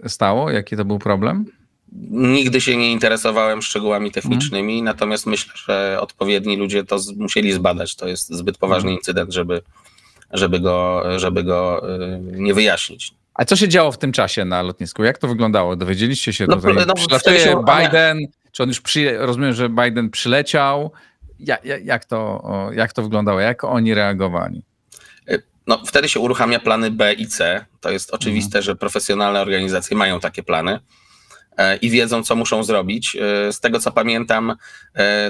stało? 0.08 0.52
Jaki 0.52 0.78
to 0.78 0.86
był 0.86 1.00
problem? 1.00 1.46
Nigdy 2.10 2.62
się 2.62 2.78
nie 2.78 2.92
interesowałem 2.92 3.62
szczegółami 3.62 4.12
technicznymi, 4.12 4.74
mhm. 4.74 4.86
natomiast 4.86 5.26
myślę, 5.26 5.54
że 5.56 5.98
odpowiedni 6.02 6.58
ludzie 6.58 6.84
to 6.84 7.00
z, 7.00 7.12
musieli 7.12 7.52
zbadać. 7.52 7.96
To 7.96 8.08
jest 8.08 8.30
zbyt 8.30 8.58
poważny 8.58 8.90
mhm. 8.90 8.98
incydent, 8.98 9.34
żeby, 9.34 9.62
żeby, 10.32 10.60
go, 10.60 11.04
żeby 11.18 11.44
go 11.44 11.84
e, 11.96 12.20
nie 12.20 12.54
wyjaśnić. 12.54 13.14
A 13.34 13.46
co 13.46 13.56
się 13.56 13.68
działo 13.68 13.92
w 13.92 13.98
tym 13.98 14.12
czasie 14.12 14.46
na 14.46 14.62
lotnisku? 14.62 15.04
Jak 15.04 15.18
to 15.18 15.28
wyglądało? 15.28 15.76
Dowiedzieliście 15.76 16.34
się 16.34 16.46
no, 16.48 16.56
tutaj? 16.56 16.74
No, 16.88 16.94
Przylatuje 16.94 17.40
się... 17.40 17.64
Biden, 17.80 18.20
czy 18.52 18.64
on 18.64 18.70
już 18.70 18.82
przy... 18.82 19.18
rozumiem, 19.18 19.54
że 19.54 19.70
Biden 19.70 20.10
przyleciał. 20.10 20.92
Jak, 21.40 21.62
jak, 21.84 22.06
to, 22.06 22.44
jak 22.76 22.94
to 22.94 23.04
wyglądało? 23.04 23.40
Jak 23.40 23.64
oni 23.64 23.94
reagowali? 23.94 24.64
E, 25.28 25.40
no, 25.68 25.82
wtedy 25.86 26.10
się 26.10 26.20
uruchamia 26.20 26.60
plany 26.60 26.92
B 26.92 27.14
i 27.14 27.28
C. 27.28 27.66
To 27.82 27.92
jest 27.92 28.14
oczywiste, 28.14 28.58
mhm. 28.58 28.64
że 28.64 28.76
profesjonalne 28.76 29.42
organizacje 29.42 29.98
mają 29.98 30.20
takie 30.20 30.44
plany 30.44 30.80
i 31.82 31.90
wiedzą, 31.90 32.24
co 32.24 32.36
muszą 32.36 32.64
zrobić. 32.64 33.16
E, 33.16 33.54
z 33.54 33.60
tego 33.60 33.80
co 33.80 33.92
pamiętam, 33.92 34.56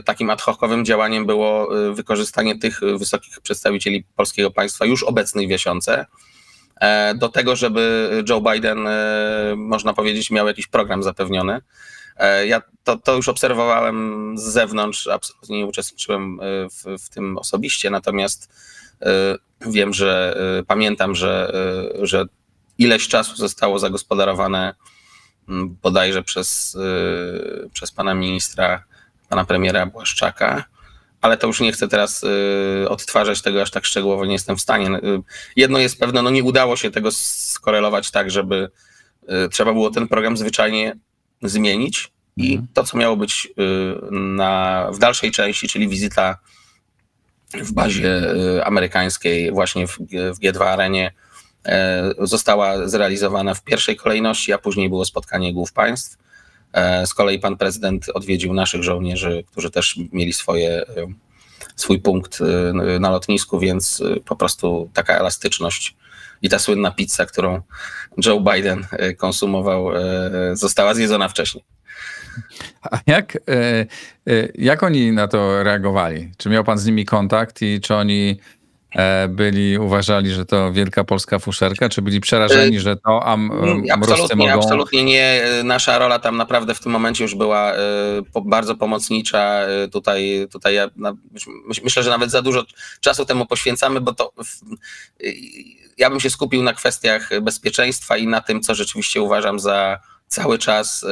takim 0.05 0.29
ad 0.29 0.41
hocowym 0.41 0.85
działaniem 0.85 1.25
było 1.25 1.69
wykorzystanie 1.93 2.59
tych 2.59 2.79
wysokich 2.97 3.41
przedstawicieli 3.41 4.03
polskiego 4.15 4.51
państwa 4.51 4.85
już 4.85 5.03
obecnych 5.03 5.47
w 5.47 5.51
Jasiące 5.51 6.05
E, 6.83 7.15
do 7.15 7.29
tego, 7.29 7.55
żeby 7.55 8.09
Joe 8.29 8.41
Biden, 8.41 8.87
e, 8.87 9.55
można 9.57 9.93
powiedzieć, 9.93 10.31
miał 10.31 10.47
jakiś 10.47 10.67
program 10.67 11.03
zapewniony. 11.03 11.61
E, 12.17 12.47
ja 12.47 12.61
to, 12.83 12.97
to 12.97 13.15
już 13.15 13.29
obserwowałem 13.29 14.37
z 14.37 14.43
zewnątrz, 14.43 15.07
absolutnie 15.07 15.57
nie 15.57 15.65
uczestniczyłem 15.65 16.39
w, 16.71 17.03
w 17.03 17.09
tym 17.09 17.37
osobiście, 17.37 17.89
natomiast 17.89 18.49
wiem, 19.61 19.93
że 19.93 20.37
pamiętam, 20.67 21.15
że, 21.15 21.53
że 22.01 22.25
ileś 22.77 23.07
czasu 23.07 23.35
zostało 23.35 23.79
zagospodarowane 23.79 24.75
bodajże 25.81 26.23
przez, 26.23 26.77
przez 27.73 27.91
pana 27.91 28.13
ministra, 28.13 28.83
pana 29.29 29.45
premiera 29.45 29.85
Błaszczaka 29.85 30.63
ale 31.23 31.37
to 31.37 31.47
już 31.47 31.59
nie 31.59 31.71
chcę 31.71 31.87
teraz 31.87 32.23
y, 32.23 32.89
odtwarzać 32.89 33.41
tego 33.41 33.61
aż 33.61 33.71
tak 33.71 33.85
szczegółowo, 33.85 34.25
nie 34.25 34.33
jestem 34.33 34.57
w 34.57 34.61
stanie. 34.61 34.87
Y, 34.87 35.21
jedno 35.55 35.79
jest 35.79 35.99
pewne, 35.99 36.21
no 36.21 36.29
nie 36.29 36.43
udało 36.43 36.75
się 36.75 36.91
tego 36.91 37.11
skorelować 37.11 38.11
tak, 38.11 38.31
żeby 38.31 38.69
y, 39.45 39.49
trzeba 39.49 39.73
było 39.73 39.91
ten 39.91 40.07
program 40.07 40.37
zwyczajnie 40.37 40.95
zmienić 41.41 42.11
i 42.37 42.51
mhm. 42.51 42.67
to, 42.73 42.83
co 42.83 42.97
miało 42.97 43.17
być 43.17 43.53
na, 44.11 44.89
w 44.93 44.99
dalszej 44.99 45.31
części, 45.31 45.67
czyli 45.67 45.87
wizyta 45.87 46.37
w 47.53 47.73
bazie 47.73 48.21
amerykańskiej 48.63 49.51
właśnie 49.51 49.87
w, 49.87 49.97
w 50.33 50.39
G2 50.39 50.63
Arenie, 50.63 51.11
została 52.19 52.87
zrealizowana 52.87 53.53
w 53.53 53.63
pierwszej 53.63 53.95
kolejności, 53.95 54.53
a 54.53 54.57
później 54.57 54.89
było 54.89 55.05
spotkanie 55.05 55.53
głów 55.53 55.73
państw. 55.73 56.17
E, 56.73 57.07
z 57.07 57.13
kolei 57.13 57.39
pan 57.39 57.57
prezydent 57.57 58.09
odwiedził 58.13 58.53
naszych 58.53 58.83
żołnierzy, 58.83 59.43
którzy 59.51 59.71
też 59.71 59.99
mieli 60.11 60.33
swoje, 60.33 60.69
e, 60.69 60.85
swój 61.75 61.99
punkt 61.99 62.39
e, 62.41 62.99
na 62.99 63.09
lotnisku, 63.09 63.59
więc 63.59 64.03
po 64.25 64.35
prostu 64.35 64.89
taka 64.93 65.17
elastyczność 65.17 65.95
i 66.41 66.49
ta 66.49 66.59
słynna 66.59 66.91
pizza, 66.91 67.25
którą 67.25 67.61
Joe 68.25 68.39
Biden 68.39 68.85
konsumował, 69.17 69.89
została 70.53 70.93
zjedzona 70.93 71.29
wcześniej. 71.29 71.63
A 72.91 72.99
jak, 73.07 73.37
jak 74.55 74.83
oni 74.83 75.11
na 75.11 75.27
to 75.27 75.63
reagowali? 75.63 76.31
Czy 76.37 76.49
miał 76.49 76.63
pan 76.63 76.77
z 76.77 76.85
nimi 76.85 77.05
kontakt 77.05 77.61
i 77.61 77.81
czy 77.81 77.95
oni 77.95 78.39
E, 78.62 78.62
byli, 79.29 79.77
uważali, 79.77 80.31
że 80.31 80.45
to 80.45 80.71
wielka 80.71 81.03
polska 81.03 81.39
fuszerka, 81.39 81.89
czy 81.89 82.01
byli 82.01 82.19
przerażeni, 82.19 82.79
że 82.79 82.95
to 82.95 83.23
am, 83.23 83.51
absolutnie, 83.91 84.35
mogą... 84.35 84.51
absolutnie 84.51 85.03
nie. 85.03 85.43
Nasza 85.63 85.99
rola 85.99 86.19
tam 86.19 86.37
naprawdę 86.37 86.75
w 86.75 86.79
tym 86.79 86.91
momencie 86.91 87.23
już 87.23 87.35
była 87.35 87.73
e, 87.73 87.77
bardzo 88.45 88.75
pomocnicza. 88.75 89.61
E, 89.61 89.87
tutaj, 89.87 90.47
tutaj 90.51 90.73
ja 90.73 90.89
myślę, 91.83 92.03
że 92.03 92.09
nawet 92.09 92.31
za 92.31 92.41
dużo 92.41 92.63
czasu 93.01 93.25
temu 93.25 93.45
poświęcamy, 93.45 94.01
bo 94.01 94.13
to 94.13 94.33
ja 95.97 96.09
bym 96.09 96.19
się 96.19 96.29
skupił 96.29 96.63
na 96.63 96.73
kwestiach 96.73 97.29
bezpieczeństwa 97.41 98.17
i 98.17 98.27
na 98.27 98.41
tym, 98.41 98.61
co 98.61 98.75
rzeczywiście 98.75 99.21
uważam 99.21 99.59
za 99.59 99.99
cały 100.27 100.57
czas 100.57 101.05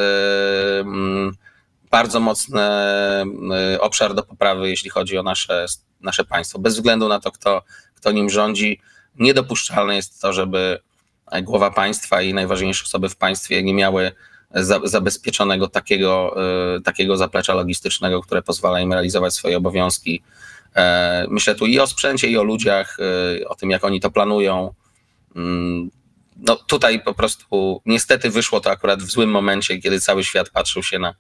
bardzo 1.91 2.19
mocny 2.19 2.61
obszar 3.79 4.13
do 4.13 4.23
poprawy, 4.23 4.69
jeśli 4.69 4.89
chodzi 4.89 5.17
o 5.17 5.23
nasze 5.23 5.65
nasze 6.04 6.26
państwo, 6.26 6.60
bez 6.60 6.76
względu 6.76 7.08
na 7.08 7.20
to, 7.20 7.32
kto, 7.32 7.64
kto 7.95 8.12
nim 8.12 8.30
rządzi. 8.30 8.80
Niedopuszczalne 9.20 9.95
jest 9.95 10.22
to, 10.22 10.34
żeby 10.34 10.80
głowa 11.41 11.72
państwa 11.72 12.22
i 12.22 12.34
najważniejsze 12.34 12.84
osoby 12.84 13.10
w 13.10 13.16
państwie 13.16 13.64
nie 13.64 13.74
miały 13.74 14.12
za, 14.56 14.80
zabezpieczonego 14.84 15.68
takiego, 15.68 16.36
y, 16.78 16.82
takiego 16.82 17.18
zaplecza 17.18 17.54
logistycznego, 17.54 18.22
które 18.22 18.41
pozwala 18.41 18.80
im 18.80 18.93
realizować 18.93 19.34
swoje 19.34 19.58
obowiązki. 19.58 20.22
E, 20.76 21.26
myślę 21.30 21.56
tu 21.56 21.66
i 21.66 21.80
o 21.80 21.88
sprzęcie, 21.88 22.28
i 22.28 22.38
o 22.38 22.43
ludziach, 22.43 22.97
y, 23.39 23.47
o 23.47 23.56
tym, 23.56 23.70
jak 23.70 23.84
oni 23.84 23.99
to 23.99 24.12
planują. 24.12 24.74
Mm, 25.36 25.91
no 26.38 26.56
tutaj 26.56 27.04
po 27.04 27.14
prostu 27.14 27.82
niestety 27.86 28.30
wyszło 28.30 28.62
to 28.62 28.72
akurat 28.72 29.04
w 29.04 29.12
złym 29.12 29.30
momencie, 29.30 29.78
kiedy 29.78 29.99
cały 29.99 30.24
świat 30.24 30.49
patrzył 30.49 30.84
się 30.84 30.99
na, 30.99 31.16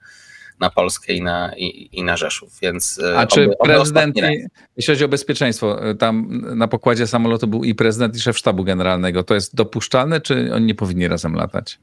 na 0.61 0.69
Polskę 0.69 1.13
i 1.13 1.21
na, 1.21 1.55
i, 1.57 1.89
i 1.91 2.03
na 2.03 2.17
Rzeszów, 2.17 2.59
więc... 2.61 2.99
E, 2.99 3.17
A 3.17 3.27
czy 3.27 3.43
oby, 3.43 3.55
prezydent, 3.63 4.17
oby 4.17 4.47
jeśli 4.77 4.93
chodzi 4.93 5.05
o 5.05 5.07
bezpieczeństwo, 5.07 5.89
e, 5.89 5.95
tam 5.95 6.41
na 6.55 6.67
pokładzie 6.67 7.07
samolotu 7.07 7.47
był 7.47 7.63
i 7.63 7.75
prezydent, 7.75 8.15
i 8.15 8.19
szef 8.19 8.37
sztabu 8.37 8.63
generalnego, 8.63 9.23
to 9.23 9.33
jest 9.33 9.55
dopuszczalne, 9.55 10.21
czy 10.21 10.53
oni 10.53 10.65
nie 10.65 10.75
powinni 10.75 11.07
razem 11.07 11.35
latać? 11.35 11.79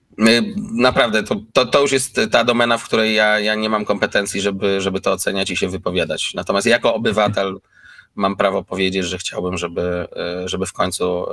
Naprawdę, 0.73 1.23
to, 1.23 1.37
to, 1.53 1.67
to 1.67 1.81
już 1.81 1.93
jest 1.93 2.21
ta 2.31 2.45
domena, 2.45 2.79
w 2.79 2.85
której 2.85 3.15
ja, 3.15 3.41
ja 3.41 3.55
nie 3.55 3.69
mam 3.69 3.85
kompetencji, 3.85 4.41
żeby, 4.41 4.81
żeby 4.81 5.01
to 5.01 5.13
oceniać 5.13 5.51
i 5.51 5.57
się 5.57 5.69
wypowiadać. 5.69 6.35
Natomiast 6.35 6.67
jako 6.67 6.95
obywatel 6.95 7.57
mam 8.15 8.37
prawo 8.37 8.65
powiedzieć, 8.65 9.05
że 9.05 9.19
chciałbym, 9.19 9.59
żeby, 9.59 10.09
e, 10.17 10.49
żeby 10.49 10.67
w 10.67 10.73
końcu 10.73 11.27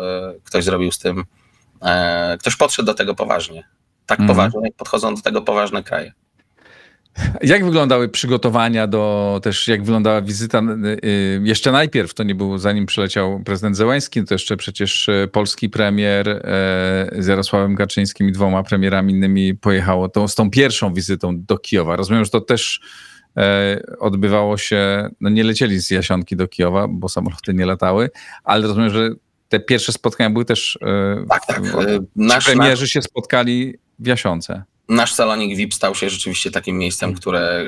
ktoś 0.44 0.64
zrobił 0.64 0.92
z 0.92 1.00
tym, 1.00 1.24
ktoś 2.40 2.56
podszedł 2.56 2.86
do 2.86 2.94
tego 2.94 3.16
poważnie. 3.16 3.64
Tak 4.06 4.20
mm. 4.20 4.28
poważnie, 4.28 4.60
jak 4.64 4.74
podchodzą 4.74 5.16
do 5.16 5.22
tego 5.22 5.42
poważne 5.42 5.84
kraje. 5.84 6.14
Jak 7.42 7.66
wyglądały 7.66 8.10
przygotowania 8.10 8.88
do 8.88 9.40
też, 9.44 9.68
jak 9.68 9.84
wyglądała 9.84 10.22
wizyta? 10.22 10.60
Y, 10.60 11.08
y, 11.08 11.42
jeszcze 11.44 11.72
najpierw, 11.72 12.14
to 12.14 12.24
nie 12.24 12.36
było 12.36 12.60
zanim 12.60 12.86
przyleciał 12.86 13.44
prezydent 13.46 13.78
Zełański, 13.78 14.24
to 14.24 14.34
jeszcze 14.34 14.58
przecież 14.58 15.10
e, 15.10 15.28
polski 15.28 15.70
premier 15.70 16.30
e, 16.30 16.42
z 17.18 17.28
Jarosławem 17.28 17.76
Kaczyńskim 17.76 18.30
i 18.30 18.32
dwoma 18.32 18.64
premierami 18.64 19.14
innymi 19.14 19.56
pojechało 19.56 20.10
tą, 20.10 20.28
z 20.28 20.36
tą 20.36 20.50
pierwszą 20.50 20.94
wizytą 20.94 21.44
do 21.46 21.58
Kijowa. 21.58 21.96
Rozumiem, 21.96 22.26
że 22.26 22.32
to 22.32 22.42
też 22.42 22.82
e, 23.38 23.82
odbywało 24.00 24.58
się, 24.58 25.10
no 25.22 25.30
nie 25.30 25.44
lecieli 25.44 25.82
z 25.82 25.92
Jasionki 25.92 26.36
do 26.36 26.48
Kijowa, 26.48 26.88
bo 26.88 27.10
samoloty 27.10 27.54
nie 27.54 27.66
latały, 27.66 28.10
ale 28.44 28.68
rozumiem, 28.68 28.90
że 28.90 29.10
te 29.50 29.60
pierwsze 29.60 29.92
spotkania 29.92 30.30
były 30.30 30.46
też. 30.46 30.80
Tak, 31.30 31.46
tak. 31.46 31.62
Nasz, 32.16 32.46
premierzy 32.46 32.88
się 32.88 33.02
spotkali 33.02 33.78
w 34.00 34.08
Jasionce. 34.08 34.64
Nasz 34.90 35.14
salonik 35.14 35.58
VIP 35.58 35.74
stał 35.74 35.96
się 35.96 36.10
rzeczywiście 36.10 36.52
takim 36.52 36.78
miejscem, 36.78 37.10
mm. 37.10 37.22
które 37.22 37.40
e, 37.42 37.66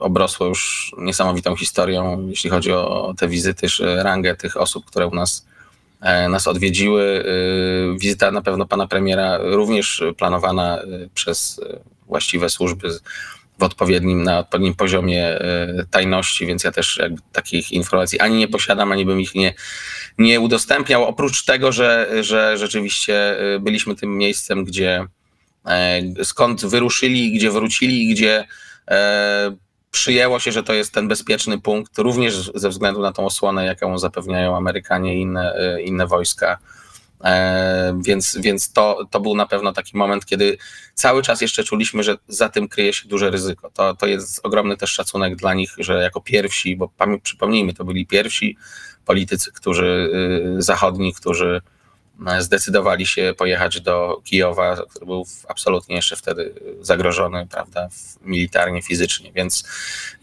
obrosło 0.00 0.46
już 0.46 0.92
niesamowitą 0.98 1.56
historią, 1.56 2.26
jeśli 2.28 2.50
chodzi 2.50 2.72
o 2.72 3.14
te 3.18 3.28
wizyty, 3.28 3.66
rangę 3.80 4.36
tych 4.36 4.56
osób, 4.56 4.84
które 4.84 5.06
u 5.06 5.14
nas, 5.14 5.46
e, 6.00 6.28
nas 6.28 6.46
odwiedziły. 6.46 7.24
E, 7.94 7.98
wizyta 7.98 8.30
na 8.30 8.42
pewno 8.42 8.66
pana 8.66 8.86
premiera 8.86 9.38
również 9.38 10.02
planowana 10.18 10.82
przez 11.14 11.60
właściwe 12.06 12.50
służby 12.50 12.88
w 13.58 13.62
odpowiednim, 13.62 14.22
na 14.22 14.38
odpowiednim 14.38 14.74
poziomie 14.74 15.38
tajności, 15.90 16.46
więc 16.46 16.64
ja 16.64 16.72
też 16.72 17.00
takich 17.32 17.72
informacji 17.72 18.20
ani 18.20 18.38
nie 18.38 18.48
posiadam, 18.48 18.92
ani 18.92 19.04
bym 19.04 19.20
ich 19.20 19.34
nie, 19.34 19.54
nie 20.18 20.40
udostępniał. 20.40 21.04
Oprócz 21.04 21.44
tego, 21.44 21.72
że, 21.72 22.08
że 22.20 22.58
rzeczywiście 22.58 23.36
byliśmy 23.60 23.96
tym 23.96 24.18
miejscem, 24.18 24.64
gdzie 24.64 25.06
skąd 26.24 26.66
wyruszyli, 26.66 27.32
gdzie 27.32 27.50
wrócili, 27.50 28.14
gdzie 28.14 28.44
e, 28.88 29.56
przyjęło 29.90 30.38
się, 30.38 30.52
że 30.52 30.62
to 30.62 30.72
jest 30.72 30.94
ten 30.94 31.08
bezpieczny 31.08 31.60
punkt, 31.60 31.98
również 31.98 32.50
ze 32.54 32.68
względu 32.68 33.00
na 33.00 33.12
tą 33.12 33.26
osłonę, 33.26 33.64
jaką 33.64 33.98
zapewniają 33.98 34.56
Amerykanie 34.56 35.18
i 35.18 35.20
inne, 35.20 35.54
e, 35.54 35.82
inne 35.82 36.06
wojska 36.06 36.58
Więc, 38.06 38.38
więc 38.40 38.72
to, 38.72 39.06
to 39.10 39.20
był 39.20 39.36
na 39.36 39.46
pewno 39.46 39.72
taki 39.72 39.96
moment, 39.96 40.26
kiedy 40.26 40.58
cały 40.94 41.22
czas 41.22 41.40
jeszcze 41.40 41.64
czuliśmy, 41.64 42.02
że 42.02 42.16
za 42.28 42.48
tym 42.48 42.68
kryje 42.68 42.92
się 42.92 43.08
duże 43.08 43.30
ryzyko. 43.30 43.70
To, 43.70 43.94
to 43.94 44.06
jest 44.06 44.40
ogromny 44.46 44.76
też 44.76 44.90
szacunek 44.90 45.36
dla 45.36 45.54
nich, 45.54 45.74
że 45.78 46.02
jako 46.02 46.20
pierwsi, 46.20 46.76
bo 46.76 46.90
przypomnijmy, 47.22 47.74
to 47.74 47.84
byli 47.84 48.06
pierwsi 48.06 48.56
politycy, 49.04 49.52
którzy 49.52 50.10
zachodni, 50.58 51.14
którzy 51.14 51.60
zdecydowali 52.38 53.06
się 53.06 53.34
pojechać 53.38 53.80
do 53.80 54.20
Kijowa, 54.24 54.76
który 54.90 55.06
był 55.06 55.26
absolutnie 55.48 55.96
jeszcze 55.96 56.16
wtedy 56.16 56.54
zagrożony, 56.80 57.46
prawda, 57.50 57.88
militarnie, 58.22 58.82
fizycznie, 58.82 59.32
więc, 59.32 59.64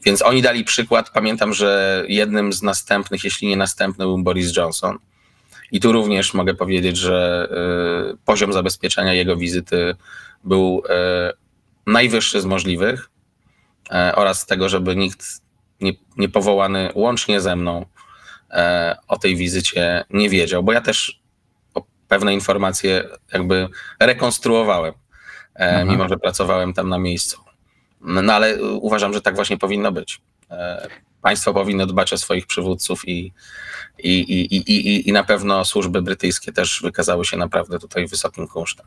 więc 0.06 0.22
oni 0.22 0.42
dali 0.42 0.64
przykład. 0.64 1.10
Pamiętam, 1.10 1.54
że 1.54 2.04
jednym 2.08 2.54
z 2.54 2.62
następnych, 2.62 3.24
jeśli 3.24 3.48
nie 3.48 3.58
następny, 3.58 4.06
był 4.06 4.18
Boris 4.18 4.58
Johnson. 4.58 4.98
I 5.72 5.80
tu 5.80 5.92
również 5.92 6.34
mogę 6.34 6.54
powiedzieć, 6.54 6.98
że 6.98 7.48
y, 8.14 8.18
poziom 8.26 8.54
zabezpieczenia 8.54 9.14
jego 9.14 9.38
wizyty 9.38 9.96
był 10.44 10.84
y, 10.86 11.92
najwyższy 11.92 12.42
z 12.42 12.46
możliwych 12.46 13.10
y, 13.92 14.16
oraz 14.16 14.46
tego, 14.46 14.70
żeby 14.70 14.96
nikt 14.96 15.26
nie, 15.82 15.94
nie 16.18 16.30
łącznie 16.96 17.42
ze 17.42 17.56
mną 17.56 17.86
o 19.08 19.18
tej 19.18 19.36
wizycie 19.36 20.06
nie 20.10 20.30
wiedział, 20.30 20.64
bo 20.64 20.74
ja 20.74 20.82
też 20.82 21.22
pewne 22.08 22.34
informacje 22.34 23.04
jakby 23.34 23.68
rekonstruowałem, 24.00 24.94
e, 25.56 25.76
Aha. 25.76 25.84
mimo 25.92 26.10
że 26.10 26.18
pracowałem 26.18 26.74
tam 26.74 26.90
na 26.90 27.00
miejscu. 27.00 27.38
No 28.02 28.34
ale 28.34 28.64
uważam, 28.64 29.14
że 29.14 29.22
tak 29.22 29.36
właśnie 29.36 29.58
powinno 29.58 29.92
być. 29.92 30.22
E, 30.52 30.88
państwo 31.22 31.54
powinno 31.54 31.86
dbać 31.86 32.14
o 32.14 32.18
swoich 32.18 32.48
przywódców 32.48 33.08
i, 33.08 33.34
i, 34.00 34.12
i, 34.20 34.56
i, 34.56 34.72
i, 34.72 35.10
i 35.10 35.12
na 35.12 35.24
pewno 35.24 35.66
służby 35.66 36.02
brytyjskie 36.02 36.54
też 36.54 36.82
wykazały 36.84 37.26
się 37.26 37.38
naprawdę 37.38 37.80
tutaj 37.80 38.08
wysokim 38.08 38.48
kosztem. 38.48 38.86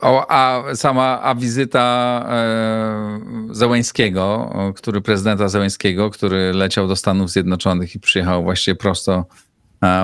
O, 0.00 0.26
a 0.30 0.62
sama 0.74 1.20
a 1.22 1.34
wizyta 1.34 2.26
e, 2.30 3.20
Zełęńskiego, 3.50 4.50
który 4.76 5.00
prezydenta 5.00 5.48
Zełęńskiego, 5.48 6.10
który 6.10 6.52
leciał 6.52 6.88
do 6.88 6.96
Stanów 6.96 7.30
Zjednoczonych 7.30 7.94
i 7.94 8.00
przyjechał 8.00 8.42
właściwie 8.42 8.74
prosto 8.74 9.24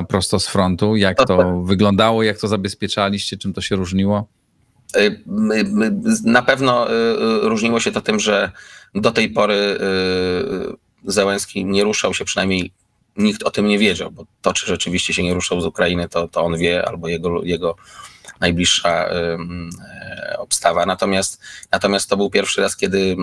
prosto 0.09 0.39
z 0.39 0.49
frontu. 0.49 0.97
Jak 0.97 1.27
to 1.27 1.63
wyglądało, 1.63 2.23
jak 2.23 2.39
to 2.39 2.49
zabezpieczaliście, 2.49 3.37
czym 3.37 3.53
to 3.53 3.61
się 3.61 3.77
różniło? 3.77 4.29
Y, 4.97 5.23
na 6.25 6.43
pewno 6.43 6.91
y, 6.91 6.93
y, 6.93 7.49
różniło 7.49 7.81
się 7.81 7.93
to 7.93 8.01
tym, 8.01 8.21
że 8.21 8.53
do 8.95 9.11
tej 9.11 9.29
pory 9.29 9.79
Zełenski 11.05 11.65
nie 11.65 11.85
ruszał 11.85 12.15
się, 12.15 12.25
przynajmniej 12.25 12.73
nikt 13.17 13.43
o 13.43 13.51
tym 13.51 13.67
nie 13.67 13.79
wiedział, 13.79 14.11
bo 14.11 14.27
to, 14.43 14.53
czy 14.53 14.67
rzeczywiście 14.67 15.15
się 15.15 15.23
nie 15.23 15.35
ruszał 15.35 15.61
z 15.61 15.67
Ukrainy, 15.67 16.09
to, 16.09 16.29
to 16.29 16.43
on 16.43 16.59
wie, 16.59 16.89
albo 16.89 17.09
jego, 17.09 17.43
jego 17.43 17.77
najbliższa 18.41 19.09
obstawa. 20.39 20.87
Natomiast, 20.87 21.41
natomiast 21.73 22.11
to 22.11 22.17
był 22.17 22.31
pierwszy 22.31 22.61
raz, 22.61 22.77
kiedy 22.77 23.17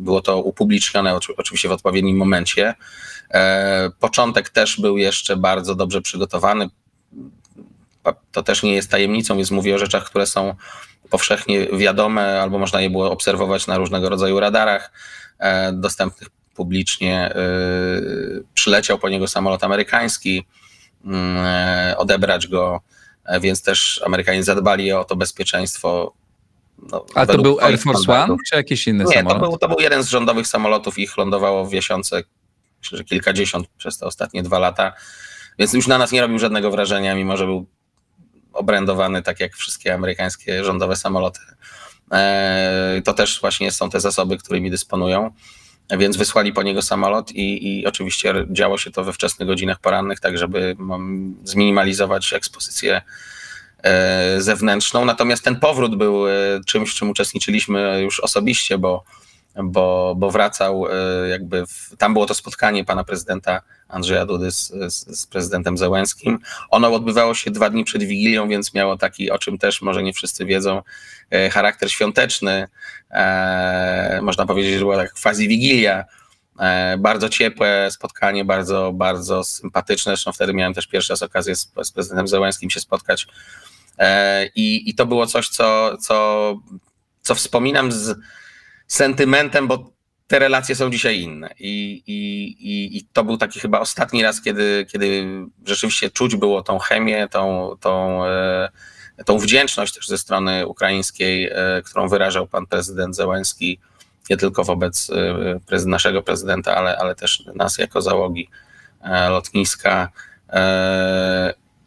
było 0.00 0.20
to 0.20 0.42
upublicznione, 0.42 1.18
oczywiście 1.36 1.68
w 1.68 1.72
odpowiednim 1.72 2.16
momencie. 2.16 2.74
E, 3.32 3.90
początek 4.00 4.48
też 4.48 4.80
był 4.80 4.98
jeszcze 4.98 5.36
bardzo 5.36 5.74
dobrze 5.74 6.02
przygotowany. 6.02 6.68
To 8.32 8.42
też 8.42 8.62
nie 8.62 8.74
jest 8.74 8.90
tajemnicą, 8.90 9.36
więc 9.36 9.50
mówię 9.50 9.74
o 9.74 9.78
rzeczach, 9.78 10.04
które 10.04 10.26
są 10.26 10.54
powszechnie 11.10 11.66
wiadome, 11.66 12.42
albo 12.42 12.58
można 12.58 12.80
je 12.80 12.90
było 12.90 13.10
obserwować 13.10 13.66
na 13.66 13.78
różnego 13.78 14.08
rodzaju 14.08 14.40
radarach 14.40 14.92
e, 15.38 15.72
dostępnych 15.72 16.28
publicznie. 16.54 17.34
E, 17.34 17.38
przyleciał 18.54 18.98
po 18.98 19.08
niego 19.08 19.28
samolot 19.28 19.64
amerykański, 19.64 20.46
mm, 21.04 21.96
odebrać 21.96 22.46
go, 22.46 22.80
więc 23.40 23.62
też 23.62 24.02
Amerykanie 24.06 24.44
zadbali 24.44 24.92
o 24.92 25.04
to 25.04 25.16
bezpieczeństwo. 25.16 26.14
No, 26.78 27.04
A 27.14 27.26
to 27.26 27.38
był 27.38 27.60
Air 27.60 27.78
Force 27.78 28.12
One, 28.12 28.36
czy 28.48 28.56
jakiś 28.56 28.86
inny 28.86 29.04
Nie, 29.04 29.14
samolot? 29.14 29.34
Nie, 29.34 29.40
to 29.40 29.48
był, 29.48 29.58
to 29.58 29.68
był 29.68 29.80
jeden 29.80 30.02
z 30.02 30.08
rządowych 30.08 30.46
samolotów, 30.46 30.98
ich 30.98 31.16
lądowało 31.16 31.66
w 31.66 31.72
Jasiące 31.72 32.22
że 32.82 33.04
kilkadziesiąt 33.04 33.66
przez 33.68 33.98
te 33.98 34.06
ostatnie 34.06 34.42
dwa 34.42 34.58
lata, 34.58 34.92
więc 35.58 35.72
już 35.72 35.86
na 35.86 35.98
nas 35.98 36.12
nie 36.12 36.20
robił 36.20 36.38
żadnego 36.38 36.70
wrażenia, 36.70 37.14
mimo 37.14 37.36
że 37.36 37.46
był 37.46 37.66
obrędowany 38.52 39.22
tak 39.22 39.40
jak 39.40 39.54
wszystkie 39.54 39.94
amerykańskie 39.94 40.64
rządowe 40.64 40.96
samoloty. 40.96 41.40
E, 42.12 43.02
to 43.04 43.14
też 43.14 43.40
właśnie 43.40 43.72
są 43.72 43.90
te 43.90 44.00
zasoby, 44.00 44.38
którymi 44.38 44.70
dysponują. 44.70 45.30
Więc 45.98 46.16
wysłali 46.16 46.52
po 46.52 46.62
niego 46.62 46.82
samolot 46.82 47.32
i, 47.32 47.78
i 47.80 47.86
oczywiście 47.86 48.34
działo 48.50 48.78
się 48.78 48.90
to 48.90 49.04
we 49.04 49.12
wczesnych 49.12 49.48
godzinach 49.48 49.80
porannych, 49.80 50.20
tak 50.20 50.38
żeby 50.38 50.76
zminimalizować 51.44 52.32
ekspozycję 52.32 53.02
e, 53.82 54.40
zewnętrzną. 54.40 55.04
Natomiast 55.04 55.44
ten 55.44 55.60
powrót 55.60 55.96
był 55.96 56.28
e, 56.28 56.32
czymś, 56.66 56.90
w 56.90 56.94
czym 56.94 57.10
uczestniczyliśmy 57.10 58.00
już 58.02 58.20
osobiście, 58.20 58.78
bo 58.78 59.04
bo, 59.56 60.14
bo 60.18 60.30
wracał 60.30 60.86
e, 60.86 61.28
jakby, 61.28 61.66
w, 61.66 61.96
tam 61.98 62.12
było 62.12 62.26
to 62.26 62.34
spotkanie 62.34 62.84
pana 62.84 63.04
prezydenta 63.04 63.62
Andrzeja 63.88 64.26
Dudy 64.26 64.50
z, 64.50 64.68
z, 64.68 65.20
z, 65.20 65.26
prezydentem 65.26 65.78
Zełęskim. 65.78 66.38
Ono 66.70 66.94
odbywało 66.94 67.34
się 67.34 67.50
dwa 67.50 67.70
dni 67.70 67.84
przed 67.84 68.02
Wigilią, 68.02 68.48
więc 68.48 68.74
miało 68.74 68.96
taki, 68.96 69.30
o 69.30 69.38
czym 69.38 69.58
też 69.58 69.82
może 69.82 70.02
nie 70.02 70.12
wszyscy 70.12 70.44
wiedzą, 70.44 70.82
e, 71.30 71.50
charakter 71.50 71.92
świąteczny. 71.92 72.68
E, 73.10 74.20
można 74.22 74.46
powiedzieć, 74.46 74.72
że 74.72 74.78
była 74.78 74.96
tak 74.96 75.12
quasi 75.22 75.48
Wigilia. 75.48 76.04
E, 76.60 76.96
bardzo 76.98 77.28
ciepłe 77.28 77.88
spotkanie, 77.90 78.44
bardzo, 78.44 78.92
bardzo 78.92 79.44
sympatyczne. 79.44 80.12
Zresztą 80.12 80.32
wtedy 80.32 80.54
miałem 80.54 80.74
też 80.74 80.86
pierwszy 80.86 81.12
raz 81.12 81.22
okazję 81.22 81.56
z, 81.56 81.72
z 81.82 81.92
prezydentem 81.92 82.28
Zełęskim 82.28 82.70
się 82.70 82.80
spotkać. 82.80 83.26
E, 83.98 84.46
i, 84.46 84.90
I 84.90 84.94
to 84.94 85.06
było 85.06 85.26
coś, 85.26 85.48
co, 85.48 85.96
co, 85.96 86.56
co 87.22 87.34
wspominam 87.34 87.92
z 87.92 88.18
sentymentem, 88.92 89.68
bo 89.68 89.92
te 90.26 90.38
relacje 90.38 90.74
są 90.74 90.90
dzisiaj 90.90 91.20
inne. 91.20 91.54
I, 91.58 92.02
i, 92.06 92.46
i, 92.70 92.96
i 92.96 93.04
to 93.12 93.24
był 93.24 93.36
taki 93.36 93.60
chyba 93.60 93.80
ostatni 93.80 94.22
raz, 94.22 94.42
kiedy, 94.42 94.86
kiedy 94.92 95.26
rzeczywiście 95.66 96.10
czuć 96.10 96.36
było 96.36 96.62
tą 96.62 96.78
chemię, 96.78 97.28
tą, 97.30 97.76
tą, 97.80 98.24
e, 98.26 98.70
tą 99.26 99.38
wdzięczność 99.38 99.94
też 99.94 100.08
ze 100.08 100.18
strony 100.18 100.66
ukraińskiej, 100.66 101.50
e, 101.52 101.82
którą 101.84 102.08
wyrażał 102.08 102.46
pan 102.46 102.66
prezydent 102.66 103.16
Zełański, 103.16 103.78
nie 104.30 104.36
tylko 104.36 104.64
wobec 104.64 105.10
e, 105.70 105.86
naszego 105.86 106.22
prezydenta, 106.22 106.76
ale, 106.76 106.98
ale 106.98 107.14
też 107.14 107.44
nas 107.54 107.78
jako 107.78 108.02
załogi 108.02 108.48
lotniska. 109.30 110.08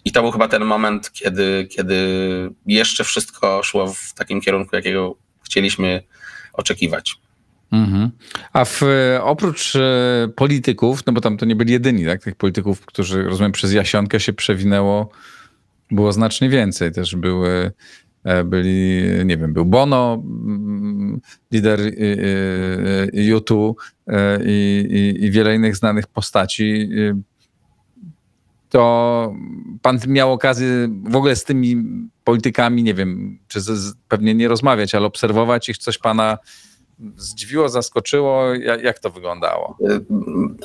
I 0.05 0.11
to 0.11 0.21
był 0.21 0.31
chyba 0.31 0.47
ten 0.47 0.65
moment, 0.65 1.11
kiedy, 1.11 1.67
kiedy 1.71 1.97
jeszcze 2.65 3.03
wszystko 3.03 3.63
szło 3.63 3.93
w 3.93 4.13
takim 4.13 4.41
kierunku, 4.41 4.75
jakiego 4.75 5.15
chcieliśmy 5.43 6.03
oczekiwać. 6.57 7.15
Mhm. 7.71 8.11
A 8.53 8.65
w, 8.65 8.81
oprócz 9.21 9.75
e, 9.75 10.27
polityków, 10.35 11.05
no 11.05 11.13
bo 11.13 11.21
tam 11.21 11.37
to 11.37 11.45
nie 11.45 11.55
byli 11.55 11.71
jedyni, 11.71 12.05
tak? 12.05 12.23
Tych 12.23 12.35
polityków, 12.35 12.85
którzy, 12.85 13.23
rozumiem, 13.23 13.51
przez 13.51 13.73
Jasionkę 13.73 14.19
się 14.19 14.33
przewinęło, 14.33 15.09
było 15.91 16.13
znacznie 16.13 16.49
więcej. 16.49 16.91
Też 16.91 17.15
były, 17.15 17.71
e, 18.23 18.43
byli, 18.43 19.03
nie 19.25 19.37
wiem, 19.37 19.53
był 19.53 19.65
Bono, 19.65 20.23
lider 21.51 21.79
YouTube 23.13 23.81
i, 24.45 24.87
i, 24.89 25.25
i 25.25 25.31
wiele 25.31 25.55
innych 25.55 25.75
znanych 25.75 26.07
postaci. 26.07 26.89
To 28.75 29.33
pan 29.81 29.99
miał 30.07 30.33
okazję 30.33 30.67
w 31.03 31.15
ogóle 31.15 31.35
z 31.35 31.43
tymi 31.43 31.83
politykami, 32.23 32.83
nie 32.83 32.93
wiem, 32.93 33.39
czy 33.47 33.61
z, 33.61 33.95
pewnie 34.07 34.33
nie 34.35 34.47
rozmawiać, 34.47 34.95
ale 34.95 35.05
obserwować 35.05 35.69
ich, 35.69 35.77
coś 35.77 35.97
pana 35.97 36.37
zdziwiło, 37.17 37.69
zaskoczyło? 37.69 38.55
Jak, 38.55 38.83
jak 38.83 38.99
to 38.99 39.09
wyglądało? 39.09 39.77
Y, 39.81 40.05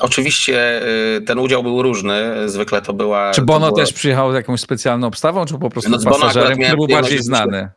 oczywiście 0.00 0.82
y, 1.16 1.20
ten 1.20 1.38
udział 1.38 1.62
był 1.62 1.82
różny. 1.82 2.48
Zwykle 2.48 2.82
to 2.82 2.92
była. 2.92 3.32
Czy 3.32 3.42
Bono 3.42 3.66
była... 3.66 3.80
też 3.84 3.92
przyjechał 3.92 4.32
z 4.32 4.34
jakąś 4.34 4.60
specjalną 4.60 5.06
obstawą, 5.06 5.44
czy 5.46 5.58
po 5.58 5.70
prostu 5.70 5.90
no, 5.90 5.98
z 5.98 6.04
pasażerem, 6.04 6.58
który 6.58 6.76
był 6.76 6.86
bardziej 6.86 7.22
znany? 7.22 7.68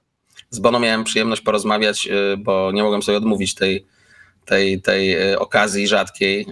Z 0.50 0.60
Bono 0.60 0.80
miałem 0.80 1.04
przyjemność 1.04 1.42
porozmawiać, 1.42 2.08
y, 2.08 2.38
bo 2.38 2.72
nie 2.72 2.84
mogłem 2.84 3.04
sobie 3.04 3.18
odmówić 3.18 3.56
tej, 3.56 3.86
tej, 4.46 4.82
tej 4.82 5.36
okazji 5.36 5.88
rzadkiej 5.88 6.46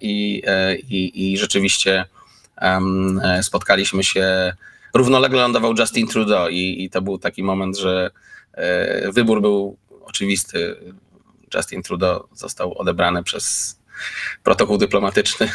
i, 0.00 0.42
i, 0.88 1.32
i 1.32 1.38
rzeczywiście 1.38 2.04
spotkaliśmy 3.42 4.04
się. 4.04 4.52
Równolegle 4.94 5.42
lądował 5.42 5.74
Justin 5.78 6.06
Trudeau 6.06 6.48
i, 6.48 6.84
i 6.84 6.90
to 6.90 7.02
był 7.02 7.18
taki 7.18 7.42
moment, 7.42 7.78
że 7.78 8.10
wybór 9.12 9.40
był 9.40 9.76
oczywisty. 10.04 10.76
Justin 11.54 11.82
Trudeau 11.82 12.28
został 12.34 12.78
odebrany 12.78 13.22
przez 13.22 13.76
protokół 14.42 14.78
dyplomatyczny, 14.78 15.50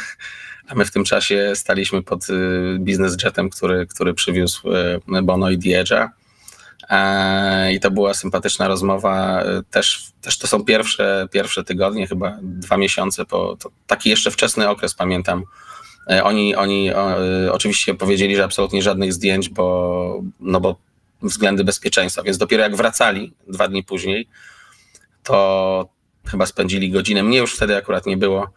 a 0.68 0.76
my 0.76 0.86
w 0.86 0.92
tym 0.92 1.04
czasie 1.04 1.52
staliśmy 1.56 2.04
pod 2.04 2.30
y, 2.30 2.78
biznes 2.80 3.24
jetem, 3.24 3.50
który, 3.50 3.88
który 3.88 4.14
przywiózł 4.14 4.72
y, 5.18 5.22
Bono 5.24 5.50
i 5.50 5.58
Diege'a. 5.58 6.10
I 7.72 7.80
to 7.80 7.92
była 7.92 8.14
sympatyczna 8.14 8.68
rozmowa. 8.68 9.44
Też, 9.72 10.12
też 10.22 10.38
to 10.38 10.48
są 10.48 10.66
pierwsze, 10.66 11.28
pierwsze 11.32 11.64
tygodnie, 11.64 12.08
chyba 12.08 12.38
dwa 12.42 12.78
miesiące 12.78 13.26
po. 13.26 13.58
taki 13.88 14.10
jeszcze 14.10 14.32
wczesny 14.32 14.70
okres, 14.70 14.94
pamiętam, 14.94 15.44
Oni, 16.24 16.56
oni 16.56 16.92
oczywiście 17.52 17.94
powiedzieli, 17.94 18.36
że 18.36 18.44
absolutnie 18.44 18.82
żadnych 18.82 19.14
zdjęć, 19.14 19.50
bo, 19.50 20.24
no 20.40 20.60
bo 20.62 20.76
względy 21.22 21.64
bezpieczeństwa, 21.64 22.24
więc 22.24 22.38
dopiero 22.38 22.64
jak 22.64 22.76
wracali 22.76 23.34
dwa 23.48 23.68
dni 23.68 23.84
później, 23.84 24.28
to 25.24 25.90
chyba 26.28 26.46
spędzili 26.46 26.92
godzinę. 26.92 27.24
Mnie 27.24 27.38
już 27.38 27.56
wtedy 27.56 27.78
akurat 27.78 28.06
nie 28.06 28.18
było 28.18 28.48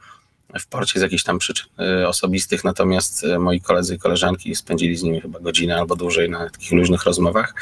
w 0.61 0.67
porcie 0.67 0.99
z 0.99 1.03
jakichś 1.03 1.23
tam 1.23 1.39
przyczyn 1.39 1.67
y, 2.03 2.09
osobistych, 2.09 2.65
natomiast 2.65 3.27
moi 3.39 3.61
koledzy 3.61 3.95
i 3.95 3.99
koleżanki 3.99 4.55
spędzili 4.55 4.97
z 4.97 5.03
nimi 5.03 5.21
chyba 5.21 5.41
godzinę 5.41 5.77
albo 5.77 5.97
dłużej 5.97 6.31
na 6.31 6.51
takich 6.51 6.73
luźnych 6.73 7.05
rozmowach. 7.05 7.55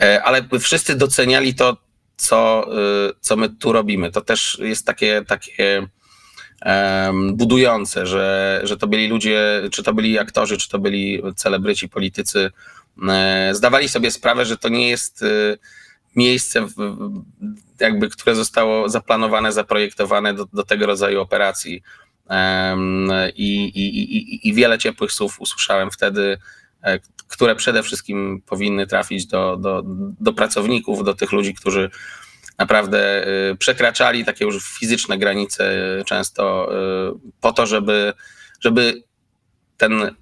E, 0.00 0.22
ale 0.22 0.48
wszyscy 0.60 0.94
doceniali 0.94 1.54
to, 1.54 1.76
co, 2.16 2.66
co 3.20 3.36
my 3.36 3.48
tu 3.48 3.72
robimy. 3.72 4.12
To 4.12 4.20
też 4.20 4.58
jest 4.62 4.86
takie, 4.86 5.24
takie 5.26 5.88
budujące, 7.32 8.06
że, 8.06 8.60
że 8.64 8.76
to 8.76 8.86
byli 8.86 9.08
ludzie, 9.08 9.62
czy 9.70 9.82
to 9.82 9.94
byli 9.94 10.18
aktorzy, 10.18 10.56
czy 10.56 10.68
to 10.68 10.78
byli 10.78 11.22
celebryci, 11.36 11.88
politycy, 11.88 12.50
e, 13.08 13.50
zdawali 13.54 13.88
sobie 13.88 14.10
sprawę, 14.10 14.44
że 14.44 14.56
to 14.56 14.68
nie 14.68 14.88
jest 14.88 15.24
miejsce, 16.16 16.66
jakby, 17.80 18.08
które 18.08 18.34
zostało 18.34 18.88
zaplanowane, 18.88 19.52
zaprojektowane 19.52 20.34
do, 20.34 20.46
do 20.52 20.62
tego 20.62 20.86
rodzaju 20.86 21.20
operacji. 21.20 21.82
I, 23.34 23.64
i, 23.64 24.16
i, 24.16 24.48
I 24.48 24.54
wiele 24.54 24.78
ciepłych 24.78 25.12
słów 25.12 25.40
usłyszałem 25.40 25.90
wtedy, 25.90 26.38
e, 26.82 26.98
które 27.28 27.56
przede 27.56 27.82
wszystkim 27.82 28.42
powinny 28.46 28.86
trafić 28.86 29.26
do, 29.26 29.56
do, 29.56 29.82
do 30.20 30.32
pracowników, 30.32 31.04
do 31.04 31.14
tych 31.14 31.32
ludzi, 31.32 31.54
którzy 31.54 31.90
naprawdę 32.60 33.26
e, 33.26 33.56
przekraczali 33.56 34.24
takie 34.24 34.44
już 34.44 34.64
fizyczne 34.78 35.18
granice 35.18 35.72
często 36.06 36.72
e, 36.74 37.18
po 37.40 37.52
to, 37.52 37.66
żeby, 37.66 38.12
żeby 38.60 39.02
ten 39.76 40.14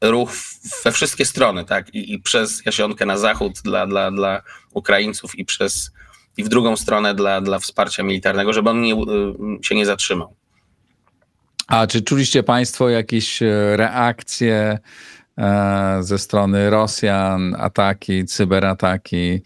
ruch 0.00 0.32
we 0.84 0.92
wszystkie 0.92 1.24
strony, 1.24 1.64
tak, 1.64 1.94
I, 1.94 2.12
i 2.12 2.18
przez 2.18 2.66
Jasionkę 2.66 3.06
na 3.06 3.18
zachód 3.18 3.52
dla, 3.64 3.86
dla, 3.86 4.10
dla 4.10 4.42
Ukraińców 4.72 5.38
i 5.38 5.44
przez 5.44 5.90
i 6.36 6.44
w 6.44 6.48
drugą 6.48 6.76
stronę 6.76 7.14
dla, 7.14 7.40
dla 7.40 7.58
wsparcia 7.58 8.02
militarnego, 8.02 8.52
żeby 8.52 8.70
on 8.70 8.82
nie, 8.82 8.94
się 9.62 9.74
nie 9.74 9.86
zatrzymał. 9.86 10.36
A 11.66 11.86
czy 11.86 12.02
czuliście 12.02 12.42
Państwo 12.42 12.88
jakieś 12.88 13.40
reakcje 13.76 14.78
ze 16.00 16.18
strony 16.18 16.70
Rosjan, 16.70 17.56
ataki, 17.58 18.24
cyberataki? 18.24 19.42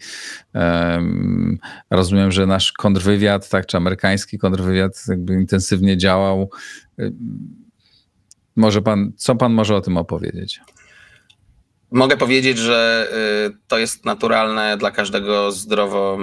Rozumiem, 1.89 2.31
że 2.31 2.45
nasz 2.45 2.71
kontrwywiad, 2.71 3.49
tak, 3.49 3.65
czy 3.65 3.77
amerykański 3.77 4.37
kontrwywiad 4.39 5.03
jakby 5.07 5.33
intensywnie 5.33 5.97
działał. 5.97 6.49
Może 8.55 8.81
pan, 8.81 9.11
co 9.15 9.35
pan 9.35 9.53
może 9.53 9.75
o 9.75 9.81
tym 9.81 9.97
opowiedzieć? 9.97 10.61
Mogę 11.91 12.17
powiedzieć, 12.17 12.57
że 12.57 13.07
y, 13.51 13.57
to 13.67 13.77
jest 13.77 14.05
naturalne 14.05 14.77
dla 14.77 14.91
każdego 14.91 15.51
zdrowo 15.51 16.17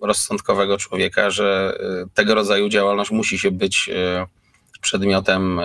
rozsądkowego 0.00 0.78
człowieka, 0.78 1.30
że 1.30 1.78
y, 2.04 2.10
tego 2.14 2.34
rodzaju 2.34 2.68
działalność 2.68 3.10
musi 3.10 3.38
się 3.38 3.50
być 3.50 3.88
y, 3.88 4.80
przedmiotem 4.80 5.60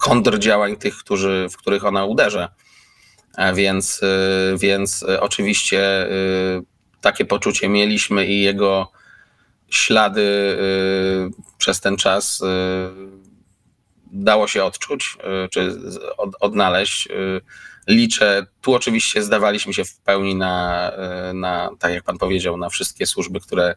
kontrdziałań 0.00 0.76
tych, 0.76 0.96
którzy, 0.96 1.46
w 1.50 1.56
których 1.56 1.84
ona 1.84 2.04
uderza. 2.04 2.48
Więc, 3.54 4.00
więc 4.56 5.04
oczywiście 5.20 6.08
takie 7.00 7.24
poczucie 7.24 7.68
mieliśmy 7.68 8.26
i 8.26 8.40
jego 8.40 8.92
ślady 9.70 10.58
przez 11.58 11.80
ten 11.80 11.96
czas 11.96 12.42
dało 14.12 14.48
się 14.48 14.64
odczuć, 14.64 15.16
czy 15.50 15.78
odnaleźć. 16.40 17.08
Liczę, 17.88 18.46
tu 18.60 18.74
oczywiście 18.74 19.22
zdawaliśmy 19.22 19.74
się 19.74 19.84
w 19.84 19.96
pełni 19.96 20.34
na, 20.34 20.92
na, 21.34 21.70
tak 21.78 21.92
jak 21.92 22.04
pan 22.04 22.18
powiedział, 22.18 22.56
na 22.56 22.68
wszystkie 22.68 23.06
służby, 23.06 23.40
które 23.40 23.74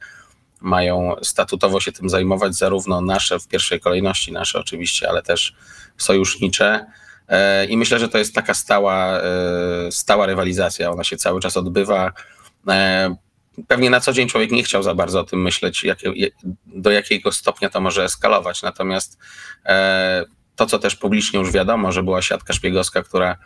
mają 0.64 1.16
statutowo 1.22 1.80
się 1.80 1.92
tym 1.92 2.10
zajmować, 2.10 2.56
zarówno 2.56 3.02
nasze 3.02 3.40
w 3.40 3.48
pierwszej 3.48 3.80
kolejności, 3.80 4.32
nasze 4.32 4.60
oczywiście, 4.60 5.10
ale 5.10 5.24
też 5.24 5.54
sojusznicze. 5.98 6.86
I 7.70 7.78
myślę, 7.78 8.00
że 8.00 8.10
to 8.10 8.18
jest 8.18 8.36
taka 8.36 8.54
stała, 8.54 9.22
stała 9.90 10.26
rywalizacja. 10.26 10.92
Ona 10.92 11.04
się 11.04 11.18
cały 11.18 11.42
czas 11.42 11.58
odbywa. 11.58 12.12
Pewnie 13.68 13.90
na 13.90 14.00
co 14.00 14.14
dzień 14.14 14.28
człowiek 14.28 14.52
nie 14.52 14.64
chciał 14.64 14.84
za 14.84 14.96
bardzo 14.96 15.20
o 15.20 15.24
tym 15.24 15.42
myśleć, 15.42 15.86
do 16.66 16.92
jakiego 16.92 17.32
stopnia 17.32 17.70
to 17.70 17.82
może 17.82 18.04
eskalować. 18.04 18.62
Natomiast 18.62 19.18
e, 19.66 20.26
to, 20.56 20.66
co 20.66 20.80
też 20.80 20.96
publicznie 20.96 21.40
już 21.40 21.52
wiadomo, 21.52 21.92
że 21.92 22.04
była 22.04 22.22
siatka 22.22 22.54
szpiegowska, 22.54 23.04
która 23.04 23.38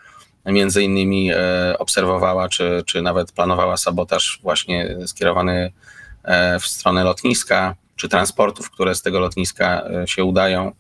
między 0.46 0.84
innymi 0.84 1.32
e, 1.32 1.76
obserwowała, 1.78 2.50
czy, 2.50 2.84
czy 2.86 3.02
nawet 3.02 3.32
planowała 3.32 3.78
sabotaż 3.78 4.40
właśnie 4.44 4.98
skierowany 5.06 5.54
e, 5.54 5.72
w 6.62 6.68
stronę 6.68 7.04
lotniska, 7.04 7.76
czy 7.96 8.10
transportów, 8.10 8.72
które 8.72 8.96
z 8.96 9.02
tego 9.02 9.20
lotniska 9.20 9.84
się 10.06 10.24
udają. 10.24 10.72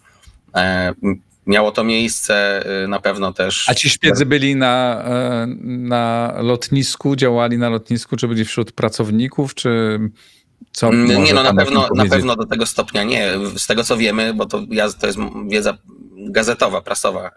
Miało 1.47 1.71
to 1.71 1.83
miejsce 1.83 2.63
na 2.87 2.99
pewno 2.99 3.33
też. 3.33 3.69
A 3.69 3.73
ci 3.73 3.89
szpiedzy 3.89 4.25
byli 4.25 4.55
na, 4.55 5.03
e, 5.05 5.47
na 5.65 6.33
lotnisku, 6.41 7.15
działali 7.15 7.57
na 7.57 7.69
lotnisku, 7.69 8.17
czy 8.17 8.27
byli 8.27 8.45
wśród 8.45 8.71
pracowników, 8.71 9.55
czy 9.55 9.99
co? 10.71 10.87
Mm, 10.89 11.23
nie, 11.23 11.33
no 11.33 11.43
na 11.43 11.53
pewno, 11.53 11.89
na 11.95 12.05
pewno 12.05 12.35
do 12.35 12.45
tego 12.45 12.65
stopnia 12.65 13.03
nie. 13.03 13.33
Z 13.57 13.67
tego 13.67 13.83
co 13.83 13.97
wiemy, 13.97 14.33
bo 14.33 14.45
to, 14.45 14.61
ja, 14.69 14.91
to 14.91 15.07
jest 15.07 15.19
wiedza 15.49 15.77
gazetowa, 16.17 16.81
prasowa. 16.81 17.31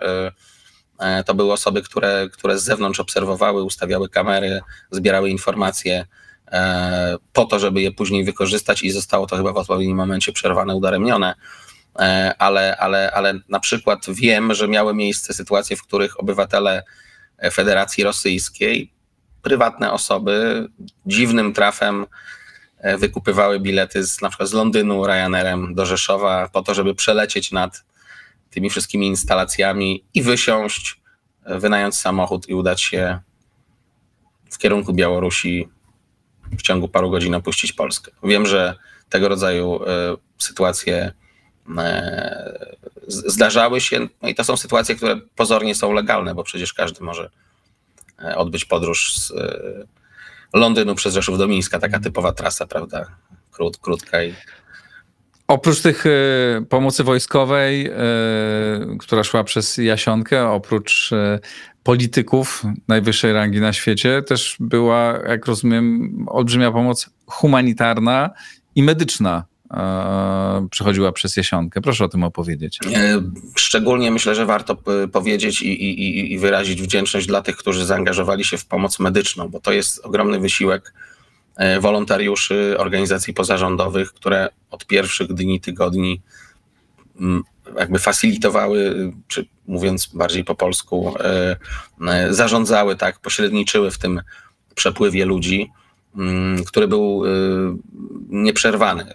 To 1.27 1.35
były 1.35 1.53
osoby, 1.53 1.83
które, 1.83 2.29
które 2.33 2.59
z 2.59 2.65
zewnątrz 2.65 3.01
obserwowały, 3.01 3.63
ustawiały 3.63 4.09
kamery, 4.09 4.61
zbierały 4.91 5.31
informacje 5.31 6.07
po 7.33 7.45
to, 7.45 7.59
żeby 7.59 7.83
je 7.83 7.93
później 7.93 8.25
wykorzystać 8.25 8.83
i 8.83 8.91
zostało 8.91 9.27
to 9.27 9.37
chyba 9.37 9.53
w 9.53 9.57
odpowiednim 9.57 9.97
momencie 9.97 10.33
przerwane, 10.33 10.75
udaremnione. 10.75 11.35
E, 11.99 12.35
ale, 12.39 12.77
ale, 12.77 13.11
ale 13.11 13.35
na 13.49 13.61
przykład 13.61 14.07
wiem, 14.09 14.55
że 14.55 14.69
miały 14.69 14.95
miejsce 14.95 15.35
sytuacje, 15.35 15.77
w 15.77 15.83
których 15.83 16.21
obywatele 16.21 16.83
Federacji 17.53 18.05
Rosyjskiej, 18.05 18.93
prywatne 19.43 19.93
osoby, 19.93 20.67
dziwnym 21.07 21.53
trafem 21.53 22.07
e, 22.79 22.99
wykupywały 22.99 23.61
bilety 23.61 24.05
z, 24.05 24.21
na 24.21 24.29
przykład 24.29 24.49
z 24.49 24.53
Londynu 24.53 25.07
Ryanerem 25.07 25.75
do 25.75 25.87
Rzeszowa 25.87 26.49
po 26.53 26.63
to, 26.63 26.75
żeby 26.75 26.95
przelecieć 26.95 27.53
nad 27.53 27.85
tymi 28.51 28.71
wszystkimi 28.71 29.07
instalacjami 29.07 30.05
i 30.15 30.23
wysiąść, 30.23 31.01
e, 31.45 31.59
wynająć 31.59 31.97
samochód 31.97 32.49
i 32.49 32.55
udać 32.55 32.83
się 32.83 33.19
w 34.51 34.59
kierunku 34.59 34.93
Białorusi 34.93 35.69
w 36.59 36.63
ciągu 36.63 36.89
paru 36.89 37.11
godzin 37.11 37.35
opuścić 37.35 37.73
Polskę. 37.73 38.11
Wiem, 38.23 38.47
że 38.47 38.77
tego 39.11 39.29
rodzaju 39.29 39.81
sytuacje 40.39 41.13
E, 41.79 42.67
zdarzały 43.09 43.81
się. 43.81 44.09
No 44.23 44.29
i 44.29 44.35
to 44.35 44.45
są 44.45 44.57
sytuacje, 44.57 44.95
które 44.95 45.17
pozornie 45.37 45.75
są 45.75 45.93
legalne, 45.93 46.35
bo 46.35 46.45
przecież 46.45 46.73
każdy 46.73 47.05
może 47.05 47.31
e, 48.23 48.37
odbyć 48.37 48.65
podróż 48.65 49.15
z 49.17 49.31
e, 49.31 50.59
Londynu 50.59 50.95
przez 50.95 51.15
Rzeszów 51.15 51.39
do 51.39 51.49
Mińska, 51.49 51.79
taka 51.79 52.01
typowa 52.01 52.33
trasa, 52.33 52.67
prawda? 52.67 53.07
Krót, 53.53 53.79
krótka 53.79 54.23
i. 54.23 54.35
Oprócz 55.49 55.81
tych 55.81 56.05
pomocy 56.69 57.05
wojskowej, 57.05 57.91
która 58.99 59.25
szła 59.25 59.45
przez 59.45 59.77
Jasionkę, 59.77 60.49
oprócz 60.49 61.11
polityków 61.83 62.63
najwyższej 62.89 63.33
rangi 63.33 63.61
na 63.61 63.73
świecie, 63.73 64.23
też 64.23 64.57
była, 64.61 65.19
jak 65.29 65.47
rozumiem, 65.47 66.11
olbrzymia 66.29 66.73
pomoc 66.73 67.11
humanitarna 67.27 68.31
i 68.75 68.83
medyczna 68.83 69.45
przechodziła 70.71 71.13
przez 71.13 71.37
Jasionkę. 71.37 71.81
Proszę 71.81 72.05
o 72.05 72.09
tym 72.09 72.25
opowiedzieć. 72.25 72.79
E, 72.95 73.23
szczególnie 73.57 74.11
myślę, 74.11 74.35
że 74.35 74.47
warto 74.47 74.77
powiedzieć 75.13 75.63
i, 75.63 75.69
i, 75.69 76.33
i 76.33 76.39
wyrazić 76.39 76.83
wdzięczność 76.83 77.27
dla 77.27 77.43
tych, 77.43 77.57
którzy 77.57 77.87
zaangażowali 77.87 78.45
się 78.45 78.59
w 78.59 78.67
pomoc 78.67 78.99
medyczną, 78.99 79.49
bo 79.49 79.61
to 79.61 79.73
jest 79.73 80.01
ogromny 80.05 80.41
wysiłek 80.41 80.95
e, 81.57 81.81
wolontariuszy, 81.81 82.75
organizacji 82.79 83.35
pozarządowych, 83.35 84.13
które 84.13 84.49
od 84.71 84.87
pierwszych 84.87 85.33
dni, 85.33 85.61
tygodni 85.61 86.21
jakby 87.79 87.99
facilitowały, 87.99 89.13
czy 89.29 89.47
mówiąc 89.67 90.07
bardziej 90.07 90.45
po 90.45 90.55
polsku, 90.55 91.15
e, 91.21 91.57
zarządzały, 92.31 92.97
tak, 92.97 93.19
pośredniczyły 93.19 93.91
w 93.91 93.99
tym 93.99 94.21
przepływie 94.75 95.25
ludzi. 95.25 95.71
Mm, 96.17 96.65
który 96.65 96.89
był 96.89 97.25
y, 97.25 97.29
nieprzerwany. 98.29 99.15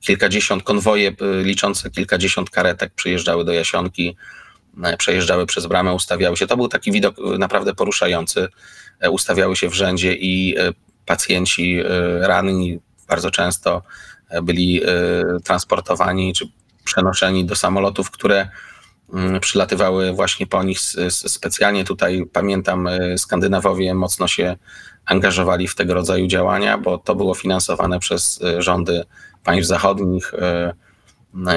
Kilkadziesiąt 0.00 0.62
konwoje 0.62 1.12
liczące 1.42 1.90
kilkadziesiąt 1.90 2.50
karetek 2.50 2.94
przyjeżdżały 2.94 3.44
do 3.44 3.52
Jasionki, 3.52 4.16
przejeżdżały 4.98 5.46
przez 5.46 5.66
bramę, 5.66 5.94
ustawiały 5.94 6.36
się. 6.36 6.46
To 6.46 6.56
był 6.56 6.68
taki 6.68 6.92
widok 6.92 7.16
naprawdę 7.38 7.74
poruszający. 7.74 8.48
E, 9.00 9.10
ustawiały 9.10 9.56
się 9.56 9.68
w 9.68 9.74
rzędzie 9.74 10.14
i 10.14 10.54
e, 10.58 10.72
pacjenci 11.06 11.80
ranni 12.20 12.78
bardzo 13.08 13.30
często 13.30 13.82
e, 14.28 14.42
byli 14.42 14.80
transportowani 15.44 16.34
czy 16.34 16.48
przenoszeni 16.88 17.44
do 17.44 17.56
samolotów, 17.56 18.10
które 18.10 18.48
mm, 19.14 19.40
przylatywały 19.40 20.12
właśnie 20.12 20.46
po 20.46 20.62
nich 20.62 20.78
specjalnie. 21.10 21.84
Tutaj 21.84 22.26
pamiętam, 22.32 22.88
Skandynawowie 23.16 23.94
mocno 23.94 24.28
się 24.28 24.56
angażowali 25.06 25.68
w 25.68 25.74
tego 25.74 25.94
rodzaju 25.94 26.26
działania, 26.26 26.78
bo 26.78 26.98
to 26.98 27.14
było 27.14 27.34
finansowane 27.34 27.98
przez 27.98 28.40
rządy 28.58 29.04
państw 29.44 29.68
zachodnich 29.68 30.32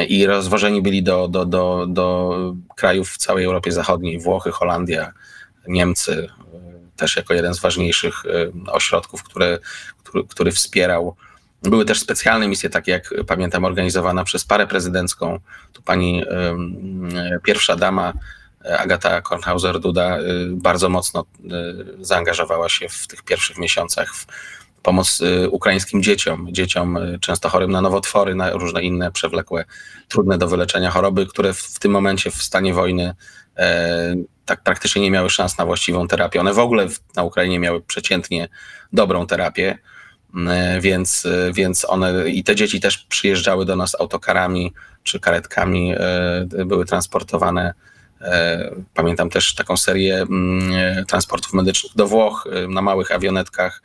i 0.07 0.25
rozwożeni 0.25 0.81
byli 0.81 1.03
do, 1.03 1.27
do, 1.27 1.45
do, 1.45 1.85
do 1.89 2.35
krajów 2.75 3.09
w 3.09 3.17
całej 3.17 3.45
Europie 3.45 3.71
Zachodniej, 3.71 4.19
Włochy, 4.19 4.51
Holandia, 4.51 5.13
Niemcy, 5.67 6.29
też 6.95 7.15
jako 7.15 7.33
jeden 7.33 7.53
z 7.53 7.59
ważniejszych 7.59 8.23
ośrodków, 8.67 9.23
który, 9.23 9.59
który 10.29 10.51
wspierał. 10.51 11.15
Były 11.61 11.85
też 11.85 11.99
specjalne 11.99 12.47
misje, 12.47 12.69
takie 12.69 12.91
jak 12.91 13.13
pamiętam, 13.27 13.65
organizowana 13.65 14.23
przez 14.23 14.45
parę 14.45 14.67
prezydencką. 14.67 15.39
Tu 15.73 15.81
pani 15.81 16.23
pierwsza 17.43 17.75
dama 17.75 18.13
Agata 18.77 19.21
Kornhauser-Duda 19.21 20.17
bardzo 20.51 20.89
mocno 20.89 21.25
zaangażowała 21.99 22.69
się 22.69 22.89
w 22.89 23.07
tych 23.07 23.23
pierwszych 23.23 23.57
miesiącach 23.57 24.15
w 24.15 24.25
pomoc 24.81 25.21
ukraińskim 25.51 26.03
dzieciom, 26.03 26.47
dzieciom 26.51 26.99
często 27.21 27.49
chorym 27.49 27.71
na 27.71 27.81
nowotwory, 27.81 28.35
na 28.35 28.51
różne 28.51 28.83
inne 28.83 29.11
przewlekłe, 29.11 29.65
trudne 30.07 30.37
do 30.37 30.47
wyleczenia 30.47 30.91
choroby, 30.91 31.25
które 31.25 31.53
w, 31.53 31.79
tym 31.79 31.91
momencie 31.91 32.31
w 32.31 32.43
stanie 32.43 32.73
wojny 32.73 33.15
e, 33.57 34.15
tak 34.45 34.63
praktycznie 34.63 35.01
nie 35.01 35.11
miały 35.11 35.29
szans 35.29 35.57
na 35.57 35.65
właściwą 35.65 36.07
terapię. 36.07 36.39
One 36.39 36.53
w 36.53 36.59
ogóle 36.59 36.87
na 37.15 37.23
Ukrainie 37.23 37.59
miały 37.59 37.81
przeciętnie 37.81 38.49
dobrą 38.93 39.27
terapię, 39.27 39.69
e, 39.71 39.77
więc, 40.79 41.25
e, 41.25 41.53
więc 41.53 41.85
one 41.89 42.29
i 42.29 42.43
te 42.43 42.55
dzieci 42.55 42.79
też 42.79 42.97
przyjeżdżały 42.97 43.65
do 43.65 43.75
nas 43.75 43.95
autokarami 43.99 44.73
czy 45.03 45.19
karetkami, 45.19 45.93
e, 45.97 46.65
były 46.65 46.85
transportowane. 46.85 47.73
Pamiętam 48.93 49.29
też 49.29 49.55
taką 49.55 49.77
serię 49.77 50.21
mm, 50.21 51.05
transportów 51.05 51.53
medycznych 51.53 51.95
do 51.95 52.07
Włoch 52.07 52.47
na 52.69 52.81
małych 52.81 53.11
awionetkach 53.11 53.81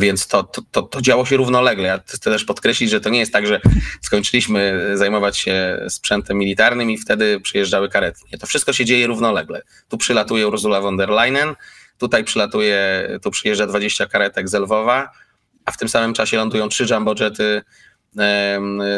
więc 0.00 0.26
to, 0.26 0.42
to, 0.42 0.62
to, 0.70 0.82
to 0.82 1.00
działo 1.00 1.26
się 1.26 1.36
równolegle. 1.36 1.88
Ja 1.88 2.00
chcę 2.06 2.18
też 2.18 2.44
podkreślić, 2.44 2.90
że 2.90 3.00
to 3.00 3.10
nie 3.10 3.18
jest 3.18 3.32
tak, 3.32 3.46
że 3.46 3.60
skończyliśmy 4.00 4.90
zajmować 4.94 5.38
się 5.38 5.84
sprzętem 5.88 6.38
militarnym 6.38 6.90
i 6.90 6.98
wtedy 6.98 7.40
przyjeżdżały 7.40 7.88
karetki. 7.88 8.38
To 8.38 8.46
wszystko 8.46 8.72
się 8.72 8.84
dzieje 8.84 9.06
równolegle. 9.06 9.62
Tu 9.88 9.98
przylatuje 9.98 10.48
Ursula 10.48 10.80
von 10.80 10.96
der 10.96 11.08
Leyen, 11.08 11.54
tutaj 11.98 12.24
przylatuje, 12.24 13.08
tu 13.22 13.30
przyjeżdża 13.30 13.66
20 13.66 14.06
karetek 14.06 14.48
z 14.48 14.54
Lwowa, 14.54 15.10
a 15.64 15.72
w 15.72 15.76
tym 15.78 15.88
samym 15.88 16.14
czasie 16.14 16.36
lądują 16.36 16.68
trzy 16.68 16.86
jumbojety 16.90 17.62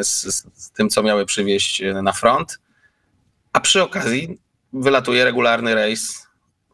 z, 0.03 0.45
z 0.55 0.71
tym, 0.71 0.89
co 0.89 1.03
miały 1.03 1.27
przywieźć 1.27 1.83
na 2.03 2.13
front, 2.13 2.59
a 3.53 3.61
przy 3.61 3.83
okazji 3.83 4.39
wylatuje 4.73 5.25
regularny 5.25 5.75
rejs 5.75 6.27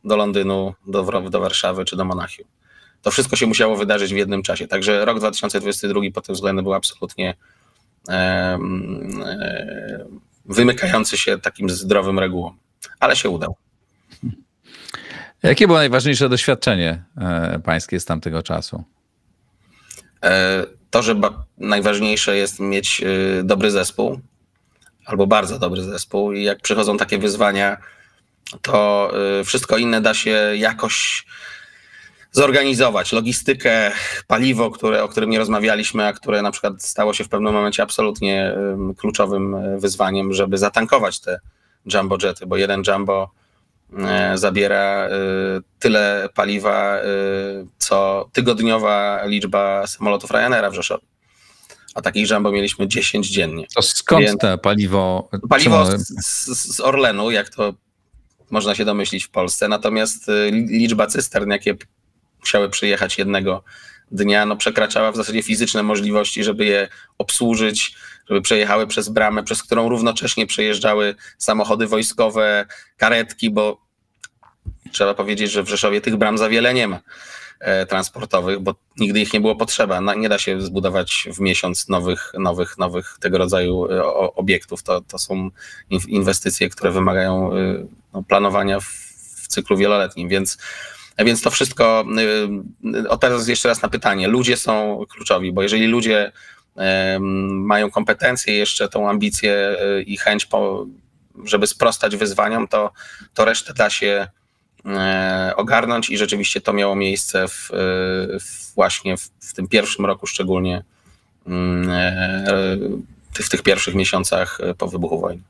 do 0.04 0.16
Londynu, 0.16 0.74
do, 0.86 1.20
do 1.30 1.40
Warszawy 1.40 1.84
czy 1.84 1.96
do 1.96 2.04
Monachium 2.04 2.48
to 3.02 3.10
wszystko 3.10 3.36
się 3.36 3.46
musiało 3.46 3.76
wydarzyć 3.76 4.14
w 4.14 4.16
jednym 4.16 4.42
czasie. 4.42 4.68
Także 4.68 5.04
rok 5.04 5.18
2022 5.18 6.00
pod 6.14 6.26
tym 6.26 6.34
względem 6.34 6.64
był 6.64 6.74
absolutnie 6.74 7.34
e, 8.08 8.58
wymykający 10.44 11.18
się 11.18 11.38
takim 11.38 11.70
zdrowym 11.70 12.18
regułom, 12.18 12.58
ale 13.00 13.16
się 13.16 13.28
udał. 13.28 13.56
Jakie 15.42 15.66
było 15.66 15.78
najważniejsze 15.78 16.28
doświadczenie 16.28 17.02
e, 17.16 17.60
pańskie 17.64 18.00
z 18.00 18.04
tamtego 18.04 18.42
czasu? 18.42 18.84
E, 20.22 20.64
to, 20.90 21.02
że 21.02 21.14
najważniejsze 21.58 22.36
jest 22.36 22.60
mieć 22.60 23.02
e, 23.02 23.42
dobry 23.42 23.70
zespół, 23.70 24.20
albo 25.06 25.26
bardzo 25.26 25.58
dobry 25.58 25.82
zespół, 25.82 26.32
i 26.32 26.42
jak 26.42 26.60
przychodzą 26.60 26.96
takie 26.96 27.18
wyzwania, 27.18 27.76
to 28.62 29.12
wszystko 29.44 29.76
inne 29.76 30.00
da 30.00 30.14
się 30.14 30.52
jakoś 30.56 31.24
zorganizować. 32.32 33.12
Logistykę, 33.12 33.92
paliwo, 34.26 34.70
które, 34.70 35.04
o 35.04 35.08
którym 35.08 35.30
nie 35.30 35.38
rozmawialiśmy, 35.38 36.06
a 36.06 36.12
które 36.12 36.42
na 36.42 36.50
przykład 36.50 36.82
stało 36.82 37.14
się 37.14 37.24
w 37.24 37.28
pewnym 37.28 37.54
momencie 37.54 37.82
absolutnie 37.82 38.54
kluczowym 38.96 39.54
e, 39.54 39.78
wyzwaniem, 39.78 40.32
żeby 40.32 40.58
zatankować 40.58 41.20
te 41.20 41.40
jumbo 41.94 42.16
jety, 42.22 42.46
bo 42.46 42.56
jeden 42.56 42.82
jumbo 42.86 43.22
e, 43.22 43.41
zabiera 44.34 45.08
e, 45.08 45.10
tyle 45.78 46.28
paliwa, 46.34 46.96
co 47.78 48.28
tygodniowa 48.32 49.24
liczba 49.26 49.86
samolotów 49.86 50.30
Ryanaira 50.30 50.70
w 50.70 50.74
Rzeszowie. 50.74 51.06
A 51.94 52.02
takich 52.02 52.30
jumbo 52.30 52.52
mieliśmy 52.52 52.88
10 52.88 53.28
dziennie. 53.28 53.66
To 53.74 53.82
skąd 53.82 54.26
Więc 54.26 54.40
te 54.40 54.58
paliwo? 54.58 55.28
Paliwo 55.48 55.86
z, 55.98 56.46
z 56.46 56.80
Orlenu, 56.80 57.30
jak 57.30 57.48
to 57.48 57.74
można 58.50 58.74
się 58.74 58.84
domyślić 58.84 59.24
w 59.24 59.30
Polsce, 59.30 59.68
natomiast 59.68 60.30
liczba 60.50 61.06
cystern, 61.06 61.50
jakie 61.50 61.76
musiały 62.40 62.70
przyjechać 62.70 63.18
jednego 63.18 63.64
dnia, 64.12 64.46
no 64.46 64.56
przekraczała 64.56 65.12
w 65.12 65.16
zasadzie 65.16 65.42
fizyczne 65.42 65.82
możliwości, 65.82 66.44
żeby 66.44 66.64
je 66.64 66.88
obsłużyć, 67.18 67.94
żeby 68.28 68.42
przejechały 68.42 68.86
przez 68.86 69.08
bramę, 69.08 69.42
przez 69.42 69.62
którą 69.62 69.88
równocześnie 69.88 70.46
przejeżdżały 70.46 71.14
samochody 71.38 71.86
wojskowe, 71.86 72.66
karetki, 72.96 73.50
bo 73.50 73.80
trzeba 74.92 75.14
powiedzieć, 75.14 75.50
że 75.50 75.62
w 75.62 75.68
Rzeszowie 75.68 76.00
tych 76.00 76.16
bram 76.16 76.38
za 76.38 76.48
wiele 76.48 76.74
nie 76.74 76.88
ma 76.88 77.00
e, 77.60 77.86
transportowych, 77.86 78.60
bo 78.60 78.74
nigdy 78.98 79.20
ich 79.20 79.32
nie 79.32 79.40
było 79.40 79.56
potrzeba. 79.56 80.00
nie 80.16 80.28
da 80.28 80.38
się 80.38 80.60
zbudować 80.60 81.28
w 81.36 81.40
miesiąc 81.40 81.88
nowych, 81.88 82.32
nowych, 82.38 82.78
nowych 82.78 83.16
tego 83.20 83.38
rodzaju 83.38 83.92
e, 83.92 84.04
obiektów. 84.14 84.82
To, 84.82 85.00
to 85.00 85.18
są 85.18 85.50
inwestycje, 86.08 86.68
które 86.68 86.90
wymagają 86.90 87.52
e, 87.52 87.86
no, 88.12 88.22
planowania 88.22 88.80
w, 88.80 88.84
w 89.42 89.48
cyklu 89.48 89.76
wieloletnim, 89.76 90.28
więc 90.28 90.58
więc 91.24 91.42
to 91.42 91.50
wszystko, 91.50 92.04
y, 92.84 93.08
odpowiadając 93.08 93.48
jeszcze 93.48 93.68
raz 93.68 93.82
na 93.82 93.88
pytanie, 93.88 94.28
ludzie 94.28 94.56
są 94.56 95.04
kluczowi, 95.08 95.52
bo 95.52 95.62
jeżeli 95.62 95.86
ludzie 95.86 96.32
mają 97.50 97.90
kompetencje, 97.90 98.56
jeszcze 98.56 98.88
tą 98.88 99.10
ambicję 99.10 99.76
y, 99.98 100.02
i 100.02 100.16
chęć, 100.16 100.46
po, 100.46 100.86
żeby 101.44 101.66
sprostać 101.66 102.16
wyzwaniom, 102.16 102.68
to, 102.68 102.92
to 103.34 103.44
resztę 103.44 103.74
da 103.74 103.90
się 103.90 104.28
e, 104.86 105.52
ogarnąć 105.56 106.10
i 106.10 106.18
rzeczywiście 106.18 106.60
to 106.60 106.72
miało 106.72 106.96
miejsce 106.96 107.48
w, 107.48 107.68
w 108.40 108.74
właśnie 108.74 109.16
w, 109.16 109.30
w, 109.40 109.52
tym 109.52 109.68
pierwszym 109.68 110.06
roku 110.06 110.26
szczególnie, 110.26 110.84
mm, 111.46 111.90
e, 111.90 112.76
w 113.32 113.48
tych 113.48 113.62
pierwszych 113.62 113.94
miesiącach 113.94 114.58
po 114.78 114.88
wybuchu 114.88 115.20
wojny. 115.20 115.42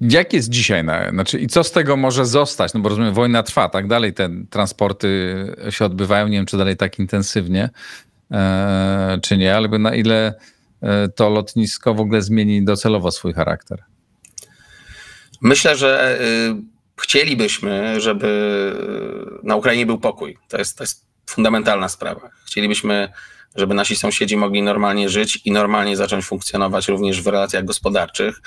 Jak 0.00 0.32
jest 0.32 0.48
dzisiaj? 0.48 0.84
Na, 0.84 1.10
znaczy, 1.10 1.38
I 1.38 1.46
co 1.46 1.64
z 1.64 1.72
tego 1.72 1.96
może 1.96 2.26
zostać? 2.26 2.74
No 2.74 2.80
bo 2.80 2.88
rozumiem, 2.88 3.14
wojna 3.14 3.42
trwa, 3.42 3.68
tak 3.68 3.86
dalej 3.86 4.14
te 4.14 4.30
transporty 4.50 5.46
się 5.70 5.84
odbywają. 5.84 6.28
Nie 6.28 6.36
wiem, 6.36 6.46
czy 6.46 6.56
dalej 6.56 6.76
tak 6.76 6.98
intensywnie, 6.98 7.70
e, 8.30 9.18
czy 9.22 9.36
nie, 9.36 9.56
ale 9.56 9.68
na 9.68 9.94
ile 9.94 10.34
e, 10.82 11.08
to 11.08 11.30
lotnisko 11.30 11.94
w 11.94 12.00
ogóle 12.00 12.22
zmieni 12.22 12.64
docelowo 12.64 13.10
swój 13.10 13.32
charakter? 13.32 13.82
Myślę, 15.40 15.76
że 15.76 16.18
y, 16.20 16.54
chcielibyśmy, 17.02 18.00
żeby 18.00 18.72
na 19.42 19.56
Ukrainie 19.56 19.86
był 19.86 19.98
pokój. 19.98 20.38
To 20.48 20.58
jest, 20.58 20.78
to 20.78 20.82
jest 20.84 21.06
fundamentalna 21.26 21.88
sprawa. 21.88 22.30
Chcielibyśmy, 22.46 23.08
żeby 23.56 23.74
nasi 23.74 23.96
sąsiedzi 23.96 24.36
mogli 24.36 24.62
normalnie 24.62 25.08
żyć 25.08 25.40
i 25.44 25.52
normalnie 25.52 25.96
zacząć 25.96 26.24
funkcjonować 26.24 26.88
również 26.88 27.22
w 27.22 27.26
relacjach 27.26 27.64
gospodarczych 27.64 28.40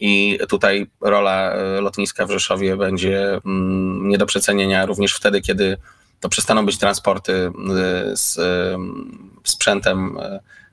i 0.00 0.38
tutaj 0.48 0.86
rola 1.00 1.52
e, 1.52 1.80
lotniska 1.80 2.26
w 2.26 2.30
Rzeszowie 2.30 2.76
będzie 2.76 3.40
mm, 3.46 4.08
nie 4.08 4.18
do 4.18 4.26
przecenienia 4.26 4.86
również 4.86 5.14
wtedy, 5.14 5.40
kiedy 5.40 5.76
to 6.20 6.28
przestaną 6.28 6.66
być 6.66 6.78
transporty 6.78 7.32
e, 7.32 8.16
z 8.16 8.38
e, 8.38 8.78
sprzętem 9.44 10.18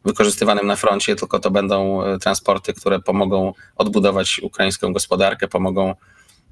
wykorzystywanym 0.06 0.68
na 0.68 0.76
froncie, 0.76 1.16
tylko 1.16 1.40
to 1.40 1.52
będą 1.52 2.02
transporty, 2.22 2.74
które 2.74 3.00
pomogą 3.00 3.54
odbudować 3.76 4.40
ukraińską 4.44 4.94
gospodarkę, 4.94 5.48
pomogą 5.48 5.96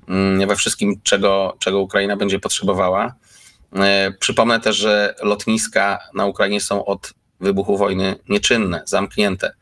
mm, 0.08 0.48
we 0.48 0.56
wszystkim, 0.56 1.02
czego, 1.04 1.56
czego 1.60 1.80
Ukraina 1.80 2.16
będzie 2.16 2.40
potrzebowała. 2.40 3.16
Przypomnę 4.20 4.60
też, 4.60 4.76
że 4.76 5.16
lotniska 5.22 6.00
na 6.14 6.26
Ukrainie 6.26 6.62
są 6.62 6.86
od 6.86 7.14
wybuchu 7.40 7.78
wojny 7.78 8.16
nieczynne, 8.30 8.82
zamknięte. 8.86 9.54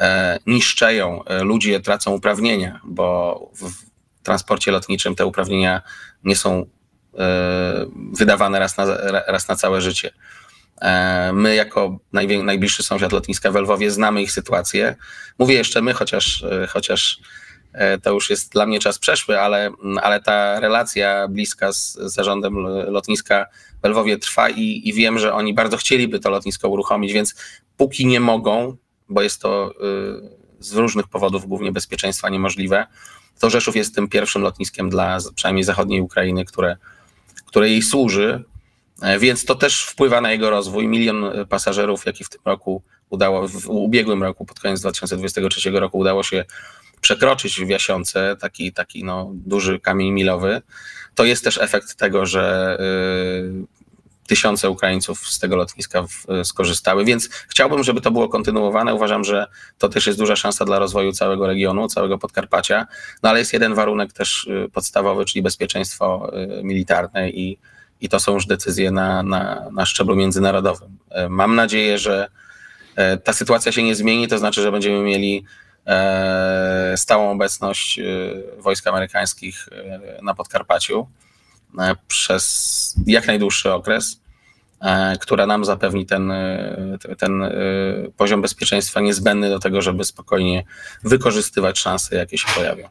E, 0.00 0.38
niszczeją, 0.46 1.24
e, 1.24 1.44
ludzie 1.44 1.80
tracą 1.80 2.10
uprawnienia, 2.10 2.80
bo 2.84 3.40
w 3.54 3.72
transporcie 4.22 4.72
lotniczym 4.72 5.14
te 5.14 5.26
uprawnienia 5.26 5.82
nie 6.24 6.36
są 6.36 6.66
e, 7.18 7.86
wydawane 8.12 8.58
raz 8.58 8.76
na, 8.76 8.84
raz 9.26 9.48
na 9.48 9.56
całe 9.56 9.80
życie. 9.80 10.10
My, 11.32 11.54
jako 11.54 11.98
najbliższy 12.42 12.82
sąsiad 12.82 13.12
lotniska 13.12 13.50
w 13.50 13.54
Lwowie, 13.54 13.90
znamy 13.90 14.22
ich 14.22 14.32
sytuację. 14.32 14.96
Mówię 15.38 15.54
jeszcze 15.54 15.82
my, 15.82 15.92
chociaż, 15.92 16.44
chociaż 16.68 17.20
to 18.02 18.12
już 18.12 18.30
jest 18.30 18.52
dla 18.52 18.66
mnie 18.66 18.80
czas 18.80 18.98
przeszły, 18.98 19.40
ale, 19.40 19.70
ale 20.02 20.22
ta 20.22 20.60
relacja 20.60 21.28
bliska 21.28 21.72
z 21.72 21.92
zarządem 21.92 22.54
lotniska 22.88 23.46
w 23.82 23.88
Lwowie 23.88 24.18
trwa 24.18 24.48
i, 24.50 24.82
i 24.84 24.92
wiem, 24.92 25.18
że 25.18 25.34
oni 25.34 25.54
bardzo 25.54 25.76
chcieliby 25.76 26.20
to 26.20 26.30
lotnisko 26.30 26.68
uruchomić, 26.68 27.12
więc 27.12 27.34
póki 27.76 28.06
nie 28.06 28.20
mogą, 28.20 28.76
bo 29.10 29.22
jest 29.22 29.42
to 29.42 29.74
z 30.60 30.74
różnych 30.74 31.08
powodów, 31.08 31.46
głównie 31.46 31.72
bezpieczeństwa, 31.72 32.28
niemożliwe, 32.28 32.86
to 33.38 33.50
Rzeszów 33.50 33.76
jest 33.76 33.94
tym 33.94 34.08
pierwszym 34.08 34.42
lotniskiem 34.42 34.90
dla 34.90 35.18
przynajmniej 35.34 35.64
zachodniej 35.64 36.00
Ukrainy, 36.00 36.44
które, 36.44 36.76
które 37.46 37.68
jej 37.68 37.82
służy, 37.82 38.44
więc 39.18 39.44
to 39.44 39.54
też 39.54 39.84
wpływa 39.84 40.20
na 40.20 40.32
jego 40.32 40.50
rozwój. 40.50 40.88
Milion 40.88 41.24
pasażerów, 41.48 42.06
jaki 42.06 42.24
w 42.24 42.28
tym 42.28 42.40
roku 42.44 42.82
udało, 43.10 43.48
w 43.48 43.68
ubiegłym 43.68 44.22
roku, 44.22 44.44
pod 44.44 44.60
koniec 44.60 44.80
2023 44.80 45.70
roku 45.70 45.98
udało 45.98 46.22
się 46.22 46.44
przekroczyć 47.00 47.60
w 47.60 47.68
Jasiące, 47.68 48.36
taki, 48.40 48.72
taki 48.72 49.04
no, 49.04 49.30
duży 49.34 49.80
kamień 49.80 50.10
milowy, 50.10 50.62
to 51.14 51.24
jest 51.24 51.44
też 51.44 51.58
efekt 51.58 51.94
tego, 51.94 52.26
że 52.26 52.76
y, 52.80 53.79
tysiące 54.30 54.70
Ukraińców 54.70 55.28
z 55.28 55.38
tego 55.38 55.56
lotniska 55.56 56.02
w, 56.02 56.30
y, 56.30 56.44
skorzystały, 56.44 57.04
więc 57.04 57.28
chciałbym, 57.48 57.82
żeby 57.82 58.00
to 58.00 58.10
było 58.10 58.28
kontynuowane. 58.28 58.94
Uważam, 58.94 59.24
że 59.24 59.46
to 59.78 59.88
też 59.88 60.06
jest 60.06 60.18
duża 60.18 60.36
szansa 60.36 60.64
dla 60.64 60.78
rozwoju 60.78 61.12
całego 61.12 61.46
regionu, 61.46 61.88
całego 61.88 62.18
Podkarpacia, 62.18 62.86
no 63.22 63.30
ale 63.30 63.38
jest 63.38 63.52
jeden 63.52 63.74
warunek 63.74 64.12
też 64.12 64.44
y, 64.44 64.68
podstawowy, 64.72 65.24
czyli 65.24 65.42
bezpieczeństwo 65.42 66.32
y, 66.58 66.64
militarne 66.64 67.30
i, 67.30 67.58
i 68.00 68.08
to 68.08 68.20
są 68.20 68.34
już 68.34 68.46
decyzje 68.46 68.90
na, 68.90 69.22
na, 69.22 69.70
na 69.72 69.86
szczeblu 69.86 70.16
międzynarodowym. 70.16 70.98
Mam 71.28 71.54
nadzieję, 71.54 71.98
że 71.98 72.28
ta 73.24 73.32
sytuacja 73.32 73.72
się 73.72 73.82
nie 73.82 73.94
zmieni, 73.94 74.28
to 74.28 74.38
znaczy, 74.38 74.62
że 74.62 74.72
będziemy 74.72 75.02
mieli 75.02 75.44
E, 75.86 76.94
stałą 76.96 77.30
obecność 77.30 77.98
e, 77.98 78.02
wojsk 78.58 78.86
amerykańskich 78.86 79.68
e, 79.72 80.22
na 80.22 80.34
Podkarpaciu 80.34 81.08
przez 82.08 82.94
jak 83.06 83.26
najdłuższy 83.26 83.72
okres, 83.72 84.20
która 85.20 85.46
nam 85.46 85.64
zapewni 85.64 86.06
ten, 86.06 86.32
ten 87.18 87.42
poziom 88.16 88.42
bezpieczeństwa 88.42 89.00
niezbędny 89.00 89.48
do 89.48 89.58
tego, 89.58 89.82
żeby 89.82 90.04
spokojnie 90.04 90.64
wykorzystywać 91.04 91.78
szanse, 91.78 92.16
jakie 92.16 92.38
się 92.38 92.48
pojawią. 92.54 92.88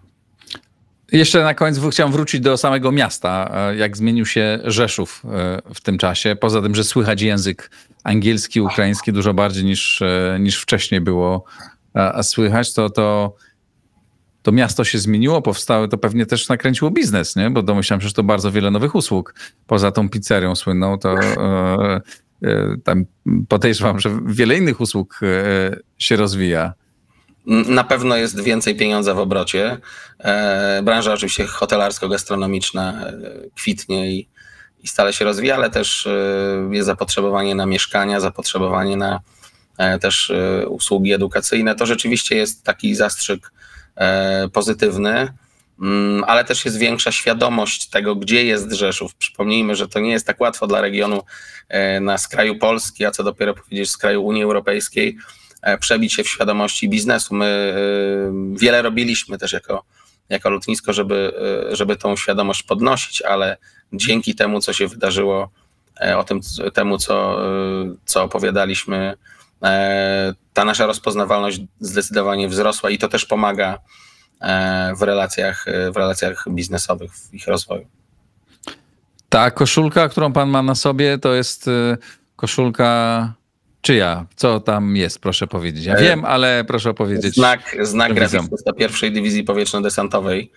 Jeszcze 1.11 1.43
na 1.43 1.53
koniec 1.53 1.80
chciałem 1.91 2.11
wrócić 2.11 2.41
do 2.41 2.57
samego 2.57 2.91
miasta. 2.91 3.51
Jak 3.77 3.97
zmienił 3.97 4.25
się 4.25 4.59
Rzeszów 4.63 5.23
w 5.75 5.82
tym 5.82 5.97
czasie? 5.97 6.36
Poza 6.36 6.61
tym, 6.61 6.75
że 6.75 6.84
słychać 6.84 7.21
język 7.21 7.71
angielski, 8.03 8.61
ukraiński 8.61 9.13
dużo 9.13 9.34
bardziej 9.34 9.65
niż, 9.65 10.03
niż 10.39 10.61
wcześniej 10.61 11.01
było 11.01 11.43
słychać, 12.21 12.73
to, 12.73 12.89
to, 12.89 13.36
to 14.42 14.52
miasto 14.52 14.84
się 14.84 15.00
zmieniło, 15.00 15.42
powstały, 15.42 15.88
to 15.88 15.98
pewnie 15.98 16.26
też 16.26 16.50
nakręciło 16.50 16.92
biznes, 16.92 17.36
nie? 17.36 17.50
Bo 17.50 17.62
domyślam 17.62 18.02
się, 18.02 18.08
że 18.08 18.14
to 18.14 18.24
bardzo 18.24 18.52
wiele 18.52 18.72
nowych 18.72 18.96
usług. 18.96 19.34
Poza 19.68 19.92
tą 19.92 20.10
pizzerią 20.10 20.56
słynną, 20.56 20.98
to 20.98 21.14
e, 21.20 22.02
e, 22.44 22.76
tam 22.84 23.06
podejrzewam, 23.50 24.00
że 24.00 24.20
wiele 24.26 24.58
innych 24.58 24.82
usług 24.82 25.20
e, 25.24 25.78
się 25.98 26.16
rozwija. 26.16 26.74
Na 27.46 27.84
pewno 27.84 28.16
jest 28.18 28.44
więcej 28.44 28.76
pieniądza 28.76 29.14
w 29.14 29.20
obrocie. 29.20 29.78
E, 30.20 30.82
branża 30.84 31.14
oczywiście 31.14 31.46
hotelarsko-gastronomiczna 31.46 33.08
e, 33.08 33.14
kwitnie 33.56 34.12
i, 34.12 34.30
i 34.84 34.88
stale 34.88 35.14
się 35.14 35.26
rozwija, 35.26 35.56
ale 35.56 35.70
też 35.70 36.08
e, 36.08 36.70
jest 36.72 36.86
zapotrzebowanie 36.86 37.56
na 37.56 37.66
mieszkania, 37.66 38.20
zapotrzebowanie 38.20 38.98
na 38.98 39.20
też 40.02 40.32
usługi 40.68 41.14
edukacyjne. 41.14 41.76
To 41.76 41.86
rzeczywiście 41.86 42.36
jest 42.36 42.64
taki 42.64 42.96
zastrzyk 42.96 43.52
pozytywny, 44.54 45.34
mm, 45.82 46.24
ale 46.28 46.45
też 46.45 46.66
jest 46.66 46.78
większa 46.78 47.12
świadomość 47.12 47.89
tego, 47.89 48.16
gdzie 48.16 48.45
jest 48.45 48.72
Rzeszów. 48.72 49.16
Przypomnijmy, 49.16 49.76
że 49.76 49.88
to 49.88 50.00
nie 50.00 50.12
jest 50.12 50.28
tak 50.28 50.41
łatwo 50.41 50.68
dla 50.68 50.82
regionu 50.82 51.24
na 52.02 52.18
skraju 52.18 52.60
Polski, 52.60 53.06
a 53.06 53.12
co 53.12 53.24
dopiero 53.24 53.54
powiedzieć 53.54 53.89
z 53.89 53.97
kraju 53.97 54.24
Unii 54.24 54.43
Europejskiej, 54.43 55.18
przebić 55.80 56.14
się 56.14 56.24
w 56.24 56.30
świadomości 56.30 56.89
biznesu. 56.89 57.36
My 57.36 57.74
wiele 58.54 58.82
robiliśmy 58.82 59.38
też 59.38 59.54
jako, 59.54 59.84
jako 60.30 60.50
lotnisko, 60.50 60.93
żeby, 60.93 61.34
żeby 61.72 61.95
tą 61.95 62.16
świadomość 62.16 62.64
podnosić, 62.64 63.22
ale 63.22 63.58
dzięki 63.93 64.36
temu, 64.36 64.60
co 64.60 64.74
się 64.74 64.88
wydarzyło, 64.88 65.50
o 66.18 66.24
tym 66.24 66.39
temu, 66.74 66.97
co, 66.97 67.41
co 68.06 68.24
opowiadaliśmy 68.24 69.18
E, 69.64 70.34
ta 70.60 70.66
nasza 70.66 70.86
rozpoznawalność 70.86 71.62
zdecydowanie 71.80 72.47
wzrosła 72.47 72.89
i 72.89 72.97
to 72.97 73.07
też 73.07 73.26
pomaga 73.26 73.80
e, 74.41 74.93
w 74.95 75.01
relacjach, 75.01 75.66
w 75.93 75.97
relacjach 75.97 76.45
biznesowych, 76.49 77.12
w 77.14 77.34
ich 77.34 77.47
rozwoju. 77.47 77.88
Ta 79.30 79.51
koszulka, 79.51 80.10
którą 80.10 80.34
pan 80.34 80.49
ma 80.49 80.64
na 80.64 80.76
sobie, 80.76 81.18
to 81.18 81.34
jest 81.34 81.68
e, 81.68 81.97
koszulka 82.36 83.34
czyja? 83.82 84.26
Co 84.36 84.60
tam 84.60 84.95
jest, 84.95 85.20
proszę 85.20 85.47
powiedzieć? 85.47 85.86
Ja 85.86 85.95
wiem, 85.95 86.26
ale 86.26 86.64
proszę 86.68 86.93
powiedzieć. 86.93 87.36
Znak, 87.36 87.78
znak 87.82 88.14
grafistów 88.14 88.60
pierwszej 88.78 89.12
dywizji 89.12 89.43
powietrzno-desantowej, 89.43 90.51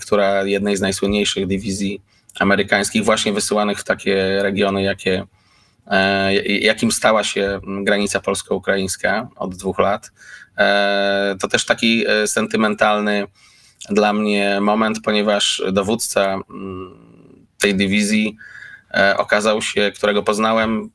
która 0.00 0.44
jednej 0.44 0.76
z 0.76 0.80
najsłynniejszych 0.80 1.46
dywizji 1.46 2.02
amerykańskich, 2.40 3.04
właśnie 3.04 3.32
wysyłanych 3.32 3.78
w 3.78 3.84
takie 3.84 4.42
regiony, 4.42 4.82
jakie 4.82 5.22
E, 5.22 5.35
jakim 6.46 6.92
stała 6.92 7.24
się 7.24 7.60
granica 7.66 8.20
polsko-ukraińska 8.20 9.28
od 9.36 9.56
dwóch 9.56 9.78
lat. 9.78 10.10
E, 10.58 11.36
to 11.40 11.48
też 11.48 11.64
taki 11.64 12.04
e, 12.08 12.26
sentymentalny 12.26 13.26
dla 13.90 14.12
mnie 14.12 14.60
moment, 14.60 14.98
ponieważ 15.04 15.62
dowódca 15.72 16.40
mm, 16.50 17.46
tej 17.58 17.74
dywizji 17.74 18.36
okazał 19.16 19.62
się, 19.62 19.92
którego 19.94 20.22
poznałem, 20.22 20.90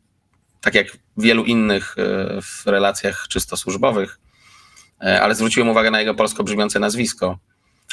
tak 0.62 0.76
jak 0.76 0.88
wielu 1.18 1.44
innych 1.44 1.96
w 2.42 2.64
relacjach 2.66 3.28
czysto 3.30 3.58
służbowych, 3.58 4.20
ale 5.00 5.36
zwróciłem 5.36 5.70
uwagę 5.70 5.92
na 5.92 6.00
jego 6.00 6.14
polsko 6.14 6.44
brzmiące 6.44 6.80
nazwisko. 6.80 7.40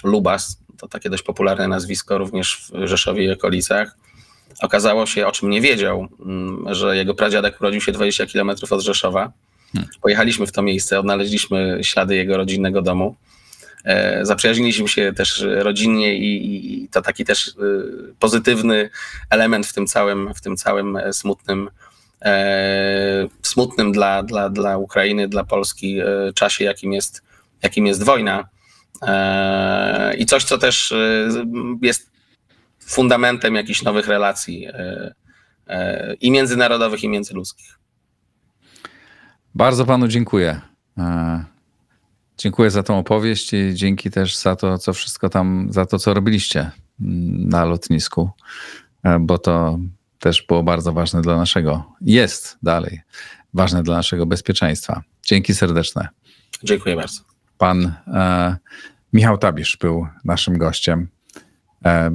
Lubas, 0.05 0.59
to 0.79 0.89
takie 0.89 1.11
dość 1.11 1.23
popularne 1.23 1.69
nazwisko 1.69 2.19
również 2.19 2.71
w 2.73 2.87
Rzeszowie 2.87 3.25
i 3.25 3.31
okolicach 3.31 3.97
Okazało 4.63 5.07
się, 5.07 5.27
o 5.27 5.33
czym 5.33 5.51
nie 5.51 5.61
wiedział, 5.61 6.09
mm, 6.21 6.75
że 6.75 6.97
jego 6.97 7.15
pradziadek 7.15 7.61
urodził 7.61 7.81
się 7.81 7.93
20 7.93 8.27
km 8.27 8.51
od 8.71 8.81
Rzeszowa. 8.81 9.33
Hmm. 9.73 9.91
Pojechaliśmy 10.03 10.47
w 10.47 10.53
to 10.53 10.63
miejsce, 10.63 11.01
odnaleźliśmy 11.01 11.79
ślady 11.83 12.17
jego 12.17 12.37
rodzinnego 12.37 12.83
domu. 12.83 13.17
E, 13.85 14.27
zaprzyjaźniliśmy 14.27 14.89
się 14.89 15.13
też 15.13 15.45
rodzinnie 15.47 16.19
i, 16.19 16.83
i 16.85 16.89
to 16.89 17.03
taki 17.03 17.25
też 17.25 17.49
e, 17.49 17.53
pozytywny 18.19 18.91
element 19.31 19.67
w 19.67 19.73
tym 19.73 19.87
całym, 19.87 20.35
w 20.35 20.41
tym 20.41 20.57
całym 20.57 20.97
e, 20.97 21.13
smutnym, 21.13 21.71
smutnym 23.43 23.93
dla, 23.93 24.23
dla, 24.23 24.51
dla 24.51 24.79
Ukrainy, 24.79 25.29
dla 25.29 25.45
Polski 25.45 25.99
czasie, 26.35 26.65
jakim 26.65 26.93
jest, 26.93 27.23
jakim 27.63 27.87
jest 27.87 28.03
wojna. 28.03 28.49
I 30.19 30.27
coś, 30.27 30.45
co 30.45 30.59
też 30.59 30.95
jest 31.83 32.11
fundamentem 32.89 33.55
jakichś 33.55 33.83
nowych 33.83 34.07
relacji 34.07 34.67
e, 34.67 35.15
e, 35.67 36.15
i 36.15 36.31
międzynarodowych, 36.31 37.03
i 37.03 37.09
międzyludzkich. 37.09 37.79
Bardzo 39.55 39.85
panu 39.85 40.09
dziękuję. 40.09 40.61
E, 40.99 41.45
dziękuję 42.39 42.71
za 42.71 42.83
tą 42.83 42.99
opowieść 42.99 43.53
i 43.53 43.75
dzięki 43.75 44.11
też 44.11 44.37
za 44.37 44.57
to, 44.57 44.79
co 44.79 44.93
wszystko 44.93 45.29
tam, 45.29 45.69
za 45.71 45.87
to, 45.87 45.99
co 45.99 46.15
robiliście 46.15 46.61
mm, 46.61 47.49
na 47.49 47.65
lotnisku, 47.65 48.31
bo 49.21 49.39
to 49.39 49.79
też 50.19 50.43
było 50.43 50.63
bardzo 50.63 50.93
ważne 50.93 51.23
dla 51.23 51.37
naszego, 51.37 51.93
jest 52.01 52.59
dalej 52.63 53.01
ważne 53.55 53.83
dla 53.83 53.97
naszego 53.97 54.27
bezpieczeństwa. 54.27 55.03
Dzięki 55.27 55.55
serdeczne. 55.55 56.09
Dziękuję 56.65 56.97
bardzo. 56.97 57.21
Pan 57.59 57.93
e, 58.07 58.57
Michał 59.13 59.39
Tabisz 59.39 59.77
był 59.77 60.07
naszym 60.25 60.59
gościem. 60.59 61.09
E, 61.85 62.11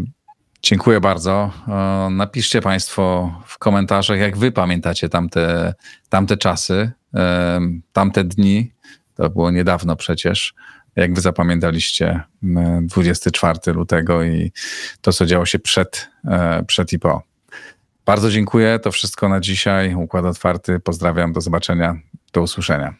Dziękuję 0.63 0.99
bardzo. 0.99 1.51
Napiszcie 2.11 2.61
Państwo 2.61 3.31
w 3.45 3.57
komentarzach, 3.57 4.19
jak 4.19 4.37
Wy 4.37 4.51
pamiętacie 4.51 5.09
tamte, 5.09 5.73
tamte 6.09 6.37
czasy, 6.37 6.91
tamte 7.93 8.23
dni. 8.23 8.71
To 9.15 9.29
było 9.29 9.51
niedawno 9.51 9.95
przecież. 9.95 10.53
Jak 10.95 11.13
Wy 11.13 11.21
zapamiętaliście 11.21 12.21
24 12.81 13.59
lutego 13.73 14.23
i 14.23 14.51
to, 15.01 15.13
co 15.13 15.25
działo 15.25 15.45
się 15.45 15.59
przed, 15.59 16.09
e, 16.25 16.63
przed 16.67 16.93
i 16.93 16.99
po. 16.99 17.21
Bardzo 18.05 18.31
dziękuję. 18.31 18.79
To 18.79 18.91
wszystko 18.91 19.29
na 19.29 19.39
dzisiaj. 19.39 19.95
Układ 19.95 20.25
otwarty. 20.25 20.79
Pozdrawiam. 20.79 21.33
Do 21.33 21.41
zobaczenia. 21.41 21.95
Do 22.33 22.41
usłyszenia. 22.41 22.93